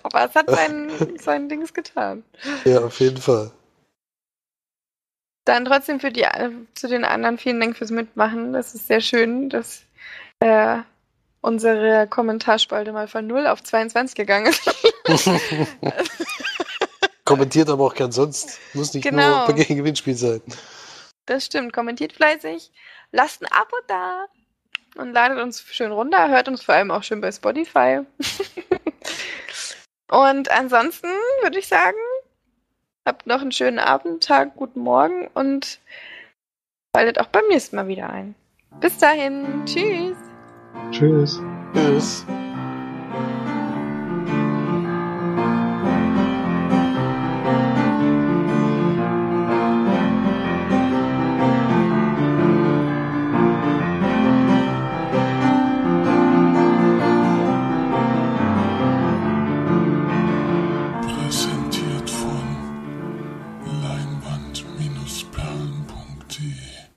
Aber 0.02 0.24
es 0.26 0.34
hat 0.34 0.50
sein, 0.50 0.90
sein 1.18 1.48
Dings 1.48 1.72
getan. 1.74 2.24
Ja, 2.64 2.80
auf 2.84 3.00
jeden 3.00 3.18
Fall. 3.18 3.52
Dann 5.44 5.64
trotzdem 5.64 6.00
für 6.00 6.12
die, 6.12 6.26
zu 6.74 6.88
den 6.88 7.04
anderen 7.04 7.38
vielen 7.38 7.60
Dank 7.60 7.76
fürs 7.76 7.90
Mitmachen. 7.90 8.52
Das 8.52 8.74
ist 8.74 8.86
sehr 8.86 9.00
schön, 9.00 9.50
dass 9.50 9.82
äh, 10.40 10.78
unsere 11.40 12.06
Kommentarspalte 12.08 12.92
mal 12.92 13.08
von 13.08 13.26
0 13.26 13.46
auf 13.46 13.62
22 13.62 14.14
gegangen 14.14 14.46
ist. 14.46 14.70
Kommentiert 17.24 17.68
aber 17.68 17.84
auch 17.84 17.94
gern 17.94 18.12
sonst. 18.12 18.60
Muss 18.74 18.94
nicht 18.94 19.04
genau. 19.04 19.46
nur 19.46 19.54
bei 19.54 19.64
Gewinnspiel 19.64 20.14
sein. 20.14 20.42
Das 21.26 21.46
stimmt. 21.46 21.72
Kommentiert 21.72 22.12
fleißig. 22.12 22.72
Lasst 23.10 23.42
ein 23.42 23.50
Abo 23.50 23.76
da. 23.88 24.26
Und 24.96 25.12
ladet 25.12 25.38
uns 25.40 25.62
schön 25.62 25.92
runter. 25.92 26.28
Hört 26.28 26.48
uns 26.48 26.62
vor 26.62 26.74
allem 26.74 26.90
auch 26.90 27.02
schön 27.02 27.20
bei 27.20 27.32
Spotify. 27.32 28.00
Und 30.12 30.50
ansonsten 30.50 31.08
würde 31.40 31.58
ich 31.58 31.68
sagen, 31.68 31.96
habt 33.06 33.26
noch 33.26 33.40
einen 33.40 33.52
schönen 33.52 33.78
Abend, 33.78 34.22
Tag, 34.22 34.56
guten 34.56 34.80
Morgen 34.80 35.28
und 35.32 35.80
schaltet 36.94 37.18
auch 37.18 37.28
beim 37.28 37.46
nächsten 37.48 37.76
Mal 37.76 37.88
wieder 37.88 38.10
ein. 38.10 38.34
Bis 38.80 38.98
dahin. 38.98 39.64
Tschüss. 39.64 40.16
Tschüss. 40.90 41.40
Tschüss. 41.74 42.26